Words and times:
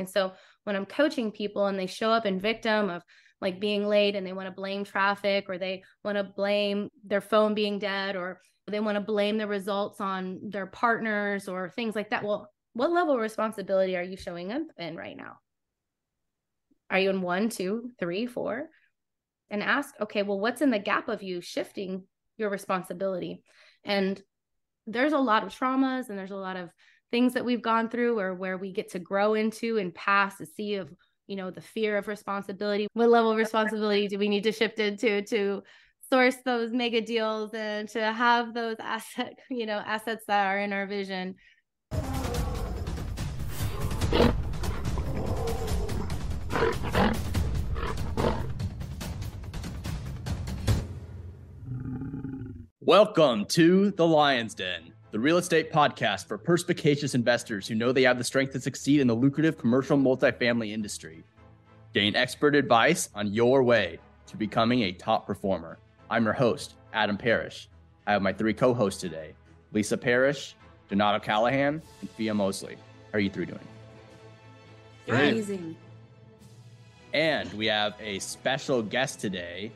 And 0.00 0.08
so 0.08 0.32
when 0.64 0.74
I'm 0.74 0.86
coaching 0.86 1.30
people 1.30 1.66
and 1.66 1.78
they 1.78 1.86
show 1.86 2.10
up 2.10 2.26
in 2.26 2.40
victim 2.40 2.90
of 2.90 3.02
like 3.40 3.60
being 3.60 3.86
late 3.86 4.16
and 4.16 4.26
they 4.26 4.32
want 4.32 4.48
to 4.48 4.54
blame 4.54 4.84
traffic 4.84 5.46
or 5.48 5.58
they 5.58 5.82
want 6.04 6.18
to 6.18 6.24
blame 6.24 6.88
their 7.04 7.20
phone 7.20 7.54
being 7.54 7.78
dead 7.78 8.16
or 8.16 8.40
they 8.66 8.80
want 8.80 8.96
to 8.96 9.00
blame 9.00 9.38
the 9.38 9.46
results 9.46 10.00
on 10.00 10.40
their 10.50 10.66
partners 10.66 11.48
or 11.48 11.70
things 11.70 11.94
like 11.94 12.10
that. 12.10 12.24
Well, 12.24 12.50
what 12.72 12.92
level 12.92 13.14
of 13.14 13.20
responsibility 13.20 13.96
are 13.96 14.02
you 14.02 14.16
showing 14.16 14.52
up 14.52 14.62
in 14.78 14.96
right 14.96 15.16
now? 15.16 15.38
Are 16.90 16.98
you 16.98 17.10
in 17.10 17.22
one, 17.22 17.48
two, 17.48 17.90
three, 17.98 18.26
four? 18.26 18.68
And 19.50 19.62
ask, 19.62 19.94
okay, 20.00 20.22
well, 20.22 20.38
what's 20.38 20.60
in 20.60 20.70
the 20.70 20.78
gap 20.78 21.08
of 21.08 21.22
you 21.22 21.40
shifting 21.40 22.04
your 22.36 22.50
responsibility? 22.50 23.42
And 23.84 24.20
there's 24.86 25.12
a 25.12 25.18
lot 25.18 25.42
of 25.42 25.54
traumas 25.54 26.08
and 26.08 26.18
there's 26.18 26.30
a 26.30 26.36
lot 26.36 26.56
of 26.56 26.70
things 27.10 27.34
that 27.34 27.44
we've 27.44 27.62
gone 27.62 27.88
through 27.88 28.18
or 28.18 28.34
where 28.34 28.56
we 28.56 28.72
get 28.72 28.90
to 28.92 28.98
grow 28.98 29.34
into 29.34 29.78
and 29.78 29.94
pass 29.94 30.36
the 30.36 30.46
sea 30.46 30.76
of 30.76 30.92
you 31.26 31.36
know 31.36 31.50
the 31.50 31.60
fear 31.60 31.96
of 31.96 32.08
responsibility. 32.08 32.86
What 32.94 33.08
level 33.08 33.30
of 33.30 33.36
responsibility 33.36 34.08
do 34.08 34.18
we 34.18 34.28
need 34.28 34.44
to 34.44 34.52
shift 34.52 34.78
into 34.78 35.22
to 35.22 35.62
source 36.12 36.36
those 36.44 36.72
mega 36.72 37.00
deals 37.00 37.54
and 37.54 37.88
to 37.90 38.12
have 38.12 38.54
those 38.54 38.76
asset 38.80 39.38
you 39.50 39.66
know 39.66 39.78
assets 39.78 40.24
that 40.26 40.46
are 40.46 40.58
in 40.58 40.72
our 40.72 40.86
vision? 40.86 41.36
Welcome 52.80 53.44
to 53.50 53.92
the 53.92 54.04
Lion's 54.04 54.54
Den, 54.54 54.92
the 55.10 55.18
real 55.18 55.38
estate 55.38 55.72
podcast 55.72 56.26
for 56.26 56.38
perspicacious 56.38 57.14
investors 57.14 57.66
who 57.66 57.74
know 57.74 57.90
they 57.90 58.02
have 58.02 58.18
the 58.18 58.24
strength 58.24 58.52
to 58.52 58.60
succeed 58.60 59.00
in 59.00 59.08
the 59.08 59.14
lucrative 59.14 59.58
commercial 59.58 59.98
multifamily 59.98 60.72
industry. 60.72 61.24
Gain 61.94 62.14
expert 62.14 62.54
advice 62.54 63.08
on 63.14 63.32
your 63.32 63.64
way 63.64 63.98
to 64.28 64.36
becoming 64.36 64.82
a 64.82 64.92
top 64.92 65.26
performer. 65.26 65.78
I'm 66.08 66.24
your 66.24 66.32
host, 66.32 66.74
Adam 66.92 67.16
Parrish. 67.16 67.68
I 68.06 68.12
have 68.12 68.22
my 68.22 68.32
three 68.32 68.54
co 68.54 68.72
hosts 68.72 69.00
today 69.00 69.34
Lisa 69.72 69.96
Parrish, 69.96 70.54
Donato 70.88 71.18
Callahan, 71.18 71.82
and 72.00 72.16
Fiya 72.16 72.34
Mosley. 72.34 72.76
How 73.10 73.18
are 73.18 73.20
you 73.20 73.30
three 73.30 73.46
doing? 73.46 73.58
Amazing. 75.08 75.76
And 77.12 77.52
we 77.54 77.66
have 77.66 77.94
a 78.00 78.20
special 78.20 78.82
guest 78.82 79.18
today 79.18 79.72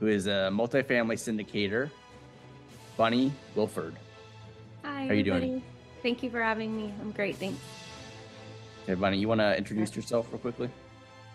who 0.00 0.06
is 0.06 0.26
a 0.26 0.48
multifamily 0.50 1.18
syndicator 1.18 1.90
Bunny 2.96 3.30
Wilford. 3.54 3.94
Hi. 4.98 5.04
How 5.04 5.10
are 5.10 5.14
you 5.14 5.22
doing? 5.22 5.62
Thank 6.02 6.24
you 6.24 6.30
for 6.30 6.42
having 6.42 6.76
me. 6.76 6.92
I'm 7.00 7.12
great. 7.12 7.36
Thanks. 7.36 7.60
Okay, 8.82 8.94
Bunny, 8.94 9.18
you 9.18 9.28
want 9.28 9.40
to 9.40 9.56
introduce 9.56 9.94
yourself 9.94 10.26
real 10.32 10.40
quickly? 10.40 10.68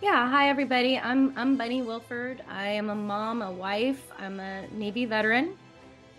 Yeah. 0.02 0.30
Hi, 0.30 0.50
everybody. 0.50 1.00
I'm 1.00 1.34
I'm 1.38 1.56
Bunny 1.56 1.82
Wilford. 1.82 2.44
I 2.50 2.68
am 2.68 2.90
a 2.90 2.96
mom, 2.96 3.42
a 3.42 3.50
wife. 3.50 4.12
I'm 4.20 4.42
a 4.42 4.68
Navy 4.74 5.06
veteran. 5.06 5.56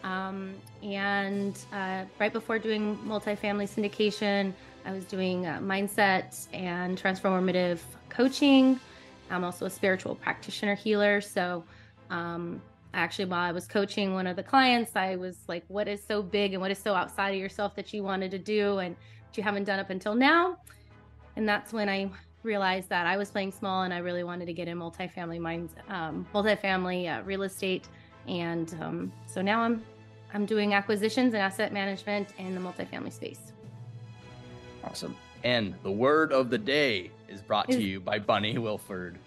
Um, 0.04 0.54
and 0.82 1.58
uh, 1.70 2.04
right 2.18 2.32
before 2.32 2.58
doing 2.58 2.96
multifamily 3.06 3.68
syndication, 3.68 4.54
I 4.86 4.92
was 4.92 5.04
doing 5.04 5.44
uh, 5.44 5.58
mindset 5.58 6.46
and 6.54 6.96
transformative 6.96 7.80
coaching. 8.08 8.80
I'm 9.30 9.44
also 9.44 9.66
a 9.66 9.70
spiritual 9.70 10.14
practitioner 10.14 10.76
healer. 10.76 11.20
So 11.20 11.62
um, 12.08 12.62
actually 12.94 13.26
while 13.26 13.40
I 13.40 13.52
was 13.52 13.66
coaching 13.66 14.14
one 14.14 14.26
of 14.26 14.36
the 14.36 14.42
clients, 14.42 14.92
I 14.94 15.16
was 15.16 15.36
like, 15.48 15.64
what 15.68 15.88
is 15.88 16.02
so 16.02 16.22
big 16.22 16.52
and 16.52 16.60
what 16.60 16.70
is 16.70 16.78
so 16.78 16.94
outside 16.94 17.30
of 17.30 17.40
yourself 17.40 17.74
that 17.76 17.92
you 17.92 18.02
wanted 18.02 18.30
to 18.30 18.38
do 18.38 18.78
and 18.78 18.94
that 18.96 19.36
you 19.36 19.42
haven't 19.42 19.64
done 19.64 19.78
up 19.78 19.90
until 19.90 20.14
now? 20.14 20.58
And 21.36 21.48
that's 21.48 21.72
when 21.72 21.88
I 21.88 22.10
realized 22.42 22.88
that 22.90 23.06
I 23.06 23.16
was 23.16 23.30
playing 23.30 23.52
small 23.52 23.82
and 23.82 23.92
I 23.92 23.98
really 23.98 24.22
wanted 24.22 24.46
to 24.46 24.52
get 24.52 24.68
in 24.68 24.78
multifamily 24.78 25.40
minds, 25.40 25.74
um, 25.88 26.26
multifamily 26.34 27.18
uh, 27.18 27.22
real 27.24 27.42
estate. 27.42 27.88
And 28.28 28.74
um, 28.80 29.12
so 29.26 29.42
now 29.42 29.60
I'm 29.60 29.82
I'm 30.32 30.46
doing 30.46 30.74
acquisitions 30.74 31.32
and 31.32 31.42
asset 31.42 31.72
management 31.72 32.30
in 32.38 32.54
the 32.56 32.60
multifamily 32.60 33.12
space. 33.12 33.52
Awesome. 34.82 35.16
And 35.44 35.74
the 35.84 35.92
word 35.92 36.32
of 36.32 36.50
the 36.50 36.58
day 36.58 37.12
is 37.28 37.40
brought 37.40 37.68
to 37.70 37.80
you 37.80 38.00
by 38.00 38.18
Bunny 38.18 38.58
Wilford. 38.58 39.18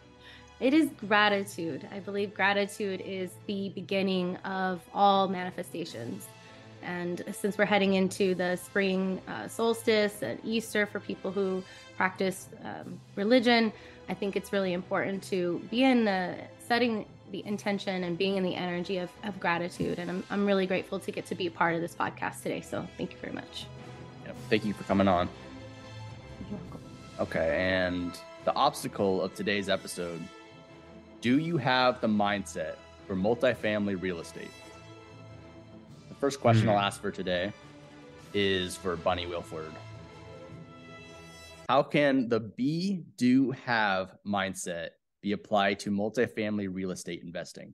It 0.59 0.73
is 0.73 0.89
gratitude. 1.07 1.87
I 1.91 1.99
believe 1.99 2.33
gratitude 2.33 3.01
is 3.01 3.31
the 3.45 3.69
beginning 3.69 4.37
of 4.37 4.81
all 4.93 5.27
manifestations. 5.27 6.27
And 6.81 7.23
since 7.31 7.57
we're 7.57 7.65
heading 7.65 7.93
into 7.93 8.33
the 8.33 8.55
spring 8.55 9.21
uh, 9.27 9.47
solstice 9.47 10.21
and 10.23 10.39
Easter 10.43 10.85
for 10.85 10.99
people 10.99 11.31
who 11.31 11.63
practice 11.95 12.49
um, 12.63 12.99
religion, 13.15 13.71
I 14.09 14.13
think 14.13 14.35
it's 14.35 14.51
really 14.51 14.73
important 14.73 15.21
to 15.23 15.61
be 15.69 15.83
in 15.83 16.05
the 16.05 16.35
setting 16.59 17.05
the 17.31 17.45
intention 17.45 18.05
and 18.05 18.17
being 18.17 18.37
in 18.37 18.43
the 18.43 18.55
energy 18.55 18.99
of, 18.99 19.09
of 19.23 19.39
gratitude. 19.39 19.99
And 19.99 20.09
I'm, 20.09 20.23
I'm 20.29 20.45
really 20.45 20.65
grateful 20.65 20.97
to 20.99 21.11
get 21.11 21.25
to 21.25 21.35
be 21.35 21.47
a 21.47 21.51
part 21.51 21.75
of 21.75 21.81
this 21.81 21.93
podcast 21.93 22.41
today. 22.41 22.61
So 22.61 22.87
thank 22.97 23.11
you 23.11 23.17
very 23.19 23.33
much. 23.33 23.65
Yep. 24.25 24.35
Thank 24.49 24.65
you 24.65 24.73
for 24.73 24.85
coming 24.85 25.09
on. 25.09 25.27
Okay. 27.19 27.57
And 27.59 28.17
the 28.45 28.53
obstacle 28.53 29.21
of 29.21 29.35
today's 29.35 29.67
episode 29.67 30.21
do 31.21 31.39
you 31.39 31.57
have 31.57 31.99
the 32.01 32.07
mindset 32.07 32.75
for 33.07 33.15
multifamily 33.15 34.01
real 34.01 34.19
estate? 34.19 34.51
The 36.09 36.15
first 36.15 36.39
question 36.39 36.69
I'll 36.69 36.79
ask 36.79 37.01
for 37.01 37.11
today 37.11 37.51
is 38.33 38.75
for 38.75 38.95
Bunny 38.95 39.25
Wilford. 39.25 39.71
How 41.69 41.83
can 41.83 42.29
the 42.29 42.39
be, 42.39 43.03
do, 43.17 43.51
have 43.51 44.15
mindset 44.25 44.89
be 45.21 45.33
applied 45.33 45.79
to 45.79 45.91
multifamily 45.91 46.73
real 46.73 46.91
estate 46.91 47.23
investing? 47.23 47.73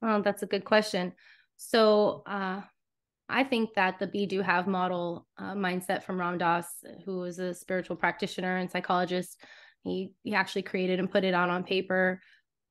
Well, 0.00 0.22
that's 0.22 0.42
a 0.42 0.46
good 0.46 0.64
question. 0.64 1.12
So, 1.56 2.22
uh, 2.26 2.62
I 3.28 3.44
think 3.44 3.74
that 3.74 4.00
the 4.00 4.08
be 4.08 4.26
do 4.26 4.42
have 4.42 4.66
model 4.66 5.28
uh, 5.38 5.54
mindset 5.54 6.02
from 6.02 6.18
Ram 6.18 6.36
Dass, 6.38 6.66
who 7.04 7.22
is 7.24 7.38
a 7.38 7.54
spiritual 7.54 7.94
practitioner 7.94 8.56
and 8.56 8.68
psychologist, 8.68 9.40
he, 9.84 10.12
he 10.22 10.34
actually 10.34 10.62
created 10.62 10.98
and 10.98 11.10
put 11.10 11.24
it 11.24 11.34
out 11.34 11.50
on 11.50 11.64
paper 11.64 12.20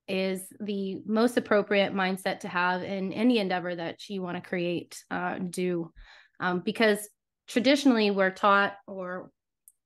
is 0.08 0.42
the 0.59 1.02
most 1.06 1.38
appropriate 1.38 1.94
mindset 1.94 2.40
to 2.40 2.47
have 2.47 2.84
in 2.84 3.14
any 3.14 3.38
endeavor 3.38 3.75
that 3.75 4.09
you 4.09 4.22
want 4.22 4.42
to 4.42 4.50
create 4.50 5.03
uh, 5.12 5.38
do. 5.38 5.92
Um, 6.40 6.62
because 6.62 7.08
traditionally 7.47 8.09
we're 8.09 8.31
taught 8.31 8.74
or 8.88 9.30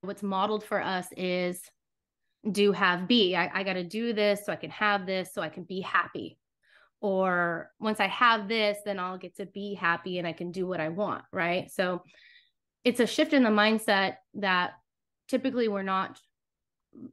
what's 0.02 0.24
modeled 0.24 0.64
for 0.64 0.82
us 0.82 1.08
is 1.18 1.62
do 2.50 2.72
have 2.72 3.08
be. 3.08 3.36
I, 3.36 3.50
I 3.54 3.64
got 3.64 3.74
to 3.74 3.84
do 3.84 4.14
this 4.14 4.46
so 4.46 4.52
i 4.52 4.58
can 4.58 4.70
have 4.72 5.06
this 5.06 5.34
so 5.34 5.42
i 5.42 5.50
can 5.50 5.64
be 5.64 5.82
happy. 5.82 6.38
Or 7.02 7.72
once 7.80 8.00
i 8.00 8.08
have 8.08 8.48
this 8.48 8.78
then 8.86 9.00
i'll 9.00 9.18
get 9.18 9.36
to 9.38 9.46
be 9.46 9.74
happy 9.74 10.20
and 10.20 10.28
i 10.28 10.34
can 10.34 10.52
do 10.52 10.66
what 10.66 10.80
i 10.80 10.90
want 10.90 11.24
right? 11.32 11.70
So 11.72 12.02
it's 12.84 13.00
a 13.00 13.08
shift 13.08 13.34
in 13.34 13.44
the 13.44 13.50
mindset 13.50 14.18
that 14.36 14.72
typically 15.28 15.68
we're 15.68 15.84
not 15.84 16.20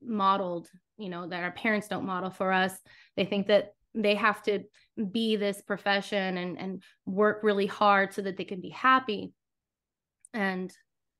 modeled 0.03 0.69
you 1.01 1.09
know 1.09 1.27
that 1.27 1.43
our 1.43 1.51
parents 1.51 1.89
don't 1.89 2.07
model 2.07 2.31
for 2.31 2.53
us. 2.53 2.75
They 3.17 3.25
think 3.25 3.49
that 3.49 3.73
they 3.95 4.15
have 4.15 4.43
to 4.45 4.61
be 5.11 5.37
this 5.37 5.61
profession 5.63 6.37
and 6.37 6.59
and 6.59 6.83
work 7.07 7.41
really 7.43 7.67
hard 7.67 8.13
so 8.13 8.23
that 8.23 8.37
they 8.37 8.45
can 8.45 8.61
be 8.61 8.69
happy. 8.69 9.33
And 10.35 10.73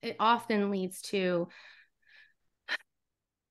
it 0.03 0.17
often 0.21 0.71
leads 0.71 1.01
to 1.03 1.49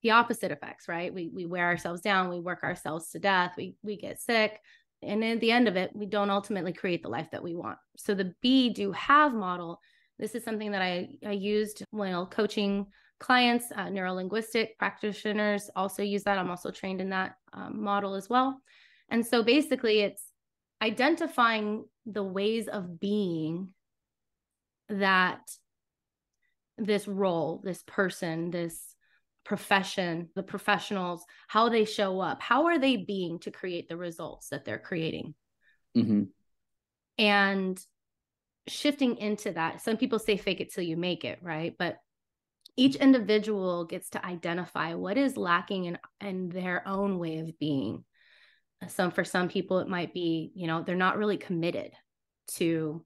the 0.02 0.12
opposite 0.12 0.52
effects 0.52 0.88
right? 0.88 1.12
We 1.12 1.30
we 1.34 1.44
wear 1.44 1.66
ourselves 1.66 2.00
down 2.00 2.30
we 2.30 2.40
work 2.40 2.62
ourselves 2.62 3.10
to 3.10 3.18
death 3.18 3.52
we 3.56 3.74
we 3.82 3.96
get 3.96 4.20
sick 4.20 4.58
and 5.02 5.22
at 5.24 5.40
the 5.40 5.50
end 5.50 5.68
of 5.68 5.76
it 5.76 5.90
we 5.94 6.06
don't 6.06 6.30
ultimately 6.30 6.72
create 6.72 7.02
the 7.02 7.08
life 7.08 7.28
that 7.32 7.42
we 7.42 7.54
want. 7.54 7.78
So 7.96 8.14
the 8.14 8.34
be 8.40 8.70
do 8.70 8.92
have 8.92 9.34
model 9.34 9.80
this 10.18 10.34
is 10.34 10.44
something 10.44 10.70
that 10.70 10.82
i 10.82 11.08
i 11.26 11.32
used 11.32 11.82
while 11.90 12.24
coaching 12.26 12.86
clients, 13.20 13.66
uh, 13.76 13.86
neurolinguistic 13.86 14.78
practitioners 14.78 15.70
also 15.76 16.02
use 16.02 16.24
that. 16.24 16.38
I'm 16.38 16.50
also 16.50 16.70
trained 16.70 17.00
in 17.00 17.10
that 17.10 17.36
um, 17.52 17.82
model 17.82 18.14
as 18.14 18.28
well. 18.28 18.60
And 19.10 19.24
so 19.24 19.42
basically, 19.42 20.00
it's 20.00 20.24
identifying 20.82 21.84
the 22.06 22.24
ways 22.24 22.66
of 22.66 22.98
being 22.98 23.68
that 24.88 25.40
this 26.78 27.06
role, 27.06 27.60
this 27.62 27.84
person, 27.86 28.50
this 28.50 28.94
profession, 29.44 30.28
the 30.34 30.42
professionals, 30.42 31.24
how 31.46 31.68
they 31.68 31.84
show 31.84 32.20
up, 32.20 32.40
how 32.40 32.66
are 32.66 32.78
they 32.78 32.96
being 32.96 33.38
to 33.40 33.50
create 33.50 33.88
the 33.88 33.96
results 33.96 34.48
that 34.48 34.64
they're 34.64 34.78
creating? 34.78 35.34
Mm-hmm. 35.96 36.22
And 37.18 37.78
shifting 38.66 39.16
into 39.18 39.52
that, 39.52 39.82
some 39.82 39.96
people 39.96 40.18
say 40.18 40.36
fake 40.36 40.60
it 40.60 40.72
till 40.72 40.84
you 40.84 40.96
make 40.96 41.24
it, 41.24 41.38
right? 41.42 41.74
But 41.78 41.98
each 42.76 42.96
individual 42.96 43.84
gets 43.84 44.10
to 44.10 44.24
identify 44.24 44.94
what 44.94 45.18
is 45.18 45.36
lacking 45.36 45.86
in, 45.86 45.98
in 46.20 46.48
their 46.48 46.86
own 46.86 47.18
way 47.18 47.38
of 47.38 47.58
being. 47.58 48.04
Some 48.88 49.10
for 49.10 49.24
some 49.24 49.48
people, 49.48 49.78
it 49.80 49.88
might 49.88 50.14
be, 50.14 50.52
you 50.54 50.66
know, 50.66 50.82
they're 50.82 50.96
not 50.96 51.18
really 51.18 51.36
committed 51.36 51.92
to 52.54 53.04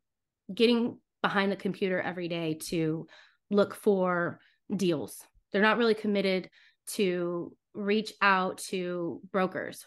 getting 0.53 0.99
behind 1.23 1.51
the 1.51 1.57
computer 1.57 2.01
every 2.01 2.29
day 2.29 2.59
to 2.69 3.07
look 3.51 3.75
for 3.75 4.41
deals, 4.75 5.23
they're 5.53 5.63
not 5.63 5.79
really 5.79 5.95
committed 5.95 6.51
to 6.87 7.57
reach 7.75 8.13
out 8.21 8.59
to 8.59 9.21
brokers. 9.33 9.85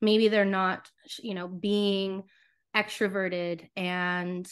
Maybe 0.00 0.28
they're 0.28 0.44
not, 0.44 0.88
you 1.22 1.34
know, 1.34 1.48
being 1.48 2.24
extroverted 2.76 3.68
and 3.76 4.48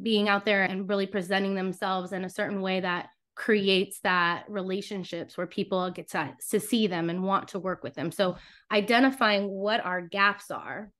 being 0.00 0.28
out 0.28 0.44
there 0.44 0.64
and 0.64 0.88
really 0.88 1.06
presenting 1.06 1.54
themselves 1.54 2.12
in 2.12 2.24
a 2.24 2.30
certain 2.30 2.60
way 2.60 2.80
that 2.80 3.08
creates 3.34 4.00
that 4.00 4.44
relationships 4.48 5.36
where 5.36 5.46
people 5.46 5.90
get 5.90 6.10
to, 6.10 6.34
to 6.50 6.60
see 6.60 6.86
them 6.86 7.10
and 7.10 7.22
want 7.22 7.48
to 7.48 7.58
work 7.58 7.82
with 7.82 7.94
them. 7.94 8.12
So 8.12 8.36
identifying 8.70 9.48
what 9.48 9.84
our 9.84 10.00
gaps 10.00 10.50
are. 10.50 10.90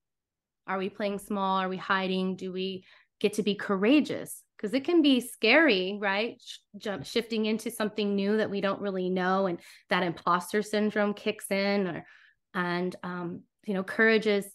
Are 0.66 0.78
we 0.78 0.88
playing 0.88 1.18
small? 1.18 1.58
Are 1.58 1.68
we 1.68 1.76
hiding? 1.76 2.36
Do 2.36 2.52
we 2.52 2.84
get 3.20 3.34
to 3.34 3.42
be 3.42 3.54
courageous? 3.54 4.42
Because 4.56 4.72
it 4.72 4.84
can 4.84 5.02
be 5.02 5.20
scary, 5.20 5.98
right? 6.00 6.42
Jump 6.78 7.04
shifting 7.04 7.46
into 7.46 7.70
something 7.70 8.14
new 8.14 8.38
that 8.38 8.50
we 8.50 8.60
don't 8.60 8.80
really 8.80 9.10
know, 9.10 9.46
and 9.46 9.58
that 9.90 10.02
imposter 10.02 10.62
syndrome 10.62 11.12
kicks 11.12 11.50
in, 11.50 11.86
or 11.86 12.06
and 12.54 12.96
um, 13.02 13.42
you 13.66 13.74
know, 13.74 13.82
courage 13.82 14.26
is 14.26 14.46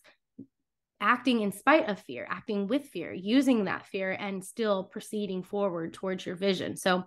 acting 1.00 1.42
in 1.42 1.52
spite 1.52 1.88
of 1.88 2.00
fear, 2.00 2.26
acting 2.30 2.68
with 2.68 2.86
fear, 2.86 3.14
using 3.14 3.66
that 3.66 3.86
fear 3.86 4.12
and 4.12 4.44
still 4.44 4.84
proceeding 4.86 5.44
forward 5.44 5.94
towards 5.94 6.26
your 6.26 6.36
vision. 6.36 6.76
So 6.76 7.04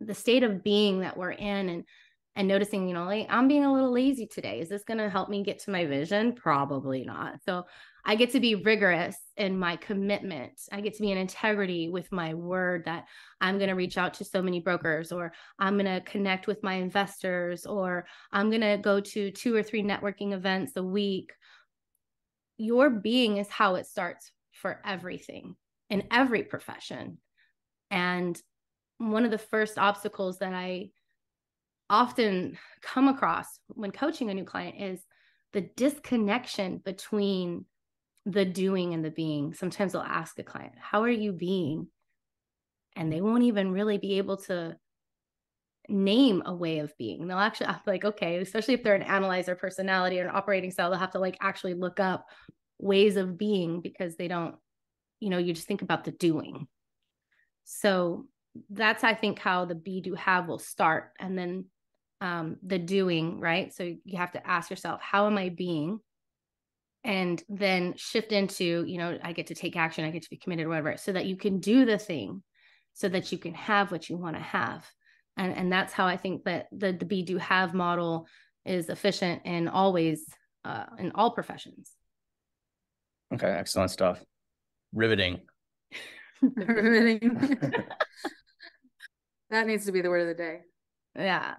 the 0.00 0.14
state 0.14 0.42
of 0.42 0.62
being 0.62 1.00
that 1.00 1.16
we're 1.16 1.32
in 1.32 1.68
and 1.68 1.84
and 2.36 2.46
noticing, 2.46 2.86
you 2.86 2.92
know, 2.92 3.04
like 3.04 3.26
I'm 3.30 3.48
being 3.48 3.64
a 3.64 3.72
little 3.72 3.90
lazy 3.90 4.26
today. 4.26 4.60
Is 4.60 4.68
this 4.68 4.84
going 4.84 4.98
to 4.98 5.08
help 5.08 5.30
me 5.30 5.42
get 5.42 5.58
to 5.60 5.70
my 5.70 5.86
vision? 5.86 6.34
Probably 6.34 7.02
not. 7.02 7.42
So 7.42 7.64
I 8.04 8.14
get 8.14 8.30
to 8.32 8.40
be 8.40 8.54
rigorous 8.54 9.16
in 9.38 9.58
my 9.58 9.76
commitment. 9.76 10.60
I 10.70 10.82
get 10.82 10.94
to 10.94 11.00
be 11.00 11.10
in 11.10 11.18
integrity 11.18 11.88
with 11.88 12.12
my 12.12 12.34
word 12.34 12.84
that 12.84 13.06
I'm 13.40 13.56
going 13.56 13.70
to 13.70 13.74
reach 13.74 13.96
out 13.96 14.12
to 14.14 14.24
so 14.24 14.42
many 14.42 14.60
brokers, 14.60 15.12
or 15.12 15.32
I'm 15.58 15.78
going 15.78 15.86
to 15.86 16.02
connect 16.02 16.46
with 16.46 16.62
my 16.62 16.74
investors, 16.74 17.64
or 17.64 18.06
I'm 18.30 18.50
going 18.50 18.60
to 18.60 18.78
go 18.82 19.00
to 19.00 19.30
two 19.30 19.56
or 19.56 19.62
three 19.62 19.82
networking 19.82 20.34
events 20.34 20.76
a 20.76 20.82
week. 20.82 21.32
Your 22.58 22.90
being 22.90 23.38
is 23.38 23.48
how 23.48 23.76
it 23.76 23.86
starts 23.86 24.30
for 24.52 24.80
everything 24.84 25.56
in 25.88 26.04
every 26.10 26.42
profession. 26.42 27.18
And 27.90 28.40
one 28.98 29.24
of 29.24 29.30
the 29.30 29.38
first 29.38 29.78
obstacles 29.78 30.38
that 30.38 30.52
I 30.52 30.90
often 31.88 32.58
come 32.82 33.08
across 33.08 33.46
when 33.68 33.90
coaching 33.90 34.30
a 34.30 34.34
new 34.34 34.44
client 34.44 34.76
is 34.80 35.00
the 35.52 35.62
disconnection 35.76 36.78
between 36.78 37.64
the 38.24 38.44
doing 38.44 38.94
and 38.94 39.04
the 39.04 39.10
being. 39.10 39.54
Sometimes 39.54 39.94
I'll 39.94 40.02
ask 40.02 40.38
a 40.38 40.42
client, 40.42 40.72
How 40.78 41.02
are 41.02 41.10
you 41.10 41.32
being? 41.32 41.88
And 42.96 43.12
they 43.12 43.20
won't 43.20 43.44
even 43.44 43.70
really 43.70 43.98
be 43.98 44.18
able 44.18 44.38
to 44.38 44.76
name 45.88 46.42
a 46.46 46.54
way 46.54 46.80
of 46.80 46.96
being. 46.98 47.26
They'll 47.26 47.38
actually 47.38 47.68
like, 47.86 48.04
okay, 48.04 48.38
especially 48.38 48.74
if 48.74 48.82
they're 48.82 48.94
an 48.94 49.02
analyzer 49.02 49.54
personality 49.54 50.18
or 50.18 50.24
an 50.24 50.34
operating 50.34 50.70
style, 50.70 50.90
they'll 50.90 50.98
have 50.98 51.12
to 51.12 51.18
like 51.18 51.36
actually 51.40 51.74
look 51.74 52.00
up 52.00 52.26
ways 52.78 53.16
of 53.16 53.38
being 53.38 53.80
because 53.80 54.16
they 54.16 54.28
don't, 54.28 54.56
you 55.20 55.30
know, 55.30 55.38
you 55.38 55.52
just 55.52 55.68
think 55.68 55.82
about 55.82 56.04
the 56.04 56.10
doing. 56.12 56.66
So 57.64 58.26
that's 58.70 59.04
I 59.04 59.14
think 59.14 59.38
how 59.38 59.64
the 59.64 59.74
be 59.74 60.00
do 60.00 60.14
have 60.14 60.48
will 60.48 60.58
start 60.58 61.12
and 61.18 61.38
then 61.38 61.66
um 62.20 62.56
the 62.62 62.78
doing, 62.78 63.40
right? 63.40 63.74
So 63.74 63.94
you 64.04 64.18
have 64.18 64.32
to 64.32 64.46
ask 64.46 64.70
yourself, 64.70 65.00
how 65.00 65.26
am 65.26 65.38
I 65.38 65.50
being? 65.50 66.00
And 67.04 67.42
then 67.48 67.94
shift 67.96 68.32
into, 68.32 68.84
you 68.84 68.98
know, 68.98 69.18
I 69.22 69.32
get 69.32 69.48
to 69.48 69.54
take 69.54 69.76
action, 69.76 70.04
I 70.04 70.10
get 70.10 70.22
to 70.22 70.30
be 70.30 70.36
committed 70.36 70.66
or 70.66 70.70
whatever, 70.70 70.96
so 70.96 71.12
that 71.12 71.26
you 71.26 71.36
can 71.36 71.60
do 71.60 71.84
the 71.84 71.98
thing 71.98 72.42
so 72.96 73.10
that 73.10 73.30
you 73.30 73.36
can 73.36 73.52
have 73.52 73.92
what 73.92 74.08
you 74.08 74.16
want 74.16 74.36
to 74.36 74.42
have. 74.42 74.90
And 75.36 75.54
and 75.54 75.70
that's 75.70 75.92
how 75.92 76.06
I 76.06 76.16
think 76.16 76.44
that 76.44 76.66
the 76.72 76.92
the 76.92 77.04
be 77.04 77.22
do 77.22 77.36
have 77.36 77.74
model 77.74 78.26
is 78.64 78.88
efficient 78.88 79.42
and 79.44 79.68
always 79.68 80.24
uh 80.64 80.86
in 80.98 81.12
all 81.14 81.32
professions. 81.32 81.92
Okay, 83.34 83.48
excellent 83.48 83.90
stuff. 83.90 84.24
Riveting. 84.94 85.40
Riveting. 86.42 87.58
That 89.50 89.66
needs 89.66 89.86
to 89.86 89.92
be 89.92 90.00
the 90.00 90.10
word 90.10 90.22
of 90.22 90.28
the 90.28 90.34
day. 90.34 90.60
Yeah. 91.16 91.54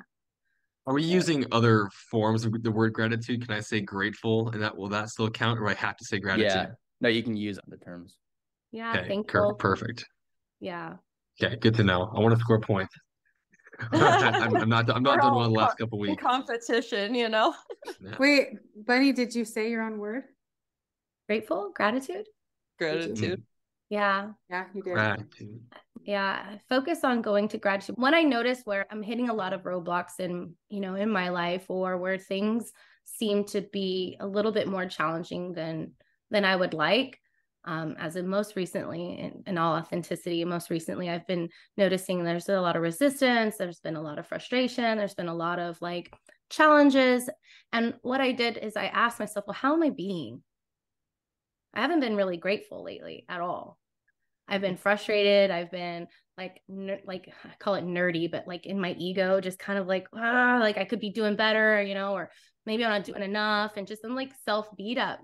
Are 0.86 0.94
we 0.94 1.04
using 1.04 1.46
other 1.52 1.90
forms 2.12 2.46
of 2.46 2.64
the 2.64 2.72
word 2.72 2.94
gratitude? 2.94 3.46
Can 3.46 3.56
I 3.56 3.60
say 3.60 3.82
grateful 3.82 4.50
and 4.50 4.62
that 4.62 4.76
will 4.76 4.90
that 4.90 5.10
still 5.10 5.30
count 5.30 5.60
or 5.60 5.68
I 5.68 5.74
have 5.74 5.98
to 5.98 6.06
say 6.06 6.20
gratitude? 6.20 6.52
Yeah. 6.52 6.68
No, 7.02 7.10
you 7.10 7.24
can 7.24 7.36
use 7.36 7.60
other 7.68 7.78
terms. 7.78 8.18
Yeah. 8.72 8.92
Okay, 8.96 9.08
Thankful. 9.08 9.56
perfect. 9.56 10.06
Yeah. 10.60 10.94
Okay, 11.42 11.56
good 11.58 11.76
to 11.76 11.84
know. 11.84 12.12
I 12.16 12.20
want 12.20 12.34
to 12.36 12.40
score 12.40 12.60
points. 12.60 12.94
I'm, 13.92 14.58
I'm 14.58 14.70
not. 14.70 14.90
I'm 14.90 15.04
not 15.04 15.18
We're 15.18 15.22
done 15.22 15.32
all 15.34 15.36
one 15.38 15.54
the 15.54 15.60
last 15.60 15.78
couple 15.78 16.04
in 16.04 16.12
weeks. 16.12 16.24
competition, 16.24 17.14
you 17.14 17.30
know. 17.30 17.54
Yeah. 18.02 18.16
Wait, 18.20 18.50
Bunny, 18.86 19.14
did 19.14 19.34
you 19.34 19.46
say 19.46 19.70
your 19.70 19.82
own 19.84 19.98
word? 19.98 20.24
Grateful, 21.28 21.72
gratitude. 21.74 22.26
Gratitude. 22.78 23.18
Mm-hmm. 23.18 23.42
Yeah. 23.90 24.30
Yeah, 24.50 24.66
you 24.74 24.82
did. 24.82 24.94
Gratitude. 24.94 25.62
Yeah. 26.08 26.56
Focus 26.70 27.04
on 27.04 27.22
going 27.22 27.50
to 27.50 27.58
gratitude. 27.58 27.98
When 27.98 28.14
I 28.14 28.24
notice 28.24 28.62
where 28.64 28.88
I'm 28.90 29.04
hitting 29.04 29.28
a 29.28 29.34
lot 29.34 29.52
of 29.52 29.64
roadblocks 29.64 30.20
in, 30.20 30.54
you 30.70 30.80
know, 30.80 30.96
in 30.96 31.10
my 31.10 31.28
life 31.28 31.66
or 31.68 31.98
where 31.98 32.18
things 32.18 32.72
seem 33.04 33.44
to 33.48 33.60
be 33.74 34.16
a 34.22 34.26
little 34.26 34.54
bit 34.54 34.70
more 34.70 34.86
challenging 34.86 35.52
than 35.52 35.92
than 36.32 36.46
I 36.46 36.56
would 36.56 36.74
like. 36.74 37.20
Um, 37.66 37.98
as 38.00 38.16
in 38.16 38.26
most 38.26 38.56
recently, 38.56 39.20
in, 39.20 39.44
in 39.46 39.58
all 39.58 39.76
authenticity, 39.76 40.46
most 40.46 40.70
recently, 40.70 41.10
I've 41.10 41.28
been 41.28 41.50
noticing 41.76 42.24
there's 42.24 42.48
a 42.48 42.62
lot 42.62 42.78
of 42.78 42.82
resistance, 42.82 43.58
there's 43.58 43.82
been 43.82 43.98
a 43.98 44.02
lot 44.02 44.18
of 44.18 44.26
frustration, 44.26 44.98
there's 44.98 45.16
been 45.16 45.28
a 45.28 45.36
lot 45.36 45.60
of 45.60 45.82
like 45.82 46.16
challenges. 46.50 47.30
And 47.74 47.96
what 48.02 48.22
I 48.22 48.32
did 48.32 48.56
is 48.56 48.78
I 48.78 48.86
asked 48.86 49.20
myself, 49.20 49.46
well, 49.46 49.56
how 49.56 49.74
am 49.74 49.84
I 49.84 49.90
being? 49.90 50.42
I 51.74 51.82
haven't 51.82 52.00
been 52.00 52.16
really 52.16 52.38
grateful 52.38 52.82
lately 52.82 53.26
at 53.28 53.42
all. 53.42 53.78
I've 54.48 54.62
been 54.62 54.78
frustrated. 54.78 55.52
I've 55.52 55.72
been 55.72 56.08
like, 56.38 56.62
ner- 56.68 57.02
like 57.06 57.34
I 57.44 57.50
call 57.60 57.76
it 57.76 57.86
nerdy, 57.86 58.30
but 58.32 58.48
like 58.48 58.66
in 58.66 58.80
my 58.80 58.94
ego, 58.94 59.42
just 59.42 59.60
kind 59.60 59.78
of 59.80 59.88
like, 59.88 60.08
ah, 60.16 60.58
like 60.60 60.78
I 60.78 60.86
could 60.86 61.00
be 61.00 61.10
doing 61.10 61.36
better, 61.36 61.82
you 61.82 61.94
know, 61.94 62.14
or 62.14 62.32
maybe 62.66 62.86
I'm 62.86 62.92
not 62.92 63.04
doing 63.04 63.24
enough, 63.24 63.74
and 63.78 63.88
just 63.88 64.04
I'm 64.06 64.16
like 64.16 64.32
self 64.46 64.68
beat 64.78 64.98
up. 64.98 65.20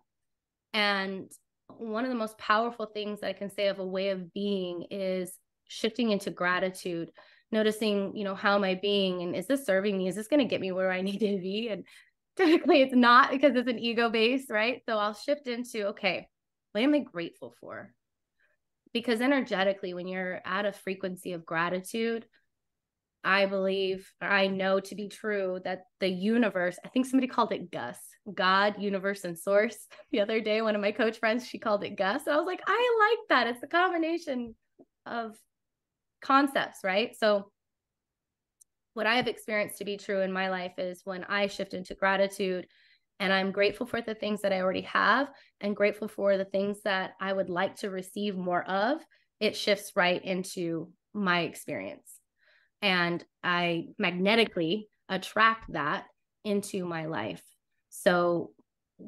And 0.74 1.32
one 1.68 2.04
of 2.04 2.10
the 2.10 2.16
most 2.16 2.38
powerful 2.38 2.88
things 2.88 3.22
that 3.22 3.30
I 3.30 3.34
can 3.34 3.50
say 3.50 3.68
of 3.68 3.80
a 3.80 3.86
way 3.86 4.10
of 4.10 4.34
being 4.34 4.86
is 4.92 5.38
shifting 5.68 6.12
into 6.12 6.32
gratitude, 6.32 7.12
noticing, 7.52 8.16
you 8.16 8.24
know, 8.24 8.36
how 8.36 8.56
am 8.56 8.64
I 8.64 8.76
being, 8.76 9.22
and 9.22 9.36
is 9.36 9.48
this 9.48 9.66
serving 9.66 9.98
me? 9.98 10.08
Is 10.08 10.16
this 10.16 10.28
going 10.28 10.40
to 10.42 10.50
get 10.50 10.62
me 10.62 10.72
where 10.72 10.92
I 10.92 11.02
need 11.02 11.20
to 11.20 11.40
be? 11.40 11.70
And 11.70 11.86
typically, 12.36 12.82
it's 12.82 12.96
not 12.96 13.32
because 13.32 13.56
it's 13.56 13.70
an 13.70 13.80
ego 13.80 14.10
base, 14.10 14.48
right? 14.50 14.82
So 14.88 14.98
I'll 14.98 15.14
shift 15.14 15.48
into, 15.48 15.88
okay, 15.90 16.28
what 16.72 16.84
am 16.84 16.94
I 16.94 17.00
grateful 17.00 17.54
for? 17.62 17.94
Because 18.94 19.22
energetically 19.22 19.94
when 19.94 20.08
you're 20.08 20.40
at 20.46 20.66
a 20.66 20.72
frequency 20.72 21.34
of 21.34 21.46
gratitude 21.46 22.26
i 23.24 23.46
believe 23.46 24.12
or 24.22 24.28
i 24.28 24.48
know 24.48 24.80
to 24.80 24.96
be 24.96 25.08
true 25.08 25.60
that 25.64 25.84
the 26.00 26.10
universe 26.10 26.78
i 26.86 26.90
think 26.90 27.06
somebody 27.06 27.28
called 27.28 27.52
it 27.52 27.72
gus 27.72 27.98
god 28.34 28.76
universe 28.80 29.24
and 29.24 29.38
source. 29.38 29.88
The 30.12 30.22
other 30.22 30.42
day 30.42 30.62
one 30.62 30.76
of 30.76 30.82
my 30.82 30.92
coach 30.92 31.18
friends 31.18 31.48
she 31.48 31.58
called 31.58 31.84
it 31.84 31.98
gus. 31.98 32.28
And 32.28 32.36
i 32.36 32.38
was 32.38 32.46
like 32.46 32.62
i 32.68 33.10
like 33.10 33.28
that. 33.30 33.48
It's 33.48 33.64
a 33.64 33.68
combination 33.68 34.56
of 35.06 35.36
concepts 36.22 36.80
right? 36.84 37.16
So 37.18 37.52
what 38.94 39.08
i 39.08 39.16
have 39.16 39.28
experienced 39.28 39.80
to 39.80 39.86
be 39.86 39.98
true 39.98 40.22
in 40.22 40.32
my 40.32 40.50
life 40.50 40.74
is 40.78 41.02
when 41.04 41.24
i 41.24 41.48
shift 41.48 41.74
into 41.74 41.96
gratitude 41.96 42.68
and 43.20 43.32
I'm 43.32 43.52
grateful 43.52 43.86
for 43.86 44.02
the 44.02 44.16
things 44.16 44.42
that 44.42 44.52
I 44.52 44.62
already 44.62 44.82
have 44.82 45.30
and 45.62 45.76
grateful 45.76 46.08
for 46.08 46.38
the 46.38 46.46
things 46.46 46.82
that 46.84 47.12
I 47.22 47.32
would 47.32 47.50
like 47.50 47.76
to 47.78 47.90
receive 47.90 48.36
more 48.36 48.64
of. 48.64 49.02
It 49.40 49.56
shifts 49.56 49.94
right 49.96 50.24
into 50.24 50.90
my 51.14 51.42
experience. 51.42 52.20
And 52.82 53.24
I 53.44 53.88
magnetically 53.98 54.90
attract 55.08 55.72
that 55.74 56.06
into 56.44 56.86
my 56.86 57.06
life. 57.06 57.44
So, 57.90 58.52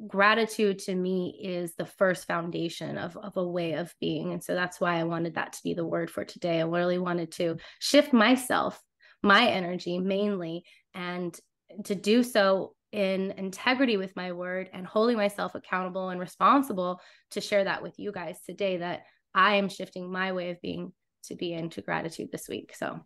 gratitude 0.08 0.78
to 0.78 0.94
me 0.94 1.38
is 1.42 1.74
the 1.74 1.86
first 1.86 2.26
foundation 2.26 2.98
of, 2.98 3.16
of 3.16 3.36
a 3.36 3.46
way 3.46 3.74
of 3.74 3.94
being. 4.00 4.32
And 4.32 4.42
so 4.42 4.54
that's 4.54 4.80
why 4.80 4.98
I 4.98 5.04
wanted 5.04 5.36
that 5.36 5.52
to 5.54 5.62
be 5.62 5.74
the 5.74 5.86
word 5.86 6.10
for 6.10 6.24
today. 6.24 6.60
I 6.60 6.64
really 6.64 6.98
wanted 6.98 7.32
to 7.32 7.56
shift 7.78 8.12
myself, 8.12 8.82
my 9.22 9.46
energy 9.46 9.98
mainly, 9.98 10.64
and 10.92 11.38
to 11.84 11.94
do 11.94 12.22
so 12.22 12.74
in 12.96 13.32
integrity 13.32 13.98
with 13.98 14.16
my 14.16 14.32
word 14.32 14.70
and 14.72 14.86
holding 14.86 15.18
myself 15.18 15.54
accountable 15.54 16.08
and 16.08 16.18
responsible 16.18 16.98
to 17.32 17.42
share 17.42 17.64
that 17.64 17.82
with 17.82 17.98
you 17.98 18.10
guys 18.10 18.38
today 18.46 18.78
that 18.78 19.02
I 19.34 19.56
am 19.56 19.68
shifting 19.68 20.10
my 20.10 20.32
way 20.32 20.48
of 20.50 20.62
being 20.62 20.94
to 21.24 21.34
be 21.34 21.52
into 21.52 21.82
gratitude 21.82 22.30
this 22.32 22.48
week. 22.48 22.74
So, 22.74 22.98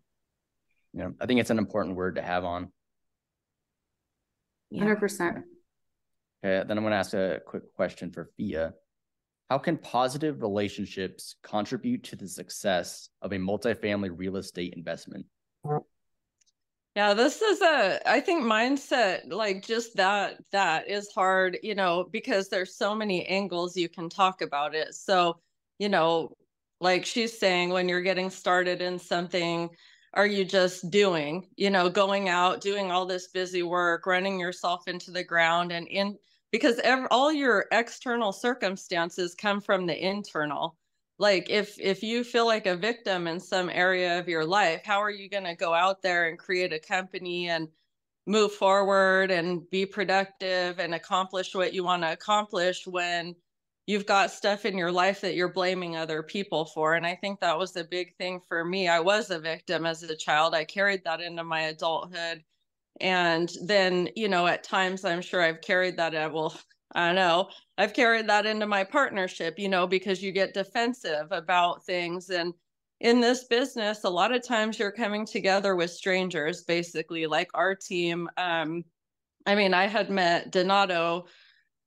Yeah, 0.95 1.09
I 1.21 1.27
think 1.27 1.41
it's 1.41 1.51
an 1.51 1.59
important 1.59 1.97
word 1.97 2.15
to 2.15 2.23
have 2.23 2.45
on. 2.45 2.71
yeah. 4.71 4.85
100%. 4.85 5.43
Okay, 6.45 6.67
then 6.67 6.79
I'm 6.79 6.85
going 6.85 6.93
to 6.93 6.97
ask 6.97 7.13
a 7.13 7.41
quick 7.45 7.75
question 7.75 8.13
for 8.13 8.31
Fiya. 8.39 8.73
How 9.51 9.59
can 9.59 9.77
positive 9.77 10.41
relationships 10.41 11.35
contribute 11.43 12.05
to 12.05 12.17
the 12.17 12.29
success 12.29 13.09
of 13.23 13.33
a 13.33 13.39
multifamily 13.39 14.11
real 14.17 14.37
estate 14.37 14.75
investment? 14.77 15.27
Yeah, 17.01 17.15
this 17.15 17.41
is 17.41 17.63
a 17.63 17.99
I 18.07 18.21
think 18.21 18.45
mindset 18.45 19.33
like 19.33 19.67
just 19.67 19.97
that 19.97 20.37
that 20.53 20.87
is 20.87 21.09
hard, 21.15 21.59
you 21.63 21.75
know, 21.75 22.05
because 22.13 22.51
there's 22.51 22.75
so 22.77 22.95
many 22.95 23.25
angles 23.27 23.75
you 23.75 23.89
can 23.89 24.11
talk 24.11 24.43
about 24.43 24.75
it. 24.75 24.95
So, 24.95 25.41
you 25.79 25.89
know, 25.89 26.37
like 26.79 27.07
she's 27.07 27.39
saying 27.39 27.71
when 27.71 27.89
you're 27.89 28.03
getting 28.03 28.29
started 28.29 28.83
in 28.83 28.99
something, 28.99 29.71
are 30.13 30.27
you 30.27 30.45
just 30.45 30.91
doing, 30.91 31.49
you 31.57 31.71
know, 31.71 31.89
going 31.89 32.29
out, 32.29 32.61
doing 32.61 32.91
all 32.91 33.07
this 33.07 33.29
busy 33.29 33.63
work, 33.63 34.05
running 34.05 34.39
yourself 34.39 34.87
into 34.87 35.11
the 35.11 35.25
ground 35.25 35.73
and 35.73 35.89
in 35.89 36.19
because 36.53 36.79
all 37.11 37.33
your 37.33 37.65
external 37.73 38.31
circumstances 38.31 39.35
come 39.35 39.63
from 39.63 39.87
the 39.87 40.07
internal 40.07 40.77
like 41.21 41.51
if 41.51 41.79
if 41.79 42.03
you 42.03 42.25
feel 42.25 42.47
like 42.47 42.67
a 42.67 42.75
victim 42.77 43.29
in 43.29 43.39
some 43.39 43.69
area 43.71 44.19
of 44.19 44.29
your 44.29 44.45
life 44.45 44.81
how 44.85 45.01
are 45.01 45.11
you 45.11 45.29
going 45.29 45.45
to 45.45 45.55
go 45.55 45.75
out 45.75 46.03
there 46.03 46.29
and 46.29 46.39
create 46.39 46.73
a 46.73 46.79
company 46.81 47.49
and 47.51 47.69
move 48.27 48.53
forward 48.53 49.31
and 49.31 49.69
be 49.71 49.85
productive 49.87 50.79
and 50.79 50.95
accomplish 50.95 51.55
what 51.55 51.75
you 51.75 51.85
want 51.85 52.03
to 52.03 52.13
accomplish 52.13 52.87
when 52.87 53.35
you've 53.87 54.07
got 54.07 54.31
stuff 54.31 54.65
in 54.65 54.79
your 54.79 54.93
life 54.93 55.21
that 55.21 55.35
you're 55.35 55.53
blaming 55.53 55.97
other 55.97 56.23
people 56.23 56.65
for? 56.65 56.95
And 56.95 57.07
i 57.07 57.15
think 57.15 57.41
that 57.41 57.59
was 57.59 57.77
a 57.77 57.85
big 57.85 58.17
thing 58.17 58.41
for 58.49 58.65
me. 58.65 58.89
I 58.89 59.01
was 59.01 59.31
a 59.31 59.39
victim 59.39 59.87
as 59.87 60.03
a 60.03 60.17
child. 60.17 60.55
I 60.55 60.65
carried 60.65 61.05
that 61.05 61.21
into 61.21 61.45
my 61.45 61.63
adulthood. 61.63 62.45
And 63.01 63.51
then 63.65 64.09
you 64.17 64.29
know 64.29 64.47
at 64.47 64.65
times 64.65 65.05
i'm 65.05 65.23
sure 65.23 65.43
i've 65.43 65.61
carried 65.61 65.97
that 65.99 66.15
at 66.15 66.33
well 66.33 66.59
I 66.93 67.07
don't 67.07 67.17
know 67.17 67.51
I've 67.81 67.95
carried 67.95 68.29
that 68.29 68.45
into 68.45 68.67
my 68.67 68.85
partnership, 68.85 69.59
you 69.59 69.71
know, 69.71 69.87
because 69.87 70.23
you 70.23 70.33
get 70.33 70.53
defensive 70.53 71.29
about 71.31 71.83
things. 71.87 72.29
And 72.29 72.53
in 73.01 73.23
this 73.23 73.45
business, 73.45 74.05
a 74.05 74.11
lot 74.11 74.35
of 74.35 74.47
times 74.47 74.79
you're 74.79 74.93
coming 74.93 75.25
together 75.25 75.75
with 75.75 75.91
strangers, 75.91 76.63
basically, 76.63 77.27
like 77.27 77.49
our 77.55 77.75
team. 77.75 78.29
Um, 78.37 78.85
I 79.47 79.55
mean, 79.55 79.73
I 79.73 79.87
had 79.87 80.11
met 80.11 80.53
Donato 80.53 81.25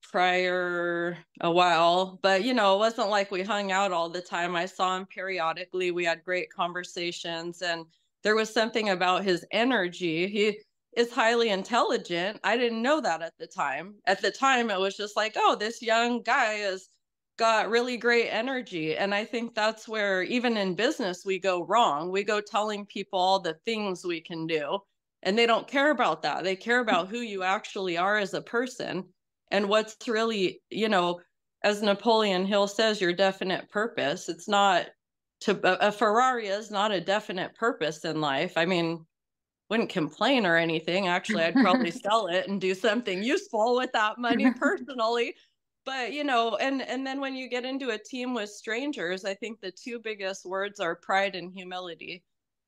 prior 0.01 1.15
a 1.41 1.51
while, 1.51 2.19
but 2.23 2.43
you 2.43 2.55
know, 2.55 2.73
it 2.73 2.79
wasn't 2.79 3.09
like 3.09 3.29
we 3.29 3.43
hung 3.43 3.71
out 3.71 3.91
all 3.91 4.09
the 4.09 4.19
time. 4.19 4.55
I 4.55 4.65
saw 4.65 4.97
him 4.97 5.05
periodically. 5.05 5.91
We 5.91 6.05
had 6.05 6.23
great 6.23 6.51
conversations, 6.51 7.61
and 7.61 7.85
there 8.23 8.35
was 8.35 8.51
something 8.51 8.89
about 8.89 9.23
his 9.23 9.45
energy. 9.51 10.25
He 10.25 10.57
is 10.95 11.11
highly 11.11 11.49
intelligent. 11.49 12.39
I 12.43 12.57
didn't 12.57 12.81
know 12.81 13.01
that 13.01 13.21
at 13.21 13.33
the 13.37 13.47
time. 13.47 13.95
At 14.05 14.21
the 14.21 14.31
time, 14.31 14.69
it 14.69 14.79
was 14.79 14.95
just 14.95 15.15
like, 15.15 15.33
oh, 15.35 15.55
this 15.55 15.81
young 15.81 16.21
guy 16.21 16.55
has 16.55 16.87
got 17.37 17.69
really 17.69 17.97
great 17.97 18.29
energy. 18.29 18.95
And 18.95 19.13
I 19.13 19.25
think 19.25 19.55
that's 19.55 19.87
where, 19.87 20.21
even 20.23 20.57
in 20.57 20.75
business, 20.75 21.23
we 21.25 21.39
go 21.39 21.65
wrong. 21.65 22.11
We 22.11 22.23
go 22.23 22.41
telling 22.41 22.85
people 22.85 23.19
all 23.19 23.39
the 23.39 23.55
things 23.65 24.05
we 24.05 24.21
can 24.21 24.45
do, 24.47 24.79
and 25.23 25.37
they 25.37 25.45
don't 25.45 25.67
care 25.67 25.91
about 25.91 26.21
that. 26.23 26.43
They 26.43 26.55
care 26.55 26.83
hmm. 26.83 26.89
about 26.89 27.07
who 27.09 27.19
you 27.19 27.43
actually 27.43 27.97
are 27.97 28.17
as 28.17 28.33
a 28.33 28.41
person 28.41 29.05
and 29.51 29.69
what's 29.69 29.95
really, 30.07 30.61
you 30.69 30.89
know, 30.89 31.21
as 31.63 31.81
Napoleon 31.81 32.45
Hill 32.45 32.67
says, 32.67 32.99
your 32.99 33.13
definite 33.13 33.69
purpose. 33.69 34.29
It's 34.29 34.47
not 34.47 34.87
to 35.41 35.59
a 35.85 35.91
Ferrari 35.91 36.47
is 36.47 36.71
not 36.71 36.91
a 36.91 37.01
definite 37.01 37.53
purpose 37.55 38.05
in 38.05 38.21
life. 38.21 38.53
I 38.57 38.65
mean, 38.65 39.05
wouldn't 39.73 39.89
complain 39.89 40.45
or 40.45 40.55
anything. 40.55 41.07
Actually, 41.07 41.45
I'd 41.45 41.55
probably 41.55 41.89
sell 42.05 42.27
it 42.27 42.47
and 42.47 42.61
do 42.61 42.75
something 42.75 43.23
useful 43.23 43.75
with 43.75 43.91
that 43.93 44.19
money 44.19 44.53
personally. 44.59 45.33
But 45.83 46.13
you 46.13 46.23
know, 46.23 46.57
and 46.57 46.83
and 46.83 47.05
then 47.07 47.19
when 47.19 47.35
you 47.35 47.49
get 47.49 47.65
into 47.65 47.89
a 47.89 47.97
team 47.97 48.35
with 48.35 48.51
strangers, 48.51 49.25
I 49.25 49.33
think 49.33 49.59
the 49.59 49.71
two 49.71 49.99
biggest 49.99 50.45
words 50.45 50.79
are 50.79 50.95
pride 50.95 51.35
and 51.35 51.51
humility. 51.51 52.23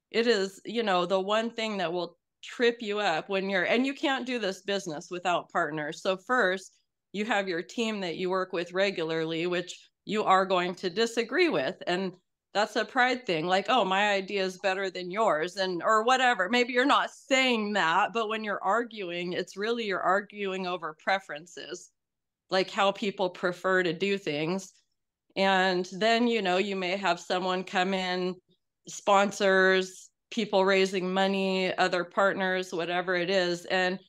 It 0.09 0.25
is, 0.25 0.59
you 0.65 0.81
know, 0.81 1.05
the 1.05 1.19
one 1.19 1.51
thing 1.51 1.77
that 1.77 1.93
will 1.93 2.17
trip 2.43 2.77
you 2.81 2.99
up 2.99 3.29
when 3.29 3.51
you're 3.51 3.65
and 3.65 3.85
you 3.85 3.93
can't 3.93 4.25
do 4.25 4.39
this 4.39 4.63
business 4.63 5.09
without 5.11 5.51
partners. 5.51 6.01
So 6.01 6.17
first, 6.17 6.71
you 7.13 7.23
have 7.25 7.47
your 7.47 7.61
team 7.61 8.01
that 8.01 8.15
you 8.15 8.31
work 8.31 8.51
with 8.51 8.73
regularly, 8.73 9.45
which 9.45 9.77
you 10.05 10.23
are 10.23 10.45
going 10.45 10.73
to 10.75 10.89
disagree 10.89 11.49
with. 11.49 11.75
And 11.85 12.13
that's 12.55 12.77
a 12.77 12.85
pride 12.85 13.25
thing 13.25 13.45
like 13.45 13.65
oh 13.67 13.83
my 13.83 14.11
idea 14.11 14.41
is 14.41 14.57
better 14.57 14.89
than 14.89 15.11
yours 15.11 15.57
and 15.57 15.83
or 15.83 16.03
whatever. 16.03 16.47
Maybe 16.49 16.71
you're 16.71 16.85
not 16.85 17.11
saying 17.11 17.73
that 17.73 18.13
but 18.13 18.29
when 18.29 18.45
you're 18.45 18.63
arguing 18.63 19.33
it's 19.33 19.57
really 19.57 19.85
you're 19.85 19.99
arguing 19.99 20.65
over 20.65 20.95
preferences 21.03 21.91
like 22.49 22.71
how 22.71 22.93
people 22.93 23.29
prefer 23.29 23.83
to 23.83 23.91
do 23.91 24.17
things. 24.17 24.71
And 25.35 25.85
then 25.91 26.27
you 26.27 26.41
know 26.41 26.55
you 26.57 26.77
may 26.77 26.95
have 26.95 27.19
someone 27.19 27.65
come 27.65 27.93
in 27.93 28.35
sponsors 28.87 30.09
people 30.31 30.63
raising 30.63 31.13
money 31.13 31.75
other 31.77 32.05
partners 32.05 32.73
whatever 32.73 33.15
it 33.15 33.29
is 33.29 33.65
and 33.65 33.99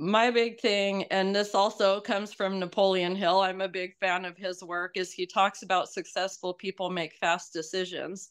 my 0.00 0.30
big 0.30 0.58
thing 0.58 1.02
and 1.10 1.36
this 1.36 1.54
also 1.54 2.00
comes 2.00 2.32
from 2.32 2.58
napoleon 2.58 3.14
hill 3.14 3.40
i'm 3.40 3.60
a 3.60 3.68
big 3.68 3.94
fan 4.00 4.24
of 4.24 4.34
his 4.34 4.64
work 4.64 4.96
is 4.96 5.12
he 5.12 5.26
talks 5.26 5.62
about 5.62 5.90
successful 5.90 6.54
people 6.54 6.88
make 6.88 7.12
fast 7.20 7.52
decisions. 7.52 8.30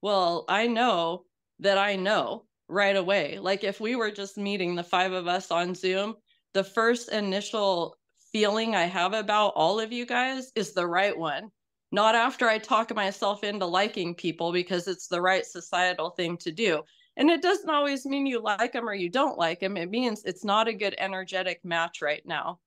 Well 0.00 0.46
i 0.48 0.66
know 0.66 1.24
that 1.58 1.76
i 1.76 1.94
know 1.94 2.46
right 2.68 2.96
away. 2.96 3.38
Like 3.38 3.64
if 3.64 3.80
we 3.80 3.96
were 3.96 4.10
just 4.10 4.38
meeting 4.38 4.74
the 4.74 4.82
five 4.82 5.12
of 5.12 5.28
us 5.28 5.50
on 5.50 5.74
zoom 5.74 6.14
the 6.54 6.64
first 6.64 7.12
initial 7.12 7.98
feeling 8.32 8.74
i 8.74 8.84
have 8.84 9.12
about 9.12 9.52
all 9.56 9.78
of 9.78 9.92
you 9.92 10.06
guys 10.06 10.50
is 10.56 10.72
the 10.72 10.86
right 10.86 11.18
one. 11.18 11.50
Not 11.92 12.14
after 12.14 12.48
i 12.48 12.56
talk 12.56 12.94
myself 12.94 13.44
into 13.44 13.66
liking 13.66 14.14
people 14.14 14.52
because 14.52 14.88
it's 14.88 15.08
the 15.08 15.20
right 15.20 15.44
societal 15.44 16.08
thing 16.08 16.38
to 16.38 16.50
do 16.50 16.82
and 17.20 17.28
it 17.28 17.42
doesn't 17.42 17.68
always 17.68 18.06
mean 18.06 18.24
you 18.24 18.40
like 18.40 18.72
them 18.72 18.88
or 18.88 18.94
you 18.94 19.10
don't 19.10 19.36
like 19.36 19.60
them. 19.60 19.76
It 19.76 19.90
means 19.90 20.24
it's 20.24 20.42
not 20.42 20.68
a 20.68 20.72
good 20.72 20.94
energetic 20.96 21.62
match 21.62 22.00
right 22.00 22.24
now. 22.24 22.60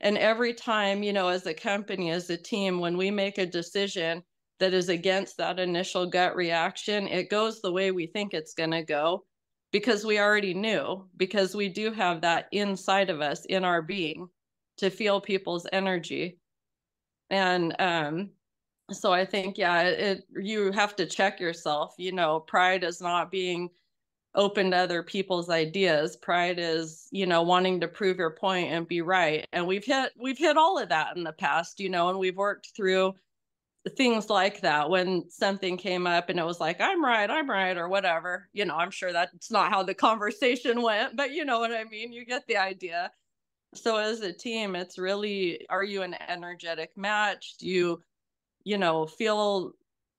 And 0.00 0.16
every 0.16 0.54
time, 0.54 1.02
you 1.02 1.12
know, 1.12 1.26
as 1.26 1.46
a 1.46 1.52
company, 1.52 2.12
as 2.12 2.30
a 2.30 2.36
team, 2.36 2.78
when 2.78 2.96
we 2.96 3.10
make 3.10 3.38
a 3.38 3.44
decision 3.44 4.22
that 4.60 4.72
is 4.72 4.88
against 4.88 5.36
that 5.38 5.58
initial 5.58 6.06
gut 6.06 6.36
reaction, 6.36 7.08
it 7.08 7.28
goes 7.28 7.60
the 7.60 7.72
way 7.72 7.90
we 7.90 8.06
think 8.06 8.34
it's 8.34 8.54
going 8.54 8.70
to 8.70 8.84
go 8.84 9.24
because 9.72 10.06
we 10.06 10.20
already 10.20 10.54
knew, 10.54 11.04
because 11.16 11.56
we 11.56 11.68
do 11.68 11.90
have 11.90 12.20
that 12.20 12.46
inside 12.52 13.10
of 13.10 13.20
us 13.20 13.46
in 13.46 13.64
our 13.64 13.82
being 13.82 14.28
to 14.76 14.90
feel 14.90 15.20
people's 15.20 15.66
energy. 15.72 16.38
And 17.30 17.74
um, 17.80 18.30
so 18.92 19.12
I 19.12 19.24
think, 19.24 19.58
yeah, 19.58 19.82
it, 19.82 20.24
you 20.40 20.70
have 20.70 20.94
to 20.96 21.06
check 21.06 21.40
yourself. 21.40 21.96
You 21.98 22.12
know, 22.12 22.38
pride 22.38 22.84
is 22.84 23.00
not 23.00 23.32
being 23.32 23.70
open 24.38 24.70
to 24.70 24.76
other 24.76 25.02
people's 25.02 25.50
ideas. 25.50 26.16
Pride 26.16 26.58
is, 26.58 27.08
you 27.10 27.26
know, 27.26 27.42
wanting 27.42 27.80
to 27.80 27.88
prove 27.88 28.16
your 28.16 28.30
point 28.30 28.72
and 28.72 28.88
be 28.88 29.02
right. 29.02 29.46
And 29.52 29.66
we've 29.66 29.84
hit 29.84 30.12
we've 30.18 30.38
hit 30.38 30.56
all 30.56 30.78
of 30.78 30.88
that 30.88 31.16
in 31.16 31.24
the 31.24 31.32
past, 31.32 31.80
you 31.80 31.90
know, 31.90 32.08
and 32.08 32.18
we've 32.18 32.36
worked 32.36 32.70
through 32.74 33.14
things 33.96 34.28
like 34.28 34.60
that 34.60 34.90
when 34.90 35.28
something 35.30 35.76
came 35.76 36.06
up 36.06 36.28
and 36.28 36.38
it 36.38 36.44
was 36.44 36.60
like 36.60 36.78
i'm 36.80 37.02
right 37.02 37.30
i'm 37.30 37.48
right 37.48 37.78
or 37.78 37.88
whatever 37.88 38.48
you 38.52 38.64
know 38.66 38.74
i'm 38.74 38.90
sure 38.90 39.12
that's 39.12 39.50
not 39.50 39.70
how 39.70 39.82
the 39.82 39.94
conversation 39.94 40.82
went 40.82 41.16
but 41.16 41.30
you 41.30 41.44
know 41.44 41.58
what 41.58 41.72
i 41.72 41.84
mean 41.84 42.12
you 42.12 42.26
get 42.26 42.46
the 42.48 42.56
idea 42.56 43.10
so 43.74 43.96
as 43.96 44.20
a 44.20 44.32
team 44.32 44.76
it's 44.76 44.98
really 44.98 45.64
are 45.70 45.84
you 45.84 46.02
an 46.02 46.14
energetic 46.28 46.90
match 46.96 47.56
do 47.58 47.66
you 47.66 48.02
you 48.64 48.76
know 48.76 49.06
feel 49.06 49.72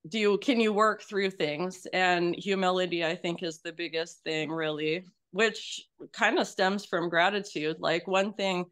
do 0.08 0.18
you 0.18 0.38
can 0.38 0.60
you 0.60 0.72
work 0.74 1.02
through 1.04 1.32
things? 1.32 1.86
And 1.94 2.36
humility 2.36 3.06
i 3.06 3.16
think 3.16 3.44
is 3.44 3.62
the 3.62 3.74
biggest 3.74 4.24
thing 4.24 4.50
really 4.52 5.04
which 5.32 5.86
kind 6.12 6.40
of 6.40 6.48
stems 6.48 6.86
from 6.86 7.08
gratitude. 7.10 7.78
Like 7.80 8.08
one 8.08 8.34
thing 8.34 8.66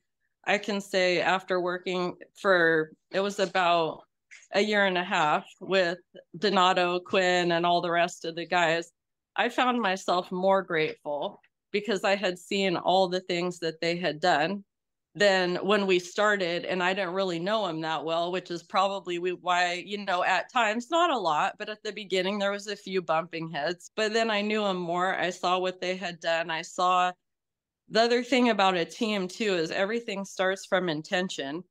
i 0.45 0.57
can 0.57 0.81
say 0.81 1.21
after 1.21 1.59
working 1.59 2.15
for 2.41 2.91
it 3.11 3.19
was 3.19 3.39
about 3.39 4.01
a 4.53 4.61
year 4.61 4.85
and 4.85 4.97
a 4.97 5.03
half 5.03 5.45
with 5.59 5.99
donato 6.37 6.99
quinn 6.99 7.51
and 7.51 7.65
all 7.65 7.81
the 7.81 7.91
rest 7.91 8.25
of 8.25 8.35
the 8.35 8.45
guys 8.45 8.91
i 9.35 9.49
found 9.49 9.81
myself 9.81 10.31
more 10.31 10.61
grateful 10.61 11.41
because 11.71 12.03
i 12.03 12.15
had 12.15 12.39
seen 12.39 12.77
all 12.77 13.09
the 13.09 13.19
things 13.21 13.59
that 13.59 13.79
they 13.81 13.97
had 13.97 14.21
done 14.21 14.63
than 15.17 15.55
when 15.57 15.87
we 15.87 15.99
started 15.99 16.65
and 16.65 16.83
i 16.83 16.93
didn't 16.93 17.13
really 17.13 17.39
know 17.39 17.65
him 17.67 17.81
that 17.81 18.03
well 18.03 18.31
which 18.31 18.51
is 18.51 18.63
probably 18.63 19.17
why 19.17 19.73
you 19.73 19.97
know 20.05 20.23
at 20.23 20.51
times 20.51 20.91
not 20.91 21.09
a 21.09 21.17
lot 21.17 21.55
but 21.57 21.69
at 21.69 21.81
the 21.83 21.91
beginning 21.91 22.39
there 22.39 22.51
was 22.51 22.67
a 22.67 22.75
few 22.75 23.01
bumping 23.01 23.49
heads 23.49 23.91
but 23.95 24.13
then 24.13 24.29
i 24.29 24.41
knew 24.41 24.65
him 24.65 24.77
more. 24.77 25.15
I 25.15 25.29
saw 25.31 25.59
what 25.59 25.81
they 25.81 25.95
had 25.95 26.19
done. 26.19 26.51
I 26.51 26.61
saw 26.61 27.11
the 27.89 28.01
other 28.01 28.23
thing 28.23 28.49
about 28.49 28.75
a 28.77 28.85
team 28.85 29.27
too 29.27 29.55
is 29.55 29.71
everything 29.71 30.25
starts 30.25 30.65
from 30.65 30.89
intention. 30.89 31.63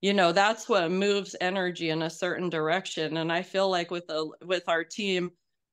You 0.00 0.14
know 0.14 0.32
that's 0.32 0.68
what 0.68 0.90
moves 0.90 1.34
energy 1.40 1.90
in 1.90 2.02
a 2.02 2.10
certain 2.10 2.50
direction 2.50 3.16
and 3.16 3.32
i 3.32 3.42
feel 3.42 3.70
like 3.70 3.90
with 3.90 4.08
a 4.10 4.26
with 4.44 4.64
our 4.68 4.84
team 4.84 5.30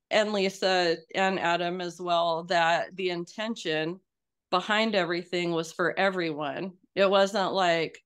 and 0.09 0.31
lisa 0.33 0.97
and 1.15 1.39
adam 1.39 1.81
as 1.81 1.99
well 2.01 2.43
that 2.45 2.95
the 2.95 3.09
intention 3.09 3.99
behind 4.51 4.95
everything 4.95 5.51
was 5.51 5.73
for 5.73 5.97
everyone 5.99 6.73
it 6.95 7.09
wasn't 7.09 7.53
like, 7.53 7.99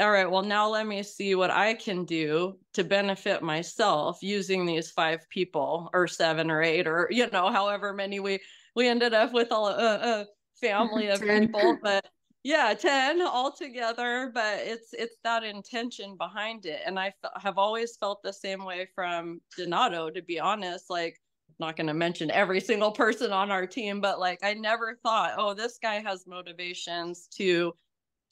all 0.00 0.10
right, 0.10 0.30
well, 0.30 0.42
now 0.42 0.68
let 0.68 0.86
me 0.86 1.02
see 1.02 1.34
what 1.34 1.50
I 1.50 1.74
can 1.74 2.04
do 2.04 2.58
to 2.72 2.82
benefit 2.82 3.42
myself 3.42 4.18
using 4.22 4.66
these 4.66 4.90
five 4.90 5.28
people 5.30 5.88
or 5.92 6.08
seven 6.08 6.50
or 6.50 6.62
eight 6.62 6.86
or, 6.88 7.08
you 7.10 7.30
know, 7.30 7.50
however 7.50 7.92
many 7.92 8.18
we 8.18 8.40
we 8.74 8.88
ended 8.88 9.14
up 9.14 9.32
with 9.32 9.52
all 9.52 9.68
a, 9.68 9.74
a 9.76 10.26
family 10.60 11.08
of 11.08 11.20
people, 11.20 11.78
but 11.82 12.04
yeah, 12.42 12.74
10 12.74 13.22
altogether, 13.22 14.30
but 14.34 14.58
it's 14.60 14.92
it's 14.92 15.16
that 15.24 15.44
intention 15.44 16.16
behind 16.16 16.66
it. 16.66 16.82
And 16.84 16.98
I 16.98 17.06
f- 17.06 17.42
have 17.42 17.56
always 17.56 17.96
felt 17.96 18.22
the 18.22 18.32
same 18.32 18.64
way 18.64 18.86
from 18.94 19.40
Donato, 19.56 20.10
to 20.10 20.20
be 20.22 20.38
honest. 20.38 20.90
Like, 20.90 21.18
not 21.58 21.76
going 21.76 21.86
to 21.86 21.94
mention 21.94 22.30
every 22.30 22.60
single 22.60 22.92
person 22.92 23.32
on 23.32 23.50
our 23.50 23.66
team, 23.66 24.00
but 24.00 24.20
like, 24.20 24.40
I 24.42 24.54
never 24.54 24.98
thought, 25.02 25.34
oh, 25.38 25.54
this 25.54 25.78
guy 25.80 26.00
has 26.00 26.26
motivations 26.26 27.28
to 27.36 27.74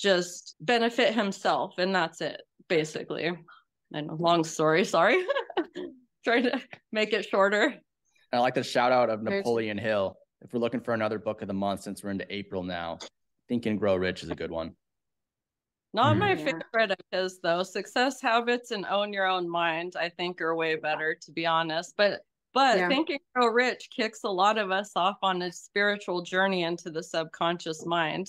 just 0.03 0.57
benefit 0.61 1.15
himself. 1.15 1.75
And 1.79 1.95
that's 1.95 2.21
it, 2.21 2.43
basically. 2.69 3.31
and 3.95 4.07
know, 4.09 4.17
long 4.19 4.43
story. 4.45 4.85
Sorry. 4.85 5.25
Trying 6.25 6.45
to 6.45 6.61
make 6.93 7.13
it 7.13 7.27
shorter. 7.29 7.65
And 7.65 7.75
I 8.33 8.39
like 8.41 8.55
the 8.55 8.63
shout 8.65 8.93
out 8.93 9.11
of 9.11 9.23
Napoleon 9.23 9.79
Hill. 9.79 10.17
If 10.41 10.53
we're 10.53 10.61
looking 10.61 10.81
for 10.81 10.95
another 10.95 11.19
book 11.19 11.43
of 11.43 11.49
the 11.49 11.55
month, 11.55 11.83
since 11.83 12.03
we're 12.03 12.11
into 12.11 12.27
April 12.35 12.63
now, 12.63 12.99
Think 13.49 13.67
and 13.67 13.79
Grow 13.79 13.97
Rich 13.97 14.23
is 14.25 14.31
a 14.31 14.35
good 14.35 14.51
one. 14.51 14.75
Not 15.95 16.17
Mhm. 16.17 16.19
my 16.21 16.33
Yeah. 16.33 16.45
favorite 16.45 16.91
of 16.93 16.97
his 17.11 17.39
though. 17.41 17.63
Success 17.63 18.21
habits 18.23 18.71
and 18.71 18.87
own 18.87 19.13
your 19.13 19.27
own 19.27 19.49
mind, 19.49 19.95
I 19.97 20.09
think, 20.09 20.41
are 20.41 20.55
way 20.57 20.77
better, 20.77 21.15
to 21.15 21.33
be 21.33 21.47
honest. 21.47 21.95
But 21.97 22.23
but 22.55 22.77
Yeah. 22.79 22.89
Think 22.89 23.09
and 23.11 23.19
Grow 23.35 23.47
Rich 23.49 23.89
kicks 23.91 24.25
a 24.25 24.29
lot 24.31 24.59
of 24.59 24.71
us 24.71 24.93
off 24.95 25.17
on 25.23 25.41
a 25.43 25.51
spiritual 25.53 26.21
journey 26.23 26.65
into 26.65 26.91
the 26.91 27.03
subconscious 27.03 27.87
mind. 27.87 28.29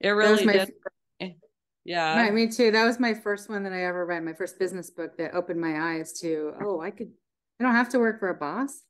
It 0.00 0.08
That 0.10 0.14
was 0.14 0.26
really 0.30 0.46
my 0.46 0.52
did. 0.52 0.74
Yeah. 1.84 2.16
Right, 2.16 2.32
me 2.32 2.48
too. 2.48 2.70
That 2.70 2.84
was 2.84 2.98
my 2.98 3.12
first 3.12 3.48
one 3.48 3.62
that 3.64 3.72
I 3.72 3.84
ever 3.84 4.06
read, 4.06 4.24
my 4.24 4.32
first 4.32 4.58
business 4.58 4.90
book 4.90 5.16
that 5.18 5.34
opened 5.34 5.60
my 5.60 5.96
eyes 5.96 6.18
to, 6.20 6.54
oh, 6.62 6.80
I 6.80 6.90
could, 6.90 7.10
I 7.60 7.64
don't 7.64 7.74
have 7.74 7.90
to 7.90 7.98
work 7.98 8.18
for 8.18 8.30
a 8.30 8.34
boss. 8.34 8.82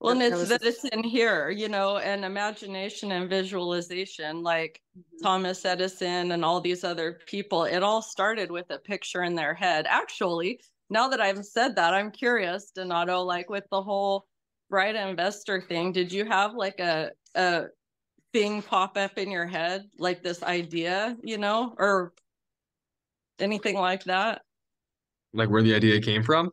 Well, 0.00 0.12
and 0.12 0.22
it's 0.22 0.48
that 0.50 0.62
it's 0.62 0.84
in 0.84 1.02
here, 1.02 1.50
you 1.50 1.68
know, 1.68 1.96
and 1.96 2.24
imagination 2.24 3.12
and 3.12 3.28
visualization, 3.28 4.42
like 4.42 4.82
mm-hmm. 4.96 5.22
Thomas 5.22 5.64
Edison 5.64 6.32
and 6.32 6.44
all 6.44 6.60
these 6.60 6.84
other 6.84 7.20
people. 7.26 7.64
It 7.64 7.82
all 7.82 8.02
started 8.02 8.50
with 8.50 8.66
a 8.70 8.78
picture 8.78 9.22
in 9.22 9.34
their 9.34 9.54
head. 9.54 9.86
Actually, 9.88 10.60
now 10.90 11.08
that 11.08 11.20
I've 11.20 11.44
said 11.44 11.74
that, 11.76 11.94
I'm 11.94 12.10
curious, 12.10 12.70
Donato, 12.70 13.22
like 13.22 13.48
with 13.48 13.64
the 13.70 13.82
whole 13.82 14.26
bright 14.68 14.94
investor 14.94 15.60
thing, 15.60 15.92
did 15.92 16.12
you 16.12 16.26
have 16.26 16.54
like 16.54 16.80
a 16.80 17.10
a 17.34 17.66
thing 18.34 18.60
pop 18.62 18.98
up 18.98 19.16
in 19.16 19.30
your 19.30 19.46
head, 19.46 19.88
like 19.96 20.22
this 20.22 20.42
idea, 20.42 21.16
you 21.22 21.38
know, 21.38 21.72
or 21.78 22.12
anything 23.38 23.76
like 23.76 24.04
that? 24.04 24.42
Like 25.32 25.48
where 25.48 25.62
the 25.62 25.74
idea 25.74 26.00
came 26.00 26.22
from? 26.22 26.50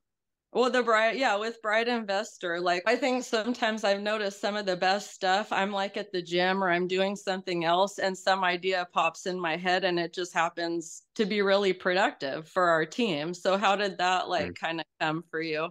Well, 0.53 0.69
the 0.69 0.83
bright, 0.83 1.17
yeah, 1.17 1.38
with 1.38 1.61
Bright 1.61 1.88
Investor, 1.88 2.59
like 2.59 2.83
I 2.85 2.97
think 2.97 3.23
sometimes 3.23 3.83
I've 3.83 4.01
noticed 4.01 4.41
some 4.41 4.55
of 4.55 4.65
the 4.65 4.75
best 4.75 5.11
stuff. 5.13 5.51
I'm 5.51 5.71
like 5.71 5.97
at 5.97 6.11
the 6.11 6.21
gym 6.21 6.63
or 6.63 6.69
I'm 6.69 6.88
doing 6.88 7.15
something 7.15 7.63
else, 7.65 8.00
and 8.00 8.17
some 8.17 8.43
idea 8.43 8.88
pops 8.91 9.25
in 9.25 9.39
my 9.39 9.55
head, 9.55 9.85
and 9.85 9.97
it 9.97 10.13
just 10.13 10.33
happens 10.33 11.03
to 11.15 11.25
be 11.25 11.41
really 11.41 11.73
productive 11.73 12.50
for 12.50 12.63
our 12.63 12.85
team. 12.85 13.33
So, 13.33 13.57
how 13.57 13.77
did 13.77 13.97
that 14.00 14.27
like 14.27 14.53
kind 14.55 14.81
of 14.81 14.85
come 15.00 15.23
for 15.31 15.41
you? 15.41 15.69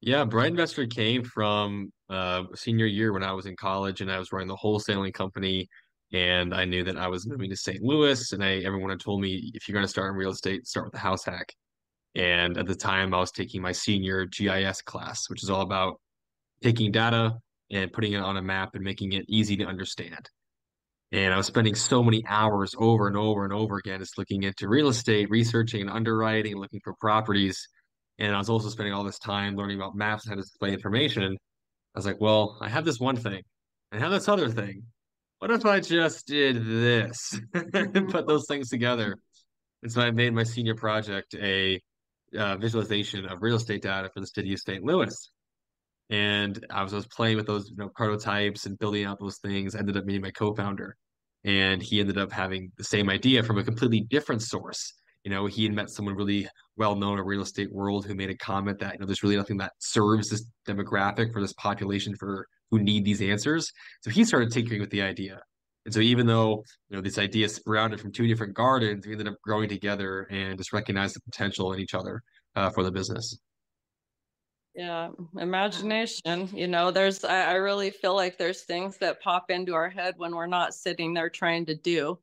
Yeah, 0.00 0.24
Bright 0.24 0.48
Investor 0.48 0.86
came 0.86 1.22
from 1.22 1.92
uh 2.10 2.44
senior 2.54 2.86
year 2.86 3.12
when 3.12 3.22
I 3.22 3.32
was 3.32 3.46
in 3.46 3.56
college 3.56 4.00
and 4.00 4.10
I 4.10 4.18
was 4.18 4.32
running 4.32 4.48
the 4.48 4.56
wholesaling 4.56 5.12
company 5.12 5.68
and 6.12 6.54
I 6.54 6.64
knew 6.64 6.84
that 6.84 6.96
I 6.96 7.08
was 7.08 7.26
moving 7.26 7.50
to 7.50 7.56
St. 7.56 7.82
Louis 7.82 8.32
and 8.32 8.42
I 8.42 8.58
everyone 8.58 8.90
had 8.90 9.00
told 9.00 9.20
me 9.20 9.50
if 9.54 9.68
you're 9.68 9.74
going 9.74 9.84
to 9.84 9.90
start 9.90 10.10
in 10.10 10.16
real 10.16 10.30
estate, 10.30 10.66
start 10.66 10.86
with 10.86 10.94
the 10.94 10.98
house 10.98 11.24
hack. 11.24 11.54
And 12.14 12.56
at 12.56 12.66
the 12.66 12.74
time 12.74 13.12
I 13.12 13.18
was 13.18 13.30
taking 13.30 13.60
my 13.62 13.72
senior 13.72 14.26
GIS 14.26 14.82
class, 14.82 15.28
which 15.28 15.42
is 15.42 15.50
all 15.50 15.60
about 15.60 16.00
taking 16.62 16.90
data 16.90 17.36
and 17.70 17.92
putting 17.92 18.12
it 18.12 18.20
on 18.20 18.36
a 18.36 18.42
map 18.42 18.74
and 18.74 18.82
making 18.82 19.12
it 19.12 19.26
easy 19.28 19.56
to 19.58 19.64
understand. 19.64 20.30
And 21.12 21.32
I 21.32 21.36
was 21.36 21.46
spending 21.46 21.74
so 21.74 22.02
many 22.02 22.22
hours 22.26 22.74
over 22.78 23.06
and 23.06 23.16
over 23.16 23.44
and 23.44 23.52
over 23.52 23.78
again 23.78 24.00
just 24.00 24.18
looking 24.18 24.42
into 24.42 24.68
real 24.68 24.88
estate, 24.88 25.30
researching 25.30 25.82
and 25.82 25.90
underwriting, 25.90 26.56
looking 26.56 26.80
for 26.84 26.94
properties. 26.94 27.66
And 28.18 28.34
I 28.34 28.38
was 28.38 28.50
also 28.50 28.68
spending 28.68 28.92
all 28.92 29.04
this 29.04 29.18
time 29.18 29.56
learning 29.56 29.78
about 29.78 29.94
maps 29.94 30.24
and 30.24 30.32
how 30.32 30.36
to 30.36 30.42
display 30.42 30.72
information. 30.72 31.36
I 31.98 32.00
was 32.00 32.06
like, 32.06 32.20
well, 32.20 32.56
I 32.60 32.68
have 32.68 32.84
this 32.84 33.00
one 33.00 33.16
thing. 33.16 33.42
I 33.90 33.98
have 33.98 34.12
this 34.12 34.28
other 34.28 34.48
thing. 34.48 34.84
What 35.40 35.50
if 35.50 35.66
I 35.66 35.80
just 35.80 36.28
did 36.28 36.64
this? 36.64 37.36
and 37.52 38.08
put 38.08 38.24
those 38.24 38.46
things 38.46 38.68
together. 38.68 39.16
And 39.82 39.90
so 39.90 40.02
I 40.02 40.12
made 40.12 40.32
my 40.32 40.44
senior 40.44 40.76
project 40.76 41.34
a 41.34 41.80
uh, 42.38 42.56
visualization 42.56 43.26
of 43.26 43.42
real 43.42 43.56
estate 43.56 43.82
data 43.82 44.10
for 44.14 44.20
the 44.20 44.28
city 44.28 44.52
of 44.52 44.60
St. 44.60 44.84
Louis. 44.84 45.12
And 46.08 46.64
I 46.70 46.84
was, 46.84 46.92
I 46.92 46.96
was 46.98 47.08
playing 47.08 47.36
with 47.36 47.48
those 47.48 47.68
you 47.68 47.76
know, 47.78 47.90
prototypes 47.96 48.66
and 48.66 48.78
building 48.78 49.04
out 49.04 49.18
those 49.18 49.38
things. 49.38 49.74
I 49.74 49.80
ended 49.80 49.96
up 49.96 50.04
meeting 50.04 50.22
my 50.22 50.30
co-founder, 50.30 50.94
and 51.42 51.82
he 51.82 51.98
ended 51.98 52.16
up 52.16 52.30
having 52.30 52.70
the 52.78 52.84
same 52.84 53.10
idea 53.10 53.42
from 53.42 53.58
a 53.58 53.64
completely 53.64 54.02
different 54.02 54.42
source. 54.42 54.94
You 55.28 55.34
know, 55.34 55.44
he 55.44 55.64
had 55.64 55.74
met 55.74 55.90
someone 55.90 56.14
really 56.14 56.48
well 56.78 56.96
known 56.96 57.10
in 57.10 57.16
the 57.18 57.22
real 57.22 57.42
estate 57.42 57.70
world 57.70 58.06
who 58.06 58.14
made 58.14 58.30
a 58.30 58.36
comment 58.38 58.78
that 58.78 58.94
you 58.94 58.98
know 58.98 59.04
there's 59.04 59.22
really 59.22 59.36
nothing 59.36 59.58
that 59.58 59.74
serves 59.78 60.30
this 60.30 60.46
demographic 60.66 61.34
for 61.34 61.42
this 61.42 61.52
population 61.52 62.16
for 62.16 62.46
who 62.70 62.78
need 62.78 63.04
these 63.04 63.20
answers. 63.20 63.70
So 64.00 64.08
he 64.08 64.24
started 64.24 64.50
tinkering 64.50 64.80
with 64.80 64.88
the 64.88 65.02
idea. 65.02 65.42
And 65.84 65.92
so 65.92 66.00
even 66.00 66.26
though 66.26 66.64
you 66.88 66.96
know 66.96 67.02
this 67.02 67.18
idea 67.18 67.46
sprouted 67.50 68.00
from 68.00 68.10
two 68.10 68.26
different 68.26 68.54
gardens, 68.54 69.06
we 69.06 69.12
ended 69.12 69.28
up 69.28 69.34
growing 69.42 69.68
together 69.68 70.22
and 70.30 70.56
just 70.56 70.72
recognized 70.72 71.14
the 71.14 71.20
potential 71.20 71.74
in 71.74 71.80
each 71.80 71.92
other 71.92 72.22
uh, 72.56 72.70
for 72.70 72.82
the 72.82 72.90
business. 72.90 73.38
Yeah, 74.74 75.10
imagination. 75.38 76.48
You 76.54 76.68
know, 76.68 76.90
there's, 76.90 77.22
I, 77.22 77.50
I 77.50 77.52
really 77.56 77.90
feel 77.90 78.14
like 78.14 78.38
there's 78.38 78.62
things 78.62 78.96
that 78.98 79.20
pop 79.20 79.50
into 79.50 79.74
our 79.74 79.90
head 79.90 80.14
when 80.16 80.34
we're 80.34 80.46
not 80.46 80.72
sitting 80.72 81.12
there 81.12 81.28
trying 81.28 81.66
to 81.66 81.74
do. 81.74 82.18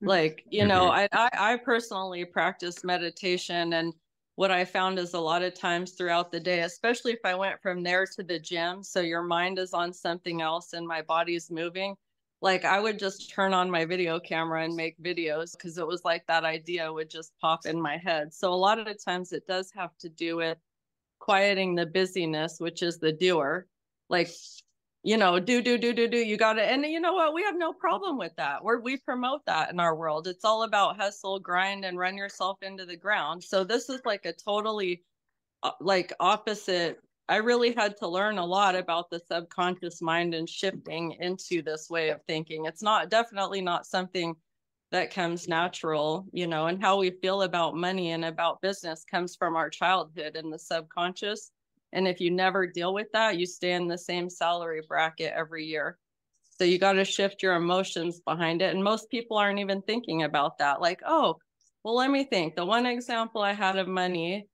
Like, 0.00 0.46
you 0.50 0.64
know, 0.64 0.88
Mhm. 0.88 0.90
I, 0.90 1.08
I, 1.12 1.30
I 1.52 1.56
personally 1.56 2.24
practice 2.24 2.84
meditation 2.84 3.72
and 3.72 3.94
what 4.36 4.50
I 4.50 4.64
found 4.66 4.98
is 4.98 5.14
a 5.14 5.20
lot 5.20 5.42
of 5.42 5.54
times 5.54 5.92
throughout 5.94 6.30
the 6.30 6.40
day, 6.40 6.60
especially 6.60 7.12
if 7.12 7.20
I 7.24 7.34
went 7.34 7.62
from 7.62 7.82
there 7.82 8.06
to 8.06 8.22
the 8.22 8.38
gym, 8.38 8.82
so 8.82 9.00
your 9.00 9.22
mind 9.22 9.58
is 9.58 9.72
on 9.72 9.92
something 9.94 10.42
else 10.42 10.74
and 10.74 10.86
my 10.86 11.00
body's 11.02 11.50
moving, 11.50 11.96
like 12.42 12.64
I 12.66 12.78
would 12.78 12.98
just 12.98 13.30
turn 13.30 13.54
on 13.54 13.70
my 13.70 13.86
video 13.86 14.20
camera 14.20 14.62
and 14.64 14.76
make 14.76 14.98
videos 14.98 15.52
because 15.56 15.78
it 15.78 15.86
was 15.86 16.04
like 16.04 16.26
that 16.26 16.44
idea 16.44 16.92
would 16.92 17.08
just 17.08 17.32
pop 17.38 17.64
in 17.64 17.80
my 17.80 17.96
head. 17.96 18.34
So 18.34 18.52
a 18.52 18.54
lot 18.54 18.78
of 18.78 18.84
the 18.84 18.94
times 18.94 19.32
it 19.32 19.46
does 19.46 19.70
have 19.72 19.96
to 19.98 20.10
do 20.10 20.36
with 20.36 20.58
quieting 21.20 21.74
the 21.74 21.86
busyness, 21.86 22.60
which 22.60 22.82
is 22.82 22.98
the 22.98 23.12
doer. 23.12 23.68
Like, 24.08 24.30
you 25.06 25.16
know, 25.16 25.38
do, 25.38 25.62
do, 25.62 25.78
do, 25.78 25.92
do, 25.92 26.08
do. 26.08 26.16
You 26.16 26.36
got 26.36 26.58
it. 26.58 26.68
and 26.68 26.84
you 26.84 26.98
know 26.98 27.14
what? 27.14 27.32
We 27.32 27.44
have 27.44 27.56
no 27.56 27.72
problem 27.72 28.18
with 28.18 28.34
that. 28.38 28.64
We're, 28.64 28.80
we 28.80 28.96
promote 28.96 29.46
that 29.46 29.70
in 29.70 29.78
our 29.78 29.94
world. 29.94 30.26
It's 30.26 30.44
all 30.44 30.64
about 30.64 30.96
hustle, 30.96 31.38
grind, 31.38 31.84
and 31.84 31.96
run 31.96 32.16
yourself 32.16 32.58
into 32.60 32.84
the 32.84 32.96
ground. 32.96 33.44
So 33.44 33.62
this 33.62 33.88
is 33.88 34.00
like 34.04 34.26
a 34.26 34.32
totally 34.32 35.04
uh, 35.62 35.70
like 35.80 36.12
opposite. 36.18 36.98
I 37.28 37.36
really 37.36 37.72
had 37.72 37.96
to 37.98 38.08
learn 38.08 38.38
a 38.38 38.44
lot 38.44 38.74
about 38.74 39.08
the 39.08 39.20
subconscious 39.20 40.02
mind 40.02 40.34
and 40.34 40.50
shifting 40.50 41.12
into 41.20 41.62
this 41.62 41.88
way 41.88 42.08
of 42.08 42.20
thinking. 42.26 42.64
It's 42.64 42.82
not 42.82 43.08
definitely 43.08 43.60
not 43.60 43.86
something 43.86 44.34
that 44.90 45.14
comes 45.14 45.46
natural, 45.46 46.26
you 46.32 46.48
know, 46.48 46.66
and 46.66 46.82
how 46.82 46.98
we 46.98 47.12
feel 47.22 47.42
about 47.42 47.76
money 47.76 48.10
and 48.10 48.24
about 48.24 48.60
business 48.60 49.04
comes 49.08 49.36
from 49.36 49.54
our 49.54 49.70
childhood 49.70 50.34
and 50.34 50.52
the 50.52 50.58
subconscious. 50.58 51.52
And 51.92 52.06
if 52.06 52.20
you 52.20 52.30
never 52.30 52.66
deal 52.66 52.92
with 52.92 53.06
that, 53.12 53.38
you 53.38 53.46
stay 53.46 53.72
in 53.72 53.88
the 53.88 53.98
same 53.98 54.28
salary 54.28 54.82
bracket 54.86 55.32
every 55.34 55.64
year. 55.64 55.98
So 56.58 56.64
you 56.64 56.78
got 56.78 56.94
to 56.94 57.04
shift 57.04 57.42
your 57.42 57.54
emotions 57.54 58.20
behind 58.20 58.62
it. 58.62 58.74
And 58.74 58.82
most 58.82 59.10
people 59.10 59.36
aren't 59.36 59.58
even 59.58 59.82
thinking 59.82 60.22
about 60.22 60.58
that. 60.58 60.80
Like, 60.80 61.00
oh, 61.06 61.36
well, 61.84 61.96
let 61.96 62.10
me 62.10 62.24
think. 62.24 62.56
The 62.56 62.64
one 62.64 62.86
example 62.86 63.42
I 63.42 63.52
had 63.52 63.76
of 63.76 63.88
money 63.88 64.46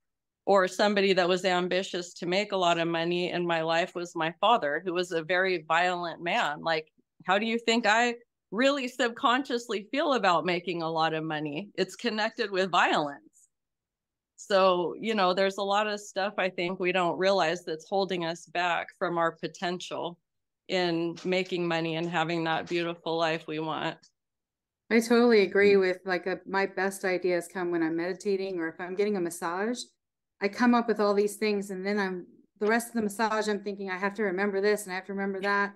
or 0.45 0.67
somebody 0.67 1.13
that 1.13 1.29
was 1.29 1.45
ambitious 1.45 2.13
to 2.15 2.27
make 2.27 2.53
a 2.53 2.57
lot 2.57 2.79
of 2.79 2.89
money 2.89 3.31
in 3.31 3.47
my 3.47 3.63
life 3.63 3.95
was 3.95 4.17
my 4.17 4.35
father, 4.41 4.83
who 4.85 4.93
was 4.93 5.13
a 5.13 5.23
very 5.23 5.65
violent 5.67 6.23
man. 6.23 6.61
Like, 6.63 6.89
how 7.25 7.39
do 7.39 7.47
you 7.47 7.59
think 7.59 7.87
I 7.87 8.17
really 8.51 8.89
subconsciously 8.89 9.87
feel 9.91 10.15
about 10.15 10.45
making 10.45 10.83
a 10.83 10.91
lot 10.91 11.15
of 11.15 11.25
money? 11.25 11.71
It's 11.77 11.97
connected 11.97 12.51
with 12.51 12.71
violence. 12.71 13.32
So, 14.47 14.95
you 14.99 15.15
know, 15.15 15.33
there's 15.33 15.59
a 15.59 15.63
lot 15.63 15.87
of 15.87 16.01
stuff 16.01 16.35
I 16.37 16.49
think 16.49 16.81
we 16.81 16.91
don't 16.91 17.17
realize 17.17 17.65
that's 17.65 17.89
holding 17.89 18.25
us 18.25 18.47
back 18.47 18.89
from 18.99 19.17
our 19.17 19.31
potential 19.31 20.19
in 20.69 21.17
making 21.25 21.69
money 21.69 21.95
and 21.95 22.09
having 22.09 22.43
that 22.45 22.69
beautiful 22.69 23.17
life 23.17 23.47
we 23.47 23.61
want. 23.61 23.97
I 24.91 24.99
totally 24.99 25.43
agree 25.43 25.75
mm. 25.75 25.81
with 25.81 25.99
like 26.05 26.27
a, 26.27 26.41
my 26.45 26.67
best 26.67 27.05
ideas 27.05 27.49
come 27.53 27.71
when 27.71 27.85
I'm 27.85 27.97
meditating 27.97 28.59
or 28.59 28.69
if 28.69 28.81
I'm 28.81 28.97
getting 28.97 29.17
a 29.17 29.21
massage. 29.21 29.79
I 30.41 30.49
come 30.49 30.75
up 30.75 30.89
with 30.89 30.99
all 30.99 31.15
these 31.15 31.37
things 31.37 31.71
and 31.71 31.87
then 31.87 32.01
I'm 32.01 32.27
the 32.59 32.67
rest 32.67 32.89
of 32.89 32.95
the 32.95 33.03
massage 33.03 33.49
I'm 33.49 33.63
thinking 33.63 33.91
I 33.91 33.97
have 33.97 34.15
to 34.15 34.25
remember 34.25 34.61
this 34.61 34.85
and 34.85 34.93
I 34.93 34.97
have 34.97 35.07
to 35.07 35.13
remember 35.13 35.41
that. 35.43 35.75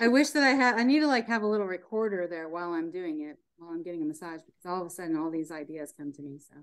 I 0.00 0.06
wish 0.06 0.30
that 0.30 0.44
I 0.44 0.50
had 0.50 0.76
I 0.76 0.84
need 0.84 1.00
to 1.00 1.08
like 1.08 1.26
have 1.26 1.42
a 1.42 1.46
little 1.46 1.66
recorder 1.66 2.28
there 2.28 2.48
while 2.48 2.72
I'm 2.72 2.92
doing 2.92 3.22
it, 3.22 3.36
while 3.56 3.70
I'm 3.70 3.82
getting 3.82 4.02
a 4.02 4.06
massage 4.06 4.42
because 4.46 4.64
all 4.64 4.80
of 4.80 4.86
a 4.86 4.90
sudden 4.90 5.16
all 5.16 5.30
these 5.30 5.50
ideas 5.50 5.92
come 5.96 6.12
to 6.12 6.22
me. 6.22 6.38
So 6.38 6.54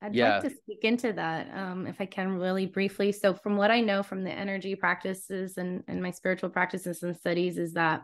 I'd 0.00 0.14
Yeah. 0.14 0.36
like 0.36 0.42
to 0.42 0.50
speak 0.50 0.84
into 0.84 1.12
that 1.14 1.52
um, 1.52 1.86
if 1.86 2.00
I 2.00 2.06
can 2.06 2.38
really 2.38 2.66
briefly. 2.66 3.10
So, 3.10 3.34
from 3.34 3.56
what 3.56 3.70
I 3.70 3.80
know 3.80 4.02
from 4.02 4.22
the 4.22 4.30
energy 4.30 4.76
practices 4.76 5.58
and, 5.58 5.82
and 5.88 6.02
my 6.02 6.12
spiritual 6.12 6.50
practices 6.50 7.02
and 7.02 7.16
studies, 7.16 7.58
is 7.58 7.72
that 7.72 8.02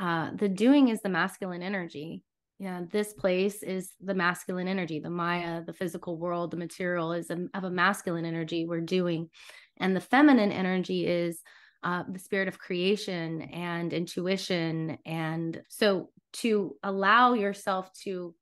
uh, 0.00 0.30
the 0.34 0.48
doing 0.48 0.88
is 0.88 1.00
the 1.02 1.08
masculine 1.08 1.62
energy. 1.62 2.22
Yeah, 2.58 2.82
this 2.90 3.12
place 3.12 3.62
is 3.62 3.92
the 4.00 4.14
masculine 4.14 4.68
energy. 4.68 4.98
The 4.98 5.10
Maya, 5.10 5.62
the 5.64 5.72
physical 5.72 6.16
world, 6.16 6.50
the 6.50 6.56
material 6.56 7.12
is 7.12 7.30
a, 7.30 7.46
of 7.54 7.64
a 7.64 7.70
masculine 7.70 8.24
energy. 8.24 8.66
We're 8.66 8.80
doing, 8.80 9.30
and 9.76 9.94
the 9.94 10.00
feminine 10.00 10.50
energy 10.50 11.06
is 11.06 11.40
uh, 11.84 12.04
the 12.08 12.18
spirit 12.18 12.48
of 12.48 12.58
creation 12.58 13.42
and 13.42 13.92
intuition. 13.92 14.98
And 15.06 15.62
so, 15.68 16.10
to 16.34 16.74
allow 16.82 17.34
yourself 17.34 17.92
to 18.02 18.34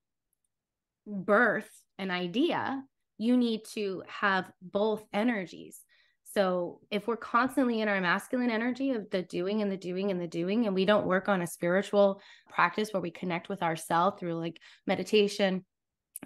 birth 1.06 1.70
an 2.02 2.10
idea, 2.10 2.82
you 3.18 3.36
need 3.36 3.62
to 3.74 4.02
have 4.08 4.50
both 4.60 5.04
energies. 5.12 5.80
So 6.24 6.80
if 6.90 7.06
we're 7.06 7.16
constantly 7.16 7.80
in 7.80 7.88
our 7.88 8.00
masculine 8.00 8.50
energy 8.50 8.92
of 8.92 9.08
the 9.10 9.22
doing 9.22 9.60
and 9.62 9.70
the 9.70 9.76
doing 9.76 10.10
and 10.10 10.20
the 10.20 10.26
doing, 10.26 10.66
and 10.66 10.74
we 10.74 10.84
don't 10.84 11.06
work 11.06 11.28
on 11.28 11.42
a 11.42 11.46
spiritual 11.46 12.20
practice 12.48 12.92
where 12.92 13.02
we 13.02 13.10
connect 13.10 13.48
with 13.48 13.62
ourselves 13.62 14.18
through 14.18 14.34
like 14.34 14.58
meditation, 14.86 15.64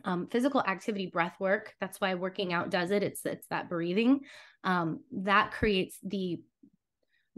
um, 0.04 0.28
physical 0.28 0.62
activity, 0.62 1.06
breath 1.06 1.34
work, 1.40 1.74
that's 1.80 2.00
why 2.00 2.14
working 2.14 2.52
out 2.52 2.70
does 2.70 2.90
it. 2.90 3.02
It's 3.02 3.24
it's 3.26 3.46
that 3.48 3.68
breathing. 3.68 4.20
Um, 4.62 5.00
that 5.12 5.52
creates 5.52 5.98
the 6.02 6.40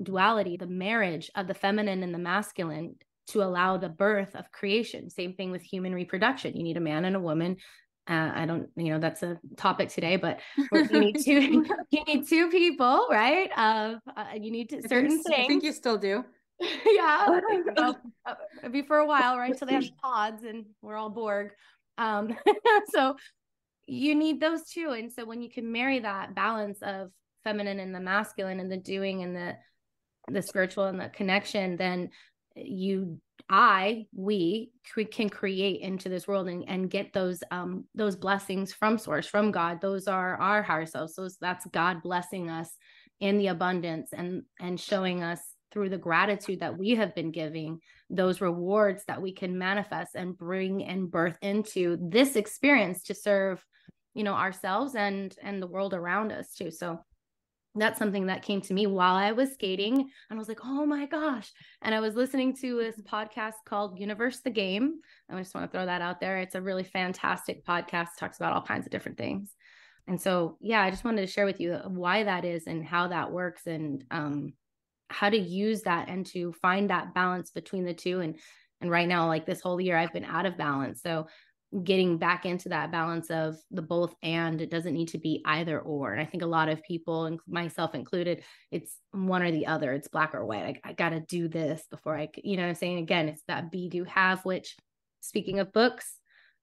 duality, 0.03 0.57
the 0.57 0.67
marriage 0.67 1.31
of 1.35 1.47
the 1.47 1.55
feminine 1.55 2.03
and 2.03 2.15
the 2.15 2.19
masculine 2.19 2.97
to 3.29 3.43
allow 3.43 3.77
the 3.77 3.89
birth 3.89 4.35
of 4.35 4.51
creation. 4.53 5.11
Same 5.11 5.35
thing 5.35 5.51
with 5.51 5.63
human 5.63 5.95
reproduction. 5.95 6.57
You 6.57 6.63
need 6.63 6.77
a 6.77 6.81
man 6.81 7.05
and 7.05 7.17
a 7.17 7.21
woman. 7.21 7.57
Uh, 8.09 8.33
I 8.35 8.47
don't, 8.47 8.69
you 8.77 8.91
know, 8.91 8.99
that's 8.99 9.23
a 9.23 9.39
topic 9.57 9.91
today, 9.91 10.17
but 10.17 10.41
you 10.73 11.01
need 11.01 11.19
two, 11.23 11.67
you 11.91 12.05
need 12.05 12.27
two 12.27 12.49
people, 12.49 13.07
right? 13.11 13.51
Uh, 13.55 13.97
uh, 14.17 14.27
you 14.35 14.51
need 14.51 14.71
to, 14.71 14.79
I 14.79 14.89
certain 14.89 15.11
think, 15.11 15.27
things. 15.27 15.45
I 15.45 15.47
think 15.47 15.63
you 15.63 15.73
still 15.73 15.99
do. 15.99 16.25
yeah, 16.61 17.27
I 17.29 17.41
think, 17.49 17.67
well, 17.77 17.99
uh, 18.27 18.35
maybe 18.63 18.83
for 18.83 18.99
a 18.99 19.07
while, 19.07 19.37
right? 19.37 19.53
Until 19.53 19.69
they 19.69 19.75
have 19.75 19.97
pods 20.03 20.43
and 20.43 20.65
we're 20.83 20.97
all 20.97 21.11
Borg. 21.11 21.51
Um, 21.99 22.37
so 22.95 23.17
you 23.87 24.15
need 24.15 24.41
those 24.41 24.69
two, 24.69 24.91
and 24.91 25.13
so 25.13 25.25
when 25.25 25.43
you 25.43 25.51
can 25.51 25.71
marry 25.71 25.99
that 26.01 26.35
balance 26.35 26.79
of 26.83 27.11
feminine 27.45 27.81
and 27.81 27.95
the 27.95 28.01
masculine, 28.01 28.61
and 28.61 28.71
the 28.71 28.77
doing 28.77 29.23
and 29.23 29.37
the 29.37 29.57
the 30.31 30.43
spiritual 30.43 30.85
and 30.85 31.01
the 31.01 31.09
connection, 31.09 31.77
then 31.77 32.11
you 32.55 33.21
i 33.51 34.05
we 34.15 34.71
can 35.11 35.29
create 35.29 35.81
into 35.81 36.09
this 36.09 36.27
world 36.29 36.49
and, 36.49 36.65
and 36.69 36.91
get 36.91 37.13
those 37.13 37.43
um 37.51 37.85
those 37.95 38.17
blessings 38.17 38.73
from 38.73 38.99
source 38.99 39.27
from 39.27 39.51
god. 39.51 39.81
Those 39.81 40.07
are 40.09 40.37
our 40.37 40.63
higher 40.63 40.87
selves. 40.87 41.15
So 41.15 41.29
that's 41.41 41.67
god 41.67 42.03
blessing 42.03 42.51
us 42.51 42.71
in 43.21 43.39
the 43.39 43.49
abundance 43.49 44.11
and 44.13 44.43
and 44.61 44.79
showing 44.79 45.23
us 45.23 45.41
through 45.71 45.91
the 45.91 45.99
gratitude 45.99 46.61
that 46.61 46.79
we 46.79 46.91
have 46.91 47.15
been 47.15 47.31
giving 47.31 47.81
those 48.09 48.41
rewards 48.41 49.05
that 49.07 49.21
we 49.21 49.33
can 49.33 49.59
manifest 49.59 50.15
and 50.15 50.37
bring 50.37 50.83
and 50.85 51.11
birth 51.11 51.37
into 51.43 51.99
this 52.01 52.37
experience 52.37 53.03
to 53.05 53.15
serve 53.15 53.65
you 54.15 54.25
know 54.25 54.35
ourselves 54.35 54.95
and 54.95 55.37
and 55.43 55.63
the 55.63 55.67
world 55.67 55.95
around 55.95 56.33
us 56.33 56.55
too. 56.55 56.71
So 56.71 57.01
that's 57.81 57.99
something 57.99 58.27
that 58.27 58.43
came 58.43 58.61
to 58.63 58.75
me 58.75 58.87
while 58.87 59.15
I 59.15 59.33
was 59.33 59.53
skating. 59.53 59.95
And 59.95 60.11
I 60.31 60.35
was 60.37 60.49
like, 60.49 60.61
oh 60.65 60.87
my 60.87 61.07
gosh. 61.07 61.51
And 61.83 61.95
I 61.95 62.01
was 62.01 62.15
listening 62.15 62.55
to 62.57 62.79
this 62.79 63.01
podcast 63.01 63.55
called 63.65 63.99
Universe 63.99 64.41
the 64.41 64.51
Game. 64.51 65.01
I 65.31 65.39
just 65.39 65.55
want 65.55 65.71
to 65.71 65.77
throw 65.77 65.87
that 65.87 66.03
out 66.03 66.21
there. 66.21 66.39
It's 66.39 66.55
a 66.55 66.63
really 66.63 66.85
fantastic 66.85 67.65
podcast, 67.65 68.09
talks 68.19 68.39
about 68.39 68.53
all 68.53 68.63
kinds 68.63 68.87
of 68.87 68.93
different 68.93 69.19
things. 69.19 69.55
And 70.07 70.21
so, 70.21 70.57
yeah, 70.61 70.83
I 70.83 70.91
just 70.91 71.05
wanted 71.05 71.21
to 71.21 71.33
share 71.33 71.45
with 71.45 71.61
you 71.61 71.75
why 71.87 72.25
that 72.25 72.45
is 72.45 72.67
and 72.67 72.85
how 72.85 73.09
that 73.09 73.31
works 73.31 73.67
and 73.67 74.05
um, 74.11 74.55
how 75.11 75.29
to 75.29 75.39
use 75.39 75.83
that 75.83 76.09
and 76.09 76.25
to 76.27 76.53
find 76.63 76.89
that 76.89 77.15
balance 77.15 77.51
between 77.51 77.85
the 77.85 77.95
two. 77.95 78.21
And 78.21 78.39
and 78.81 78.91
right 78.91 79.09
now, 79.09 79.27
like 79.27 79.45
this 79.45 79.61
whole 79.61 79.81
year, 79.81 79.97
I've 79.97 80.13
been 80.13 80.25
out 80.25 80.47
of 80.47 80.57
balance. 80.57 81.03
So 81.03 81.27
getting 81.85 82.17
back 82.17 82.47
into 82.47 82.71
that 82.71 82.91
balance 82.91 83.31
of 83.31 83.57
the 83.71 83.83
both 83.83 84.15
and 84.23 84.63
it 84.63 84.71
doesn't 84.71 84.95
need 84.95 85.09
to 85.09 85.19
be 85.19 85.43
either 85.45 85.79
or 85.81 86.13
and 86.13 86.21
i 86.21 86.25
think 86.25 86.43
a 86.43 86.47
lot 86.47 86.71
of 86.71 86.83
people 86.83 87.27
and 87.27 87.39
myself 87.47 87.95
included 87.95 88.43
it's 88.71 88.97
one 89.11 89.43
or 89.43 89.51
the 89.51 89.67
other 89.67 89.93
it's 89.93 90.09
black 90.09 90.35
or 90.35 90.47
white 90.47 90.81
i, 90.85 90.89
I 90.89 90.93
gotta 90.95 91.21
do 91.21 91.47
this 91.47 91.85
before 91.91 92.17
i 92.17 92.31
you 92.43 92.57
know 92.57 92.67
i'm 92.67 92.75
saying 92.75 92.99
again 92.99 93.29
it's 93.29 93.43
that 93.49 93.71
be 93.71 93.91
do 93.91 94.05
have 94.05 94.43
which 94.47 94.77
speaking 95.21 95.59
of 95.59 95.73
books 95.73 96.19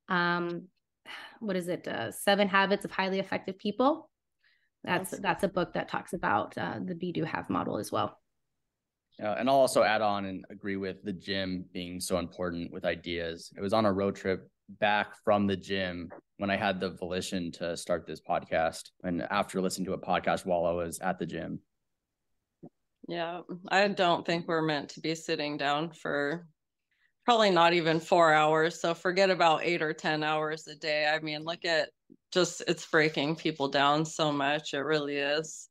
um 0.09 0.69
what 1.39 1.55
is 1.55 1.67
it 1.67 1.87
uh, 1.87 2.11
seven 2.11 2.47
habits 2.47 2.83
of 2.83 2.89
highly 2.89 3.19
effective 3.19 3.59
people 3.59 4.09
that's 4.83 5.11
Yes. 5.11 5.21
that's 5.21 5.43
a 5.43 5.47
book 5.47 5.73
that 5.73 5.87
talks 5.87 6.13
about 6.13 6.57
uh, 6.57 6.79
the 6.83 6.95
be 6.95 7.11
do 7.11 7.23
have 7.23 7.49
model 7.49 7.77
as 7.77 7.91
well 7.91 8.19
Uh, 9.21 9.35
and 9.37 9.47
I'll 9.47 9.55
also 9.55 9.83
add 9.83 10.01
on 10.01 10.25
and 10.25 10.43
agree 10.49 10.77
with 10.77 11.03
the 11.03 11.13
gym 11.13 11.65
being 11.71 12.01
so 12.01 12.17
important 12.17 12.73
with 12.73 12.83
ideas. 12.83 13.49
It 13.55 13.61
was 13.61 13.71
on 13.71 13.85
a 13.85 13.93
road 13.93 14.15
trip 14.15 14.49
back 14.69 15.13
from 15.23 15.47
the 15.47 15.55
gym 15.55 16.09
when 16.37 16.49
I 16.49 16.57
had 16.57 16.79
the 16.79 16.91
volition 16.91 17.51
to 17.53 17.77
start 17.77 18.05
this 18.05 18.21
podcast. 18.21 18.89
And 19.03 19.21
after 19.29 19.61
listening 19.61 19.85
to 19.85 19.93
a 19.93 19.97
podcast 19.97 20.45
while 20.45 20.65
I 20.65 20.71
was 20.71 20.99
at 20.99 21.19
the 21.19 21.25
gym, 21.25 21.59
Yeah, 23.07 23.41
I 23.69 23.87
don't 23.87 24.25
think 24.25 24.47
we're 24.47 24.61
meant 24.61 24.89
to 24.89 25.01
be 25.01 25.15
sitting 25.15 25.57
down 25.57 25.91
for 25.91 26.47
probably 27.25 27.51
not 27.51 27.73
even 27.73 27.99
four 27.99 28.33
hours. 28.33 28.79
So 28.79 28.93
forget 28.93 29.29
about 29.29 29.63
eight 29.63 29.81
or 29.81 29.93
10 29.93 30.23
hours 30.23 30.67
a 30.67 30.75
day. 30.75 31.07
I 31.07 31.19
mean, 31.19 31.43
look 31.43 31.65
at 31.65 31.89
just 32.31 32.63
it's 32.67 32.85
breaking 32.85 33.35
people 33.35 33.67
down 33.67 34.05
so 34.05 34.31
much. 34.31 34.73
It 34.73 34.79
really 34.79 35.17
is. 35.17 35.67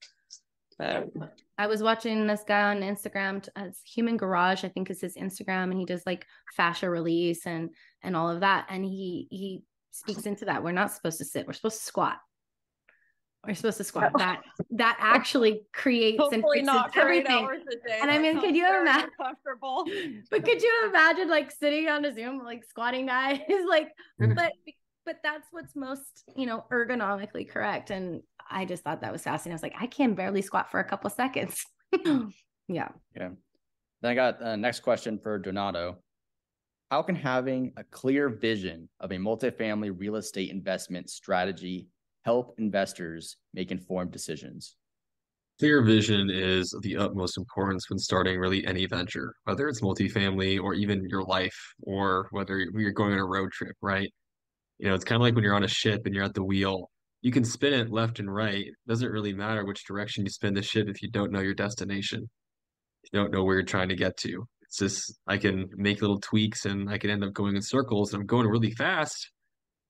But 0.78 1.08
I 1.56 1.68
was 1.68 1.82
watching 1.82 2.26
this 2.26 2.42
guy 2.46 2.74
on 2.74 2.80
Instagram, 2.80 3.42
t- 3.42 3.50
uh, 3.54 3.68
Human 3.94 4.16
Garage, 4.16 4.64
I 4.64 4.68
think 4.68 4.90
is 4.90 5.00
his 5.00 5.16
Instagram, 5.16 5.70
and 5.70 5.78
he 5.78 5.84
does 5.84 6.02
like 6.04 6.26
fascia 6.56 6.90
release 6.90 7.46
and 7.46 7.70
and 8.04 8.16
all 8.16 8.30
of 8.30 8.40
that. 8.40 8.66
And 8.68 8.84
he 8.84 9.26
he 9.30 9.62
speaks 9.90 10.26
into 10.26 10.44
that. 10.46 10.62
We're 10.62 10.72
not 10.72 10.92
supposed 10.92 11.18
to 11.18 11.24
sit. 11.24 11.46
We're 11.46 11.52
supposed 11.52 11.78
to 11.78 11.84
squat. 11.84 12.18
We're 13.46 13.54
supposed 13.54 13.76
to 13.78 13.84
squat. 13.84 14.12
That 14.18 14.42
that 14.70 14.96
actually 15.00 15.62
creates 15.72 16.22
and 16.32 16.42
fixes 16.42 16.66
not 16.66 16.96
everything. 16.96 17.44
hours 17.44 17.62
a 17.70 17.88
day. 17.88 17.98
And 18.00 18.10
I 18.10 18.18
mean, 18.18 18.40
could 18.40 18.56
you 18.56 18.66
imagine- 18.66 19.10
uncomfortable. 19.18 19.86
But 20.30 20.44
could 20.44 20.62
you 20.62 20.82
imagine 20.88 21.28
like 21.28 21.50
sitting 21.50 21.88
on 21.88 22.04
a 22.04 22.14
Zoom 22.14 22.42
like 22.44 22.64
squatting 22.64 23.06
guys? 23.06 23.40
like, 23.68 23.92
but 24.18 24.52
but 25.04 25.16
that's 25.22 25.46
what's 25.50 25.76
most 25.76 26.24
you 26.36 26.46
know 26.46 26.64
ergonomically 26.72 27.48
correct. 27.48 27.90
And 27.90 28.22
I 28.50 28.64
just 28.64 28.82
thought 28.82 29.00
that 29.02 29.12
was 29.12 29.22
fascinating. 29.22 29.52
I 29.52 29.56
was 29.56 29.62
like, 29.62 29.74
I 29.80 29.86
can 29.86 30.14
barely 30.14 30.42
squat 30.42 30.70
for 30.70 30.80
a 30.80 30.84
couple 30.84 31.10
seconds. 31.10 31.64
yeah. 32.68 32.88
Yeah. 33.14 33.30
Then 34.00 34.10
I 34.10 34.14
got 34.14 34.42
uh, 34.42 34.56
next 34.56 34.80
question 34.80 35.18
for 35.18 35.38
Donato. 35.38 35.98
How 36.90 37.02
can 37.02 37.16
having 37.16 37.72
a 37.76 37.84
clear 37.84 38.28
vision 38.28 38.88
of 39.00 39.10
a 39.10 39.16
multifamily 39.16 39.92
real 39.98 40.16
estate 40.16 40.50
investment 40.50 41.10
strategy 41.10 41.88
help 42.24 42.54
investors 42.58 43.36
make 43.52 43.70
informed 43.70 44.12
decisions? 44.12 44.76
Clear 45.58 45.82
vision 45.82 46.30
is 46.30 46.72
of 46.74 46.82
the 46.82 46.96
utmost 46.96 47.38
importance 47.38 47.88
when 47.88 47.98
starting 47.98 48.38
really 48.38 48.66
any 48.66 48.86
venture, 48.86 49.34
whether 49.44 49.68
it's 49.68 49.80
multifamily 49.80 50.60
or 50.60 50.74
even 50.74 51.08
your 51.08 51.22
life, 51.22 51.56
or 51.82 52.28
whether 52.32 52.58
you're 52.58 52.92
going 52.92 53.12
on 53.12 53.18
a 53.18 53.24
road 53.24 53.50
trip, 53.52 53.76
right? 53.80 54.10
You 54.78 54.88
know, 54.88 54.94
it's 54.94 55.04
kind 55.04 55.16
of 55.16 55.22
like 55.22 55.34
when 55.34 55.44
you're 55.44 55.54
on 55.54 55.64
a 55.64 55.68
ship 55.68 56.02
and 56.04 56.14
you're 56.14 56.24
at 56.24 56.34
the 56.34 56.44
wheel. 56.44 56.90
You 57.22 57.32
can 57.32 57.44
spin 57.44 57.72
it 57.72 57.90
left 57.90 58.18
and 58.18 58.32
right. 58.32 58.66
It 58.66 58.74
doesn't 58.86 59.10
really 59.10 59.32
matter 59.32 59.64
which 59.64 59.86
direction 59.86 60.24
you 60.24 60.30
spin 60.30 60.54
the 60.54 60.62
ship 60.62 60.88
if 60.88 61.00
you 61.00 61.10
don't 61.10 61.32
know 61.32 61.40
your 61.40 61.54
destination. 61.54 62.28
You 63.12 63.20
don't 63.20 63.32
know 63.32 63.44
where 63.44 63.54
you're 63.54 63.64
trying 63.64 63.88
to 63.90 63.96
get 63.96 64.16
to. 64.18 64.46
It's 64.74 64.94
just 64.94 65.20
I 65.28 65.36
can 65.36 65.68
make 65.76 66.00
little 66.00 66.18
tweaks 66.18 66.64
and 66.64 66.90
I 66.90 66.98
can 66.98 67.08
end 67.08 67.22
up 67.22 67.32
going 67.32 67.54
in 67.54 67.62
circles 67.62 68.12
and 68.12 68.20
I'm 68.20 68.26
going 68.26 68.48
really 68.48 68.72
fast. 68.72 69.30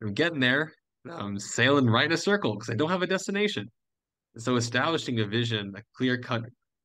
I'm 0.02 0.12
getting 0.12 0.40
there. 0.40 0.72
I'm 1.10 1.38
sailing 1.38 1.86
right 1.86 2.04
in 2.04 2.12
a 2.12 2.18
circle 2.18 2.52
because 2.52 2.68
I 2.68 2.74
don't 2.74 2.90
have 2.90 3.00
a 3.00 3.06
destination. 3.06 3.70
So 4.36 4.56
establishing 4.56 5.20
a 5.20 5.26
vision, 5.26 5.72
a 5.74 5.80
clear 5.96 6.18
cut 6.18 6.42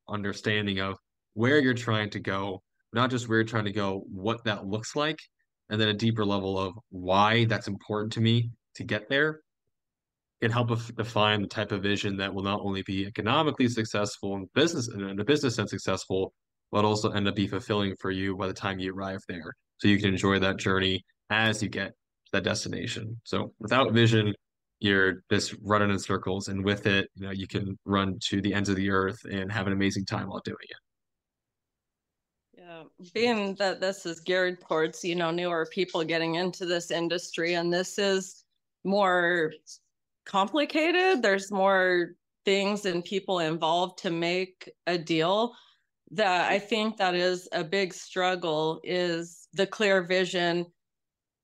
understanding 0.07 0.79
of 0.79 0.95
where 1.33 1.59
you're 1.59 1.73
trying 1.73 2.09
to 2.11 2.21
go, 2.21 2.61
not 2.93 3.09
just 3.09 3.27
where 3.27 3.39
you're 3.39 3.45
trying 3.45 3.65
to 3.65 3.73
go, 3.73 4.05
what 4.09 4.45
that 4.45 4.65
looks 4.65 4.95
like, 4.95 5.19
and 5.69 5.79
then 5.79 5.89
a 5.89 5.93
deeper 5.93 6.23
level 6.23 6.57
of 6.57 6.73
why 6.91 7.43
that's 7.45 7.67
important 7.67 8.13
to 8.13 8.21
me 8.21 8.49
to 8.75 8.85
get 8.85 9.09
there 9.09 9.41
can 10.41 10.51
help 10.51 10.69
define 10.95 11.41
the 11.41 11.49
type 11.49 11.73
of 11.73 11.83
vision 11.83 12.15
that 12.15 12.33
will 12.33 12.43
not 12.43 12.61
only 12.61 12.81
be 12.83 13.05
economically 13.05 13.67
successful 13.67 14.37
in 14.37 14.47
business 14.55 14.87
in 14.87 15.19
a 15.19 15.25
business 15.25 15.55
sense 15.55 15.71
successful, 15.71 16.33
but 16.71 16.85
also 16.85 17.11
end 17.11 17.27
up 17.27 17.35
be 17.35 17.47
fulfilling 17.47 17.95
for 17.99 18.11
you 18.11 18.35
by 18.35 18.47
the 18.47 18.53
time 18.53 18.79
you 18.79 18.93
arrive 18.93 19.21
there. 19.27 19.53
So 19.77 19.87
you 19.87 19.97
can 19.99 20.09
enjoy 20.09 20.39
that 20.39 20.57
journey 20.57 21.03
as 21.29 21.63
you 21.63 21.69
get 21.69 21.89
to 21.89 22.31
that 22.33 22.43
destination. 22.43 23.19
So 23.23 23.53
without 23.59 23.93
vision, 23.93 24.33
you're 24.79 25.23
just 25.29 25.55
running 25.61 25.89
in 25.89 25.99
circles, 25.99 26.47
and 26.47 26.63
with 26.63 26.85
it, 26.85 27.09
you 27.15 27.25
know, 27.25 27.31
you 27.31 27.47
can 27.47 27.77
run 27.85 28.17
to 28.29 28.41
the 28.41 28.53
ends 28.53 28.69
of 28.69 28.77
the 28.77 28.89
earth 28.89 29.19
and 29.29 29.51
have 29.51 29.67
an 29.67 29.73
amazing 29.73 30.05
time 30.05 30.29
while 30.29 30.41
doing 30.45 30.57
it. 30.61 30.77
Yeah, 32.59 32.83
being 33.13 33.55
that 33.55 33.81
this 33.81 34.05
is 34.05 34.21
geared 34.21 34.61
towards, 34.61 35.03
you 35.03 35.15
know, 35.15 35.31
newer 35.31 35.67
people 35.71 36.03
getting 36.03 36.35
into 36.35 36.65
this 36.65 36.91
industry, 36.91 37.55
and 37.55 37.73
this 37.73 37.97
is 37.99 38.45
more 38.85 39.51
complicated. 40.25 41.21
There's 41.21 41.51
more 41.51 42.15
things 42.45 42.85
and 42.85 43.03
people 43.03 43.39
involved 43.39 43.99
to 43.99 44.09
make 44.11 44.71
a 44.87 44.97
deal 44.97 45.53
that 46.11 46.51
I 46.51 46.59
think 46.59 46.97
that 46.97 47.15
is 47.15 47.47
a 47.51 47.63
big 47.63 47.93
struggle 47.93 48.79
is 48.83 49.47
the 49.53 49.67
clear 49.67 50.01
vision 50.01 50.65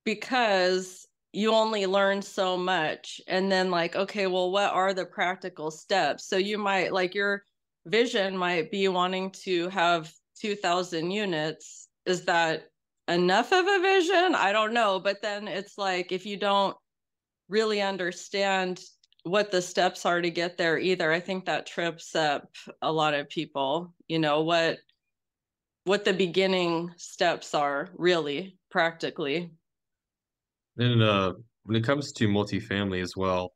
because 0.03 1.07
you 1.33 1.51
only 1.51 1.85
learn 1.85 2.21
so 2.21 2.57
much 2.57 3.19
and 3.27 3.51
then 3.51 3.69
like 3.69 3.95
okay 3.95 4.25
well 4.27 4.51
what 4.51 4.71
are 4.71 4.93
the 4.93 5.05
practical 5.05 5.69
steps? 5.69 6.27
So 6.27 6.37
you 6.37 6.57
might 6.57 6.93
like 6.93 7.13
your 7.13 7.43
vision 7.85 8.37
might 8.37 8.71
be 8.71 8.87
wanting 8.87 9.31
to 9.43 9.69
have 9.69 10.11
2000 10.39 11.11
units. 11.11 11.87
Is 12.05 12.25
that 12.25 12.69
enough 13.07 13.51
of 13.51 13.65
a 13.67 13.79
vision? 13.81 14.35
I 14.35 14.51
don't 14.51 14.73
know 14.73 14.99
but 14.99 15.21
then 15.21 15.47
it's 15.47 15.77
like 15.77 16.11
if 16.11 16.25
you 16.25 16.37
don't 16.37 16.75
really 17.49 17.81
understand 17.81 18.81
what 19.25 19.49
the 19.49 19.61
steps 19.61 20.05
are 20.05 20.21
to 20.21 20.29
get 20.29 20.55
there 20.55 20.77
either. 20.77 21.11
I 21.11 21.19
think 21.19 21.45
that 21.45 21.65
trips 21.65 22.15
up 22.15 22.47
a 22.81 22.91
lot 22.91 23.15
of 23.15 23.27
people 23.27 23.93
you 24.07 24.19
know 24.19 24.43
what 24.43 24.77
what 25.85 26.05
the 26.05 26.13
beginning 26.13 26.91
steps 26.97 27.53
are 27.53 27.89
really 27.95 28.57
practically. 28.69 29.51
And 30.77 31.01
uh 31.01 31.33
when 31.63 31.75
it 31.75 31.83
comes 31.83 32.11
to 32.13 32.27
multifamily 32.27 33.01
as 33.01 33.17
well 33.17 33.53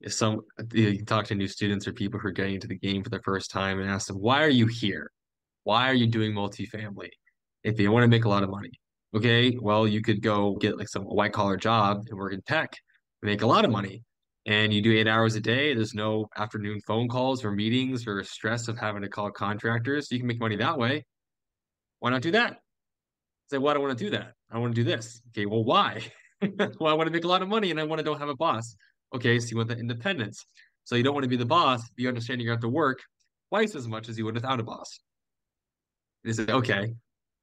if 0.00 0.12
some 0.12 0.40
you 0.72 1.04
talk 1.04 1.26
to 1.26 1.34
new 1.34 1.48
students 1.48 1.86
or 1.86 1.92
people 1.92 2.18
who 2.18 2.28
are 2.28 2.32
getting 2.32 2.54
into 2.54 2.66
the 2.66 2.78
game 2.78 3.02
for 3.02 3.10
the 3.10 3.22
first 3.22 3.50
time 3.50 3.80
and 3.80 3.88
ask 3.88 4.08
them 4.08 4.16
why 4.16 4.42
are 4.42 4.48
you 4.48 4.66
here? 4.66 5.10
Why 5.62 5.88
are 5.88 5.94
you 5.94 6.06
doing 6.06 6.32
multifamily? 6.32 7.10
If 7.62 7.80
you 7.80 7.90
want 7.90 8.04
to 8.04 8.08
make 8.08 8.24
a 8.24 8.28
lot 8.28 8.42
of 8.42 8.50
money 8.50 8.72
okay 9.14 9.56
well 9.60 9.86
you 9.86 10.02
could 10.02 10.20
go 10.20 10.56
get 10.56 10.76
like 10.76 10.88
some 10.88 11.02
white 11.04 11.32
collar 11.32 11.56
job 11.56 12.02
and 12.08 12.18
work 12.18 12.32
in 12.32 12.42
tech 12.42 12.72
make 13.22 13.42
a 13.42 13.46
lot 13.46 13.64
of 13.64 13.70
money 13.70 14.02
and 14.46 14.72
you 14.72 14.80
do 14.80 14.96
eight 14.96 15.08
hours 15.08 15.34
a 15.34 15.40
day 15.40 15.74
there's 15.74 15.92
no 15.92 16.28
afternoon 16.36 16.80
phone 16.86 17.08
calls 17.08 17.44
or 17.44 17.50
meetings 17.50 18.06
or 18.06 18.22
stress 18.22 18.68
of 18.68 18.78
having 18.78 19.02
to 19.02 19.08
call 19.08 19.30
contractors 19.30 20.10
you 20.10 20.18
can 20.18 20.26
make 20.26 20.40
money 20.40 20.56
that 20.56 20.78
way. 20.78 21.04
Why 21.98 22.10
not 22.10 22.22
do 22.22 22.30
that? 22.30 22.58
Say 23.50 23.58
well 23.58 23.70
i 23.70 23.74
don't 23.74 23.82
want 23.82 23.98
to 23.98 24.04
do 24.04 24.10
that. 24.10 24.32
I 24.50 24.58
want 24.58 24.74
to 24.74 24.80
do 24.80 24.88
this. 24.88 25.20
Okay 25.30 25.46
well 25.46 25.64
why? 25.64 26.00
Well 26.78 26.92
i 26.92 26.92
want 26.92 27.06
to 27.06 27.10
make 27.10 27.24
a 27.24 27.28
lot 27.28 27.40
of 27.40 27.48
money 27.48 27.70
and 27.70 27.80
i 27.80 27.82
want 27.82 27.98
to 27.98 28.04
don't 28.04 28.18
have 28.18 28.28
a 28.28 28.36
boss. 28.36 28.76
Okay 29.14 29.38
so 29.40 29.48
you 29.50 29.56
want 29.56 29.68
the 29.68 29.78
independence. 29.78 30.46
So 30.84 30.94
you 30.94 31.02
don't 31.02 31.14
want 31.14 31.24
to 31.24 31.28
be 31.28 31.36
the 31.36 31.46
boss 31.46 31.82
you 31.96 32.08
understand 32.08 32.40
you 32.40 32.50
have 32.50 32.60
to 32.60 32.68
work 32.68 33.00
twice 33.48 33.74
as 33.74 33.88
much 33.88 34.08
as 34.08 34.16
you 34.18 34.24
would 34.26 34.34
without 34.34 34.60
a 34.60 34.62
boss. 34.62 35.00
And 36.24 36.32
they 36.32 36.44
say 36.44 36.52
okay 36.52 36.94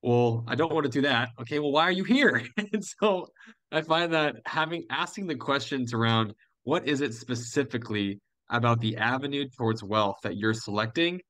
well 0.04 0.44
i 0.48 0.56
don't 0.56 0.74
want 0.74 0.86
to 0.86 0.92
do 0.92 1.02
that. 1.02 1.30
Okay 1.42 1.60
well 1.60 1.72
why 1.72 1.84
are 1.84 1.92
you 1.92 2.04
here? 2.04 2.44
And 2.74 2.86
so 2.86 3.28
i 3.72 3.82
find 3.82 4.14
that 4.14 4.36
having 4.46 4.86
asking 4.90 5.28
the 5.28 5.36
questions 5.36 5.94
around 5.94 6.34
what 6.64 6.88
is 6.88 7.02
it 7.02 7.14
specifically 7.14 8.20
about 8.50 8.80
the 8.80 8.98
avenue 8.98 9.48
towards 9.58 9.84
wealth 9.84 10.18
that 10.24 10.38
you're 10.38 10.54
selecting 10.54 11.22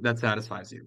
that 0.00 0.18
satisfies 0.18 0.72
you? 0.72 0.86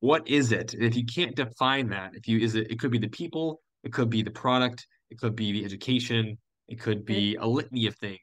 What 0.00 0.26
is 0.28 0.52
it? 0.52 0.74
And 0.74 0.84
if 0.84 0.96
you 0.96 1.04
can't 1.04 1.34
define 1.34 1.88
that 1.90 2.14
if 2.14 2.26
you 2.28 2.38
is 2.38 2.54
it 2.54 2.70
it 2.70 2.78
could 2.78 2.90
be 2.90 2.98
the 2.98 3.08
people 3.08 3.60
it 3.84 3.92
could 3.92 4.10
be 4.10 4.22
the 4.22 4.30
product 4.30 4.86
it 5.10 5.18
could 5.18 5.36
be 5.36 5.52
the 5.52 5.64
education 5.64 6.38
it 6.68 6.80
could 6.80 7.04
be 7.04 7.36
a 7.36 7.46
litany 7.46 7.86
of 7.86 7.96
things 7.96 8.20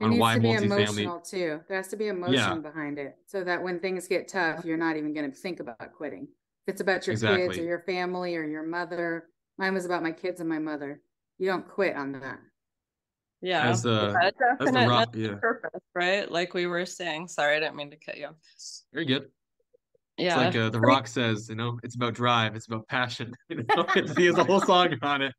it 0.00 0.04
on 0.04 0.10
needs 0.10 0.20
why 0.20 0.34
to 0.34 0.40
be 0.40 0.48
multifamily 0.48 0.62
emotional 0.64 1.20
too. 1.20 1.60
There 1.68 1.76
has 1.76 1.88
to 1.88 1.96
be 1.96 2.08
emotion 2.08 2.34
Yeah. 2.34 2.54
behind 2.58 2.98
it 2.98 3.16
so 3.26 3.44
that 3.44 3.62
when 3.62 3.78
things 3.80 4.08
get 4.08 4.28
tough 4.28 4.64
you're 4.64 4.76
not 4.76 4.96
even 4.96 5.12
going 5.14 5.30
to 5.30 5.36
think 5.36 5.60
about 5.60 5.92
quitting. 5.94 6.28
If 6.66 6.72
it's 6.72 6.80
about 6.80 7.06
your 7.06 7.16
kids 7.16 7.58
or 7.58 7.64
your 7.64 7.80
family 7.80 8.36
or 8.36 8.44
your 8.44 8.62
mother 8.62 9.28
mine 9.58 9.74
was 9.74 9.84
about 9.84 10.02
my 10.02 10.12
kids 10.12 10.40
and 10.40 10.48
my 10.48 10.58
mother. 10.58 11.00
You 11.38 11.46
don't 11.46 11.68
quit 11.68 11.96
on 11.96 12.12
that 12.12 12.38
yeah 13.42 13.68
as 13.68 13.82
the 13.82 14.14
a 14.14 14.62
as 14.62 14.72
the 14.72 14.86
rock 14.88 15.08
yeah 15.14 15.34
purpose 15.34 15.80
right 15.94 16.30
like 16.30 16.54
we 16.54 16.66
were 16.66 16.86
saying 16.86 17.26
sorry 17.26 17.56
i 17.56 17.60
didn't 17.60 17.76
mean 17.76 17.90
to 17.90 17.96
cut 17.96 18.16
you 18.16 18.26
off. 18.26 18.34
very 18.92 19.04
good 19.04 19.26
yeah 20.16 20.28
It's 20.28 20.36
like 20.36 20.56
uh, 20.56 20.70
the 20.70 20.78
Rock 20.92 21.06
says, 21.06 21.48
you 21.48 21.56
know, 21.56 21.80
it's 21.82 21.94
about 21.96 22.12
drive, 22.12 22.54
it's 22.54 22.66
about 22.66 22.86
passion. 22.86 23.34
You 23.48 23.64
know, 23.74 23.86
he 24.16 24.26
has 24.26 24.36
a 24.36 24.44
whole 24.44 24.60
song 24.72 24.94
on 25.02 25.22
it. 25.22 25.34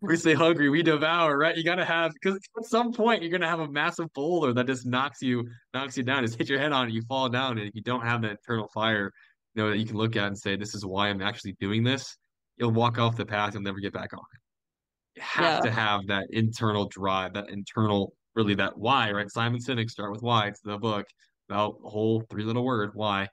We 0.00 0.16
say 0.16 0.32
hungry, 0.32 0.70
we 0.70 0.82
devour, 0.82 1.36
right? 1.36 1.56
You 1.56 1.64
gotta 1.64 1.84
have 1.84 2.12
because 2.14 2.38
at 2.56 2.64
some 2.64 2.92
point 2.92 3.22
you're 3.22 3.32
gonna 3.32 3.48
have 3.48 3.60
a 3.60 3.68
massive 3.68 4.12
boulder 4.14 4.52
that 4.54 4.66
just 4.66 4.86
knocks 4.86 5.20
you, 5.20 5.46
knocks 5.74 5.96
you 5.96 6.04
down, 6.04 6.24
just 6.24 6.38
hit 6.38 6.48
your 6.48 6.60
head 6.60 6.72
on 6.72 6.88
it, 6.88 6.92
you 6.94 7.02
fall 7.02 7.28
down, 7.28 7.58
and 7.58 7.68
if 7.68 7.74
you 7.74 7.82
don't 7.82 8.02
have 8.02 8.22
that 8.22 8.30
internal 8.32 8.68
fire, 8.68 9.12
you 9.54 9.62
know, 9.62 9.70
that 9.70 9.78
you 9.78 9.86
can 9.86 9.96
look 9.96 10.16
at 10.16 10.28
and 10.28 10.38
say, 10.38 10.56
This 10.56 10.74
is 10.74 10.86
why 10.86 11.08
I'm 11.08 11.20
actually 11.20 11.56
doing 11.60 11.82
this, 11.82 12.16
you'll 12.56 12.70
walk 12.70 12.98
off 12.98 13.16
the 13.16 13.26
path, 13.26 13.54
you'll 13.54 13.62
never 13.64 13.80
get 13.80 13.92
back 13.92 14.12
on 14.14 14.20
it. 14.34 14.39
You 15.16 15.22
have 15.22 15.54
Yeah. 15.54 15.60
to 15.62 15.70
have 15.70 16.06
that 16.06 16.26
internal 16.30 16.86
drive, 16.88 17.34
that 17.34 17.48
internal, 17.50 18.14
really 18.34 18.54
that 18.54 18.78
why, 18.78 19.10
right? 19.10 19.30
Simon 19.30 19.60
Sinek 19.60 19.90
start 19.90 20.12
with 20.12 20.22
why. 20.22 20.48
It's 20.48 20.60
the 20.60 20.78
book 20.78 21.06
about 21.48 21.82
the 21.82 21.88
whole 21.88 22.22
three 22.30 22.44
little 22.44 22.64
word 22.64 22.90
why 22.94 23.28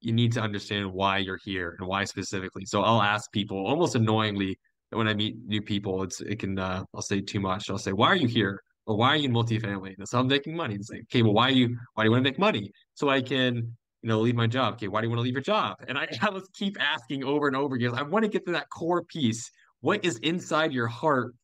you 0.00 0.12
need 0.12 0.32
to 0.32 0.40
understand 0.40 0.92
why 0.92 1.18
you're 1.18 1.38
here 1.44 1.76
and 1.78 1.86
why 1.88 2.04
specifically. 2.04 2.64
So 2.64 2.82
I'll 2.82 3.02
ask 3.02 3.30
people 3.32 3.66
almost 3.66 3.94
annoyingly 3.94 4.58
when 4.90 5.06
I 5.08 5.14
meet 5.14 5.36
new 5.46 5.62
people, 5.62 6.02
it's 6.02 6.20
it 6.20 6.40
can 6.40 6.58
uh, 6.58 6.84
I'll 6.94 7.02
say 7.02 7.20
too 7.20 7.38
much. 7.40 7.70
I'll 7.70 7.78
say, 7.78 7.92
"Why 7.92 8.08
are 8.08 8.16
you 8.16 8.26
here?" 8.26 8.60
Or 8.86 8.96
"Why 8.96 9.08
are 9.10 9.16
you 9.16 9.26
in 9.26 9.32
multifamily?" 9.32 9.94
And 9.98 10.08
so 10.08 10.18
I'm 10.18 10.26
making 10.26 10.56
money. 10.56 10.74
It's 10.74 10.90
like, 10.90 11.02
okay, 11.02 11.22
well, 11.22 11.32
why 11.32 11.48
are 11.48 11.52
you 11.52 11.76
why 11.94 12.02
do 12.02 12.08
you 12.08 12.10
want 12.12 12.24
to 12.24 12.30
make 12.30 12.38
money? 12.40 12.72
So 12.94 13.08
I 13.08 13.22
can 13.22 13.54
you 13.56 14.08
know 14.08 14.20
leave 14.20 14.34
my 14.34 14.48
job. 14.48 14.74
Okay, 14.74 14.88
why 14.88 15.00
do 15.00 15.06
you 15.06 15.10
want 15.10 15.18
to 15.20 15.22
leave 15.22 15.34
your 15.34 15.42
job? 15.42 15.76
And 15.86 15.96
I, 15.96 16.08
I 16.22 16.30
was 16.30 16.48
keep 16.54 16.76
asking 16.80 17.22
over 17.24 17.46
and 17.46 17.56
over 17.56 17.76
again. 17.76 17.94
I 17.94 18.02
want 18.02 18.24
to 18.24 18.28
get 18.30 18.44
to 18.46 18.52
that 18.52 18.68
core 18.70 19.04
piece. 19.04 19.48
What 19.80 20.04
is 20.04 20.18
inside 20.18 20.72
your 20.72 20.86
heart 20.86 21.34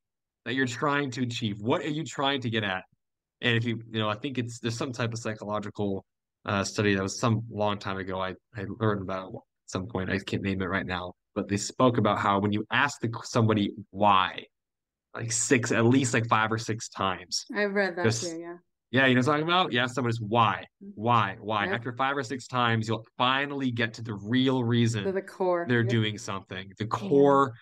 that 0.44 0.54
you're 0.54 0.66
trying 0.66 1.10
to 1.12 1.22
achieve? 1.22 1.56
What 1.60 1.80
are 1.82 1.88
you 1.88 2.04
trying 2.04 2.40
to 2.42 2.50
get 2.50 2.64
at? 2.64 2.84
And 3.40 3.56
if 3.56 3.64
you 3.64 3.82
you 3.90 3.98
know, 3.98 4.08
I 4.08 4.14
think 4.14 4.38
it's 4.38 4.58
there's 4.58 4.76
some 4.76 4.92
type 4.92 5.12
of 5.12 5.18
psychological 5.18 6.04
uh, 6.44 6.64
study 6.64 6.94
that 6.94 7.02
was 7.02 7.18
some 7.18 7.42
long 7.50 7.78
time 7.78 7.98
ago. 7.98 8.20
I, 8.20 8.34
I 8.56 8.64
learned 8.80 9.02
about 9.02 9.28
at 9.34 9.40
some 9.66 9.86
point. 9.86 10.10
I 10.10 10.18
can't 10.18 10.42
name 10.42 10.62
it 10.62 10.66
right 10.66 10.86
now, 10.86 11.14
but 11.34 11.48
they 11.48 11.56
spoke 11.56 11.98
about 11.98 12.18
how 12.18 12.38
when 12.38 12.52
you 12.52 12.64
ask 12.70 13.00
the, 13.00 13.10
somebody 13.24 13.72
why, 13.90 14.44
like 15.14 15.32
six, 15.32 15.72
at 15.72 15.84
least 15.86 16.14
like 16.14 16.28
five 16.28 16.52
or 16.52 16.58
six 16.58 16.88
times. 16.88 17.46
i've 17.54 17.72
read 17.72 17.96
that 17.96 18.12
too 18.12 18.38
yeah 18.38 18.56
Yeah, 18.92 19.06
you 19.06 19.14
know 19.14 19.20
what 19.20 19.28
I'm 19.28 19.40
talking 19.40 19.42
about? 19.42 19.74
Ask 19.74 19.94
someone 19.94 20.12
why, 20.20 20.64
why, 20.94 21.36
why. 21.40 21.64
Yep. 21.66 21.74
After 21.74 21.92
five 21.94 22.16
or 22.16 22.22
six 22.22 22.46
times, 22.46 22.86
you'll 22.86 23.04
finally 23.18 23.70
get 23.72 23.92
to 23.94 24.02
the 24.02 24.14
real 24.14 24.62
reason 24.62 25.04
to 25.04 25.12
the 25.12 25.22
core 25.22 25.66
they're 25.68 25.80
Yep. 25.80 25.90
doing 25.90 26.18
something, 26.18 26.72
the 26.78 26.86
core, 26.86 27.52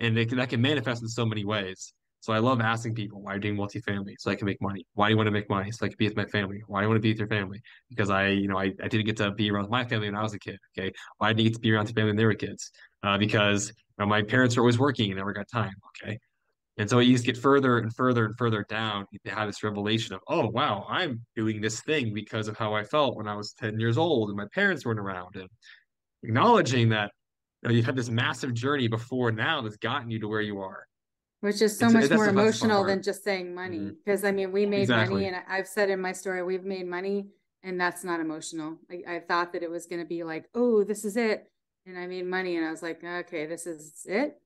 and 0.00 0.16
can, 0.28 0.38
that 0.38 0.48
can 0.48 0.60
manifest 0.60 1.02
in 1.02 1.08
so 1.08 1.24
many 1.24 1.44
ways. 1.44 1.92
So 2.22 2.34
I 2.34 2.38
love 2.38 2.60
asking 2.60 2.94
people, 2.94 3.22
why 3.22 3.32
are 3.32 3.34
you 3.36 3.40
doing 3.40 3.56
multifamily? 3.56 4.14
So 4.18 4.30
I 4.30 4.34
can 4.34 4.44
make 4.44 4.60
money. 4.60 4.84
Why 4.92 5.08
do 5.08 5.12
you 5.12 5.16
want 5.16 5.28
to 5.28 5.30
make 5.30 5.48
money? 5.48 5.70
So 5.70 5.86
I 5.86 5.88
can 5.88 5.96
be 5.98 6.06
with 6.06 6.16
my 6.16 6.26
family. 6.26 6.62
Why 6.66 6.80
do 6.80 6.84
you 6.84 6.88
want 6.90 6.98
to 6.98 7.02
be 7.02 7.10
with 7.10 7.18
your 7.18 7.28
family? 7.28 7.62
Because 7.88 8.10
I, 8.10 8.28
you 8.28 8.46
know, 8.46 8.58
I, 8.58 8.72
I 8.82 8.88
didn't 8.88 9.06
get 9.06 9.16
to 9.18 9.30
be 9.30 9.50
around 9.50 9.70
my 9.70 9.84
family 9.84 10.08
when 10.08 10.16
I 10.16 10.22
was 10.22 10.34
a 10.34 10.38
kid. 10.38 10.58
Okay. 10.78 10.92
Why 11.16 11.28
didn't 11.32 11.40
I 11.40 11.42
get 11.44 11.54
to 11.54 11.60
be 11.60 11.72
around 11.72 11.88
the 11.88 11.94
family 11.94 12.10
when 12.10 12.16
they 12.16 12.26
were 12.26 12.34
kids? 12.34 12.70
Uh, 13.02 13.16
because 13.16 13.68
you 13.68 13.74
know, 13.98 14.06
my 14.06 14.22
parents 14.22 14.56
were 14.56 14.62
always 14.62 14.78
working 14.78 15.10
and 15.10 15.16
never 15.16 15.32
got 15.32 15.48
time. 15.50 15.72
Okay. 16.02 16.18
And 16.76 16.88
so 16.88 16.98
you 16.98 17.12
just 17.12 17.24
get 17.24 17.36
further 17.38 17.78
and 17.78 17.94
further 17.94 18.26
and 18.26 18.36
further 18.36 18.66
down. 18.68 19.06
You 19.12 19.18
have 19.32 19.48
this 19.48 19.62
revelation 19.62 20.14
of, 20.14 20.20
oh, 20.28 20.48
wow, 20.48 20.86
I'm 20.88 21.22
doing 21.36 21.60
this 21.60 21.80
thing 21.82 22.12
because 22.12 22.48
of 22.48 22.56
how 22.56 22.74
I 22.74 22.84
felt 22.84 23.16
when 23.16 23.28
I 23.28 23.34
was 23.34 23.52
10 23.54 23.80
years 23.80 23.98
old 23.98 24.28
and 24.28 24.36
my 24.36 24.46
parents 24.54 24.84
weren't 24.84 25.00
around. 25.00 25.36
And 25.36 25.48
acknowledging 26.22 26.90
that 26.90 27.12
you 27.62 27.68
know, 27.68 27.74
you've 27.74 27.84
had 27.86 27.96
this 27.96 28.08
massive 28.08 28.54
journey 28.54 28.88
before 28.88 29.30
now 29.32 29.60
that's 29.60 29.76
gotten 29.76 30.10
you 30.10 30.18
to 30.20 30.28
where 30.28 30.40
you 30.40 30.60
are. 30.60 30.86
which 31.40 31.62
is 31.62 31.78
so 31.78 31.86
It's- 31.86 31.92
much 31.94 32.08
that's 32.10 32.18
more 32.18 32.26
the- 32.26 32.32
that's 32.32 32.58
the 32.58 32.60
fun 32.60 32.70
emotional 32.70 32.84
than 32.84 33.02
just 33.02 33.24
saying 33.24 33.54
money 33.54 33.92
because 34.04 34.24
i 34.24 34.30
mean 34.30 34.52
we 34.52 34.66
made 34.66 34.82
Exactly. 34.82 35.14
money 35.14 35.26
and 35.28 35.36
I- 35.36 35.56
i've 35.56 35.66
said 35.66 35.88
in 35.88 35.98
my 35.98 36.12
story 36.12 36.42
we've 36.42 36.64
made 36.64 36.86
money 36.86 37.30
and 37.62 37.80
that's 37.80 38.04
not 38.04 38.20
emotional 38.20 38.78
I, 38.90 39.14
I 39.16 39.20
thought 39.20 39.54
that 39.54 39.62
it 39.62 39.70
was 39.70 39.86
going 39.86 40.02
to 40.02 40.06
be 40.06 40.22
like 40.22 40.50
oh 40.54 40.84
this 40.84 41.02
is 41.06 41.16
it 41.16 41.50
and 41.86 41.98
i 41.98 42.06
made 42.06 42.26
money 42.26 42.56
and 42.58 42.66
i 42.66 42.70
was 42.70 42.82
like 42.82 43.02
okay 43.02 43.46
this 43.46 43.66
is 43.66 44.04
it 44.06 44.38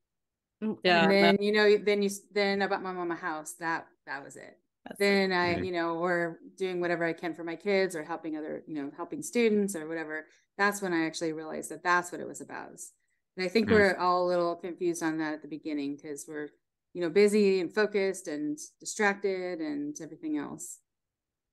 Mm, 0.63 0.79
Yeah. 0.85 1.03
and 1.03 1.11
then 1.11 1.37
you 1.41 1.53
know 1.53 1.77
then 1.79 2.01
you 2.01 2.11
then 2.33 2.63
I 2.63 2.69
bought 2.69 2.81
my 2.83 2.93
mom 2.93 3.11
a 3.11 3.17
house 3.17 3.55
that 3.55 3.89
that 4.07 4.23
was 4.25 4.37
it 4.37 4.57
That's 4.85 4.99
then 5.01 5.33
I, 5.33 5.55
Right. 5.55 5.65
you 5.65 5.73
know, 5.73 5.99
or 5.99 6.39
doing 6.57 6.81
whatever 6.81 7.05
I 7.05 7.13
can 7.13 7.35
for 7.35 7.43
my 7.43 7.57
kids 7.57 7.97
or 7.97 8.05
helping 8.05 8.37
other, 8.37 8.63
you 8.69 8.75
know, 8.75 8.93
helping 8.97 9.21
students 9.23 9.75
or 9.75 9.89
whatever. 9.89 10.27
That's 10.59 10.81
when 10.83 10.93
I 10.93 11.07
actually 11.07 11.33
realized 11.33 11.71
that 11.73 11.83
that's 11.83 12.13
what 12.13 12.21
it 12.21 12.29
was 12.29 12.41
about. 12.43 12.79
And 13.37 13.45
I 13.45 13.49
think 13.49 13.69
Yes. 13.69 13.71
we're 13.71 13.97
all 13.97 14.27
a 14.27 14.29
little 14.29 14.57
confused 14.57 15.03
on 15.03 15.19
that 15.19 15.35
at 15.35 15.43
the 15.43 15.49
beginning 15.49 15.97
because 15.97 16.27
we're, 16.29 16.51
you 16.93 17.01
know, 17.01 17.11
busy 17.11 17.61
and 17.61 17.73
focused 17.75 18.29
and 18.29 18.59
distracted 18.81 19.61
and 19.61 19.97
everything 20.01 20.37
else. 20.39 20.81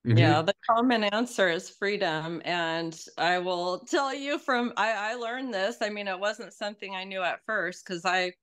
Mhm. 0.06 0.18
Yeah, 0.18 0.42
the 0.42 0.54
common 0.70 1.04
answer 1.06 1.48
is 1.50 1.70
freedom. 1.70 2.42
And 2.44 3.00
I 3.18 3.40
will 3.40 3.80
tell 3.80 4.14
you 4.14 4.40
from 4.40 4.74
I, 4.76 5.12
I 5.12 5.14
learned 5.16 5.54
this. 5.54 5.78
I 5.82 5.90
mean, 5.90 6.08
it 6.08 6.20
wasn't 6.20 6.54
something 6.54 6.96
I 6.96 7.04
knew 7.06 7.22
at 7.22 7.46
first 7.46 7.86
because 7.86 8.04
I, 8.06 8.34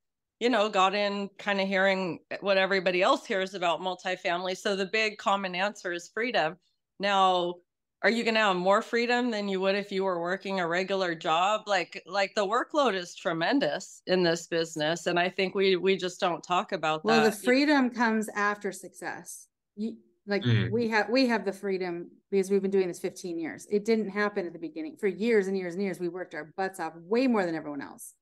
you 0.40 0.48
know, 0.48 0.68
got 0.70 0.94
in 0.94 1.29
kind 1.38 1.61
of 1.61 1.68
hearing 1.68 2.20
what 2.40 2.57
everybody 2.59 3.03
else 3.03 3.27
hears 3.27 3.55
about 3.55 3.81
multifamily. 3.81 4.57
So 4.57 4.77
the 4.77 4.87
big 4.87 5.18
common 5.18 5.55
answer 5.55 5.92
is 5.92 6.09
freedom. 6.09 6.59
Now, 6.98 7.57
are 8.02 8.11
you 8.11 8.24
gonna 8.24 8.38
have 8.40 8.56
more 8.56 8.82
freedom 8.82 9.30
than 9.30 9.48
you 9.48 9.61
would 9.61 9.74
if 9.74 9.90
you 9.92 10.04
were 10.04 10.20
working 10.20 10.61
a 10.61 10.68
regular 10.68 11.14
job? 11.14 11.62
Like 11.66 12.02
like 12.06 12.34
the 12.34 12.46
workload 12.46 12.94
is 12.94 13.14
tremendous 13.14 14.02
in 14.06 14.22
this 14.22 14.46
business. 14.46 15.06
And 15.06 15.18
I 15.18 15.28
think 15.30 15.54
we 15.54 15.76
we 15.76 15.96
just 15.96 16.20
don't 16.20 16.42
talk 16.42 16.72
about 16.72 17.04
Well, 17.04 17.22
that. 17.22 17.30
the 17.32 17.32
freedom 17.32 17.90
comes 17.90 18.28
after 18.34 18.72
success. 18.72 19.48
You, 19.76 19.96
like 20.26 20.42
Mm. 20.42 20.70
we 20.70 20.88
have 20.88 21.08
we 21.08 21.26
have 21.26 21.44
the 21.44 21.52
freedom 21.52 22.11
because 22.30 22.50
we've 22.50 22.62
been 22.62 22.70
doing 22.70 22.88
this 22.88 22.98
15 23.00 23.38
years. 23.38 23.66
It 23.70 23.84
didn't 23.84 24.11
happen 24.11 24.46
at 24.46 24.52
the 24.52 24.58
beginning. 24.58 24.96
For 24.98 25.06
years 25.06 25.46
and 25.48 25.56
years 25.56 25.74
and 25.74 25.82
years, 25.82 25.98
we 25.98 26.08
worked 26.08 26.34
our 26.34 26.44
butts 26.56 26.78
off 26.80 26.94
way 26.96 27.26
more 27.26 27.44
than 27.46 27.54
everyone 27.54 27.80
else. 27.80 28.14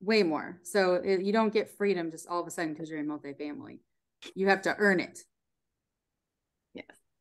Way 0.00 0.22
more. 0.24 0.58
So 0.64 0.94
it, 0.94 1.22
you 1.22 1.32
don't 1.32 1.52
get 1.52 1.70
freedom 1.70 2.10
just 2.10 2.26
all 2.26 2.40
of 2.40 2.46
a 2.46 2.50
sudden 2.50 2.72
because 2.72 2.90
you're 2.90 2.98
in 2.98 3.06
multifamily. 3.06 3.78
You 4.34 4.48
have 4.48 4.62
to 4.62 4.74
earn 4.78 4.98
it. 5.00 5.20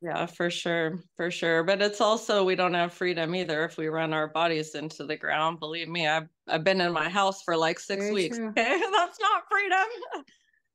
Yeah, 0.02 0.26
for 0.26 0.50
sure, 0.50 0.98
for 1.16 1.30
sure. 1.30 1.64
But 1.64 1.80
it's 1.82 2.02
also 2.02 2.44
we 2.44 2.56
don't 2.56 2.74
have 2.74 2.92
freedom 2.92 3.36
either 3.36 3.64
if 3.66 3.78
we 3.78 3.88
run 3.88 4.14
our 4.14 4.28
bodies 4.28 4.74
into 4.74 5.06
the 5.06 5.16
ground. 5.16 5.60
Believe 5.60 5.88
me, 5.88 6.08
I've 6.08 6.28
I've 6.48 6.64
been 6.64 6.82
in 6.82 6.92
my 6.92 7.08
house 7.08 7.44
for 7.44 7.56
like 7.56 7.80
six 7.80 8.00
Very 8.00 8.14
weeks. 8.14 8.40
Okay, 8.40 8.82
that's 8.92 9.20
not 9.20 9.44
freedom. 9.50 9.88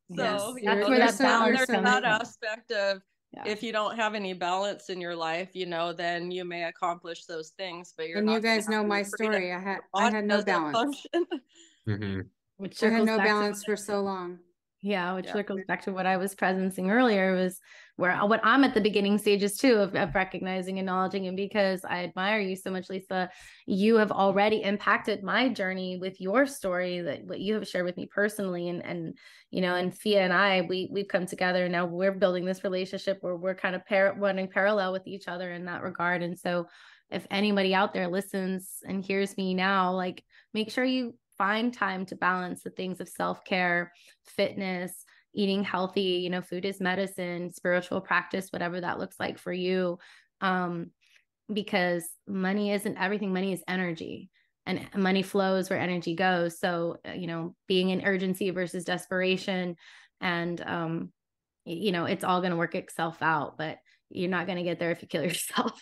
Yes, 0.09 0.43
So 0.43 0.57
you 0.57 0.63
that's 0.65 0.81
know, 0.81 0.89
where 0.89 0.99
there's 0.99 1.13
that 1.13 1.19
that, 1.19 1.39
balance 1.41 1.59
there's 1.59 1.67
comes 1.67 1.85
that 1.85 2.05
aspect 2.05 2.71
of 2.71 3.03
Yeah. 3.33 3.43
if 3.45 3.63
you 3.65 3.73
don't 3.73 3.97
have 3.97 4.15
any 4.15 4.33
balance 4.33 4.89
in 4.91 5.01
your 5.01 5.17
life, 5.17 5.51
you 5.55 5.67
know, 5.67 5.93
then 5.93 6.31
you 6.31 6.45
may 6.45 6.65
accomplish 6.65 7.25
those 7.27 7.51
things, 7.51 7.93
but 7.97 8.07
you're 8.07 8.19
and 8.21 8.29
you 8.31 8.35
not 8.35 8.43
gonna 8.43 8.55
guys 8.57 8.69
know 8.69 8.85
my 8.85 9.03
story. 9.03 9.53
I 9.53 9.59
had 9.59 9.81
I 9.93 10.11
had 10.11 10.25
no 10.25 10.43
balance. 10.43 10.77
function. 10.79 11.27
Mhm. 11.89 12.31
Which 12.59 12.83
I 12.83 12.91
had 12.91 13.05
no 13.05 13.19
balance 13.19 13.65
for 13.65 13.77
so 13.77 14.01
long. 14.03 14.41
Yeah, 14.83 15.15
which 15.15 15.27
Yeah. 15.27 15.33
circles 15.33 15.63
back 15.67 15.83
to 15.83 15.93
what 15.93 16.07
I 16.07 16.17
was 16.19 16.35
presencing 16.35 16.91
earlier 16.91 17.35
was 17.35 17.61
where 17.97 18.15
what 18.27 18.41
I'm 18.45 18.63
at 18.63 18.75
the 18.75 18.81
beginning 18.81 19.17
stages 19.17 19.57
too 19.57 19.77
of, 19.77 19.95
of 19.95 20.15
recognizing, 20.15 20.77
acknowledging, 20.77 21.27
and 21.27 21.37
because 21.37 21.83
I 21.83 22.05
admire 22.05 22.41
you 22.41 22.55
so 22.57 22.71
much, 22.71 22.91
Lisa, 22.91 23.31
you 23.65 23.97
have 23.97 24.13
already 24.13 24.63
impacted 24.63 25.23
my 25.23 25.49
journey 25.49 25.97
with 25.97 26.21
your 26.21 26.47
story 26.47 27.01
that 27.01 27.25
what 27.25 27.41
you 27.41 27.55
have 27.55 27.67
shared 27.67 27.87
with 27.87 27.97
me 27.97 28.07
personally, 28.07 28.69
and 28.69 28.85
and 28.85 29.17
you 29.51 29.63
know, 29.63 29.75
and 29.75 29.93
Fiya 29.93 30.21
and 30.21 30.33
I, 30.33 30.61
we 30.61 30.91
we've 30.93 31.09
come 31.09 31.25
together 31.25 31.65
and 31.65 31.73
now 31.73 31.87
we're 31.87 32.13
building 32.13 32.45
this 32.45 32.63
relationship 32.63 33.19
where 33.23 33.37
we're 33.37 33.55
kind 33.55 33.75
of 33.75 33.85
par- 33.87 34.15
running 34.19 34.49
parallel 34.49 34.93
with 34.93 35.07
each 35.07 35.27
other 35.27 35.51
in 35.53 35.65
that 35.65 35.83
regard, 35.83 36.23
and 36.23 36.39
so 36.39 36.67
if 37.11 37.27
anybody 37.31 37.75
out 37.75 37.95
there 37.95 38.09
listens 38.09 38.79
and 38.87 39.03
hears 39.03 39.37
me 39.37 39.55
now, 39.55 39.93
like 39.93 40.23
make 40.53 40.71
sure 40.71 40.85
you 40.85 41.15
find 41.39 41.73
time 41.73 42.07
to 42.07 42.17
balance 42.17 42.63
the 42.63 42.71
things 42.71 43.01
of 43.01 43.09
self 43.09 43.45
care, 43.45 43.93
fitness, 44.25 45.05
eating 45.35 45.63
healthy, 45.63 46.21
you 46.23 46.31
know, 46.31 46.41
food 46.41 46.65
is 46.65 46.81
medicine, 46.81 47.53
spiritual 47.53 48.01
practice, 48.01 48.49
whatever 48.51 48.81
that 48.81 48.99
looks 48.99 49.21
like 49.21 49.39
for 49.39 49.53
you. 49.53 49.99
Um, 50.41 50.91
because 51.53 52.09
money 52.27 52.73
isn't 52.73 52.99
everything, 52.99 53.33
money 53.33 53.53
is 53.53 53.63
energy 53.69 54.31
and 54.65 54.89
money 54.97 55.23
flows 55.23 55.71
where 55.71 55.79
energy 55.79 56.15
goes. 56.15 56.59
So, 56.59 56.97
uh, 57.09 57.13
you 57.13 57.27
know, 57.29 57.55
being 57.69 57.91
in 57.91 58.05
urgency 58.05 58.51
versus 58.51 58.85
desperation 58.85 59.77
and, 60.21 60.61
um, 60.63 61.13
you 61.65 61.93
know, 61.93 62.05
it's 62.05 62.25
all 62.25 62.41
going 62.41 62.51
to 62.51 62.57
work 62.57 62.75
itself 62.75 63.19
out, 63.23 63.59
but 63.59 63.79
you're 64.09 64.31
not 64.31 64.47
going 64.47 64.59
to 64.59 64.65
get 64.65 64.79
there 64.79 64.91
if 64.91 65.03
you 65.03 65.09
kill 65.09 65.23
yourself. 65.25 65.81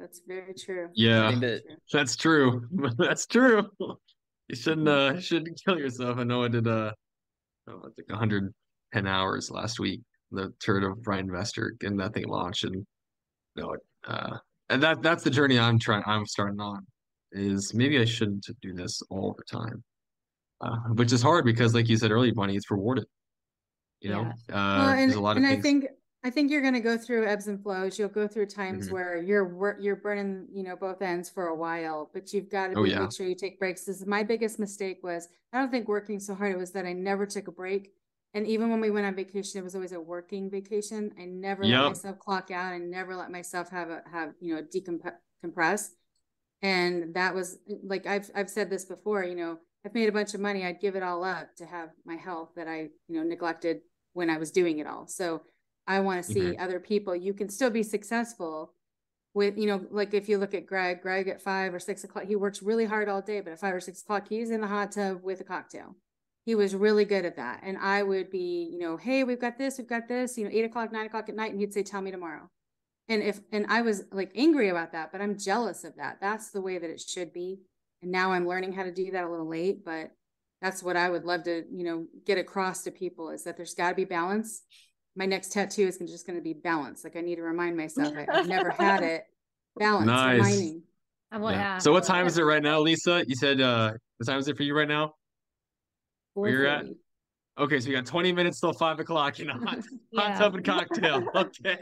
That's 0.00 0.22
very 0.26 0.54
true. 0.54 0.88
Yeah, 0.94 1.28
think 1.28 1.42
that 1.42 1.62
that's 1.92 2.16
true. 2.16 2.66
That's 2.98 3.26
true. 3.26 3.66
You 4.48 4.56
shouldn't 4.56 4.88
uh 4.88 5.12
you 5.16 5.20
shouldn't 5.20 5.60
kill 5.62 5.78
yourself. 5.78 6.16
I 6.18 6.24
know 6.24 6.42
I 6.42 6.48
did 6.48 6.66
uh 6.66 6.92
oh, 7.68 7.78
I 7.84 7.88
think 7.94 8.08
110 8.08 9.06
hours 9.06 9.50
last 9.50 9.78
week. 9.78 10.00
The 10.32 10.52
turn 10.64 10.84
of 10.84 11.02
Bright 11.02 11.20
Investor 11.20 11.74
and 11.82 12.00
that 12.00 12.14
thing 12.14 12.26
launched 12.28 12.64
and 12.64 12.74
you 13.56 13.62
know, 13.62 13.76
uh 14.06 14.38
and 14.70 14.82
that 14.82 15.02
that's 15.02 15.22
the 15.22 15.30
journey 15.30 15.58
I'm 15.58 15.78
trying 15.78 16.02
I'm 16.06 16.24
starting 16.24 16.60
on 16.60 16.86
is 17.32 17.74
maybe 17.74 18.00
I 18.00 18.06
shouldn't 18.06 18.46
do 18.62 18.72
this 18.72 19.02
all 19.10 19.36
the 19.36 19.44
time. 19.44 19.84
Uh, 20.62 20.76
which 20.94 21.12
is 21.12 21.22
hard 21.22 21.44
because 21.44 21.74
like 21.74 21.88
you 21.88 21.96
said 21.96 22.10
earlier, 22.10 22.32
Bunny, 22.34 22.56
it's 22.56 22.70
rewarded. 22.70 23.04
You 24.00 24.10
know, 24.10 24.22
Yes. 24.22 24.40
uh 24.48 24.52
well, 24.54 24.88
and, 24.88 25.10
there's 25.10 25.16
a 25.16 25.20
lot 25.20 25.32
of 25.32 25.38
and 25.38 25.46
I 25.46 25.50
things. 25.60 25.62
think 25.62 25.84
I 26.22 26.28
think 26.30 26.50
you're 26.50 26.60
gonna 26.60 26.80
go 26.80 26.98
through 26.98 27.26
ebbs 27.26 27.46
and 27.46 27.62
flows. 27.62 27.98
You'll 27.98 28.08
go 28.10 28.28
through 28.28 28.46
times 28.46 28.88
Mhm. 28.88 28.92
where 28.92 29.16
you're 29.22 29.76
you're 29.80 29.96
burning, 29.96 30.48
you 30.52 30.62
know, 30.62 30.76
both 30.76 31.00
ends 31.00 31.30
for 31.30 31.46
a 31.46 31.54
while, 31.54 32.10
but 32.12 32.32
you've 32.34 32.50
got 32.50 32.68
to 32.68 32.76
Oh, 32.78 32.84
yeah. 32.84 33.00
make 33.00 33.12
sure 33.12 33.26
you 33.26 33.34
take 33.34 33.58
breaks. 33.58 33.84
This 33.84 34.00
is 34.00 34.06
my 34.06 34.22
biggest 34.22 34.58
mistake 34.58 35.02
was 35.02 35.28
I 35.52 35.58
don't 35.58 35.70
think 35.70 35.88
working 35.88 36.20
so 36.20 36.34
hard. 36.34 36.52
It 36.52 36.58
was 36.58 36.72
that 36.72 36.84
I 36.86 36.92
never 36.92 37.26
took 37.26 37.48
a 37.48 37.52
break. 37.52 37.94
And 38.34 38.46
even 38.46 38.70
when 38.70 38.80
we 38.80 38.90
went 38.90 39.06
on 39.06 39.14
vacation, 39.16 39.58
it 39.60 39.64
was 39.64 39.74
always 39.74 39.92
a 39.92 40.00
working 40.00 40.50
vacation. 40.50 41.12
I 41.18 41.24
never 41.24 41.66
let 41.66 41.84
myself 41.84 42.18
clock 42.18 42.50
out 42.50 42.74
and 42.74 42.90
never 42.90 43.16
let 43.16 43.30
myself 43.30 43.70
have 43.70 43.88
a 43.90 44.02
have, 44.10 44.34
you 44.40 44.54
know, 44.54 44.62
decompress. 44.62 45.90
And 46.62 47.14
that 47.14 47.34
was 47.34 47.58
like 47.82 48.06
I've 48.06 48.30
I've 48.34 48.50
said 48.50 48.68
this 48.70 48.84
before, 48.84 49.24
you 49.24 49.34
know, 49.34 49.58
I've 49.84 49.94
made 49.94 50.08
a 50.08 50.12
bunch 50.12 50.34
of 50.34 50.40
money. 50.40 50.64
I'd 50.66 50.80
give 50.80 50.94
it 50.96 51.02
all 51.02 51.24
up 51.24 51.56
to 51.56 51.66
have 51.66 51.90
my 52.04 52.16
health 52.16 52.50
that 52.56 52.68
I, 52.68 52.90
you 53.08 53.16
know, 53.16 53.22
neglected 53.22 53.80
when 54.12 54.28
I 54.28 54.36
was 54.36 54.50
doing 54.50 54.78
it 54.78 54.86
all. 54.86 55.06
So 55.06 55.42
I 55.90 55.98
want 55.98 56.24
to 56.24 56.32
see 56.32 56.40
mm-hmm. 56.40 56.62
other 56.62 56.78
people. 56.78 57.16
You 57.16 57.34
can 57.34 57.48
still 57.48 57.68
be 57.68 57.82
successful 57.82 58.72
with, 59.34 59.58
you 59.58 59.66
know, 59.66 59.84
like 59.90 60.14
if 60.14 60.28
you 60.28 60.38
look 60.38 60.54
at 60.54 60.64
Greg, 60.64 61.02
Greg 61.02 61.26
at 61.26 61.42
five 61.42 61.74
or 61.74 61.80
six 61.80 62.04
o'clock, 62.04 62.26
he 62.26 62.36
works 62.36 62.62
really 62.62 62.84
hard 62.84 63.08
all 63.08 63.20
day, 63.20 63.40
but 63.40 63.52
at 63.52 63.58
five 63.58 63.74
or 63.74 63.80
six 63.80 64.00
o'clock, 64.00 64.28
he's 64.28 64.50
in 64.50 64.60
the 64.60 64.68
hot 64.68 64.92
tub 64.92 65.24
with 65.24 65.40
a 65.40 65.44
cocktail. 65.44 65.96
He 66.46 66.54
was 66.54 66.76
really 66.76 67.04
good 67.04 67.24
at 67.24 67.36
that. 67.36 67.62
And 67.64 67.76
I 67.76 68.04
would 68.04 68.30
be, 68.30 68.70
you 68.72 68.78
know, 68.78 68.96
hey, 68.96 69.24
we've 69.24 69.40
got 69.40 69.58
this, 69.58 69.78
we've 69.78 69.88
got 69.88 70.06
this, 70.06 70.38
you 70.38 70.44
know, 70.44 70.50
eight 70.52 70.64
o'clock, 70.64 70.92
nine 70.92 71.06
o'clock 71.06 71.28
at 71.28 71.34
night. 71.34 71.50
And 71.50 71.60
he'd 71.60 71.74
say, 71.74 71.82
tell 71.82 72.00
me 72.00 72.12
tomorrow. 72.12 72.48
And 73.08 73.20
if, 73.20 73.40
and 73.50 73.66
I 73.68 73.82
was 73.82 74.04
like 74.12 74.30
angry 74.36 74.68
about 74.68 74.92
that, 74.92 75.10
but 75.10 75.20
I'm 75.20 75.36
jealous 75.36 75.82
of 75.82 75.96
that. 75.96 76.18
That's 76.20 76.50
the 76.50 76.60
way 76.60 76.78
that 76.78 76.88
it 76.88 77.00
should 77.00 77.32
be. 77.32 77.58
And 78.00 78.12
now 78.12 78.30
I'm 78.30 78.46
learning 78.46 78.74
how 78.74 78.84
to 78.84 78.92
do 78.92 79.10
that 79.10 79.24
a 79.24 79.28
little 79.28 79.48
late, 79.48 79.84
but 79.84 80.12
that's 80.62 80.84
what 80.84 80.96
I 80.96 81.10
would 81.10 81.24
love 81.24 81.42
to, 81.44 81.64
you 81.72 81.84
know, 81.84 82.06
get 82.24 82.38
across 82.38 82.84
to 82.84 82.92
people 82.92 83.30
is 83.30 83.42
that 83.42 83.56
there's 83.56 83.74
got 83.74 83.90
to 83.90 83.96
be 83.96 84.04
balance. 84.04 84.62
My 85.16 85.26
next 85.26 85.52
tattoo 85.52 85.86
is 85.86 85.98
just 85.98 86.26
going 86.26 86.38
to 86.38 86.42
be 86.42 86.52
balance. 86.52 87.04
Like 87.04 87.16
I 87.16 87.20
need 87.20 87.36
to 87.36 87.42
remind 87.42 87.76
myself 87.76 88.14
I, 88.16 88.26
have 88.36 88.48
never 88.48 88.70
had 88.70 89.02
it. 89.14 89.24
Balance, 89.76 90.06
Nice. 90.06 90.36
reminding. 90.38 90.82
Well, 91.32 91.52
Yeah. 91.52 91.58
yeah. 91.58 91.78
So 91.78 91.92
what 91.92 92.04
time 92.04 92.26
is 92.26 92.38
it 92.38 92.42
right 92.42 92.62
now, 92.62 92.80
Lisa? 92.80 93.24
You 93.26 93.34
said 93.36 93.60
uh 93.60 93.92
what 94.18 94.26
time 94.26 94.38
is 94.38 94.48
it 94.48 94.56
for 94.56 94.62
you 94.62 94.76
right 94.76 94.88
now? 94.88 95.14
Where 96.34 96.50
you're 96.50 96.66
at? 96.66 96.86
Okay, 97.58 97.78
so 97.80 97.90
you 97.90 97.96
got 97.96 98.06
20 98.06 98.32
minutes 98.32 98.58
till 98.60 98.72
five 98.72 99.00
o'clock, 99.00 99.38
you 99.38 99.44
know, 99.44 99.54
hot, 99.54 99.64
hot 99.74 99.84
Yeah. 100.12 100.38
tub 100.38 100.54
and 100.54 100.64
cocktail. 100.64 101.24
Okay. 101.34 101.78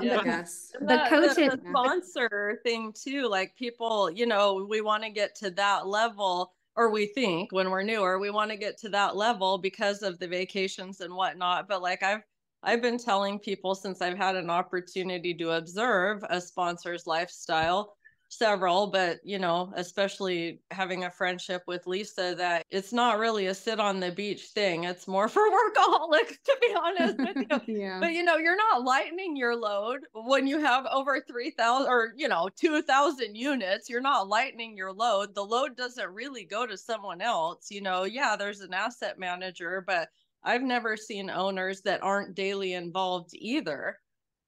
Yes. 0.00 0.72
And 0.78 0.88
The 0.88 0.94
that- 0.96 1.10
coach 1.10 1.34
the, 1.36 1.42
is- 1.44 1.52
the 1.54 1.60
sponsor 1.70 2.60
thing 2.64 2.92
too 2.92 3.28
like 3.28 3.54
people 3.56 4.10
you 4.10 4.26
know 4.26 4.66
we 4.68 4.80
want 4.80 5.02
to 5.02 5.10
get 5.10 5.34
to 5.36 5.50
that 5.52 5.86
level 5.86 6.52
or 6.76 6.90
we 6.90 7.06
think 7.06 7.52
when 7.52 7.70
we're 7.70 7.82
newer 7.82 8.18
we 8.18 8.30
want 8.30 8.50
to 8.50 8.56
get 8.56 8.78
to 8.78 8.88
that 8.88 9.16
level 9.16 9.58
because 9.58 10.02
of 10.02 10.18
the 10.18 10.28
vacations 10.28 11.00
and 11.00 11.14
whatnot 11.14 11.68
but 11.68 11.82
like 11.82 12.02
i've 12.02 12.22
i've 12.62 12.82
been 12.82 12.98
telling 12.98 13.38
people 13.38 13.74
since 13.74 14.00
i've 14.00 14.16
had 14.16 14.36
an 14.36 14.50
opportunity 14.50 15.34
to 15.34 15.50
observe 15.50 16.24
a 16.30 16.40
sponsor's 16.40 17.06
lifestyle 17.06 17.94
several 18.32 18.86
but 18.86 19.20
you 19.24 19.38
know 19.38 19.72
especially 19.76 20.60
having 20.70 21.04
a 21.04 21.10
friendship 21.10 21.62
with 21.66 21.86
lisa 21.86 22.34
that 22.36 22.64
it's 22.70 22.92
not 22.92 23.18
really 23.18 23.46
a 23.46 23.54
sit 23.54 23.78
on 23.78 24.00
the 24.00 24.10
beach 24.10 24.44
thing 24.54 24.84
it's 24.84 25.06
more 25.06 25.28
for 25.34 25.42
workaholics 25.42 26.40
to 26.44 26.56
be 26.60 26.74
honest 26.78 27.18
with 27.18 27.36
you 27.36 27.60
yeah. 27.66 28.00
but 28.00 28.12
you 28.12 28.22
know, 28.22 28.36
you're 28.36 28.56
not 28.56 28.82
lightening 28.82 29.36
your 29.36 29.56
load 29.56 30.00
when 30.12 30.46
you 30.46 30.58
have 30.60 30.86
over 30.86 31.20
3,000 31.20 31.88
or, 31.88 32.12
you 32.16 32.28
know, 32.28 32.48
2,000 32.56 33.34
units. 33.34 33.88
You're 33.88 34.00
not 34.00 34.28
lightening 34.28 34.76
your 34.76 34.92
load. 34.92 35.34
The 35.34 35.44
load 35.44 35.76
doesn't 35.76 36.12
really 36.12 36.44
go 36.44 36.66
to 36.66 36.76
someone 36.76 37.20
else. 37.20 37.70
You 37.70 37.80
know, 37.82 38.04
yeah, 38.04 38.36
there's 38.36 38.60
an 38.60 38.74
asset 38.74 39.18
manager, 39.18 39.82
but 39.86 40.08
I've 40.42 40.62
never 40.62 40.96
seen 40.96 41.30
owners 41.30 41.82
that 41.82 42.02
aren't 42.02 42.34
daily 42.34 42.72
involved 42.74 43.30
either. 43.34 43.98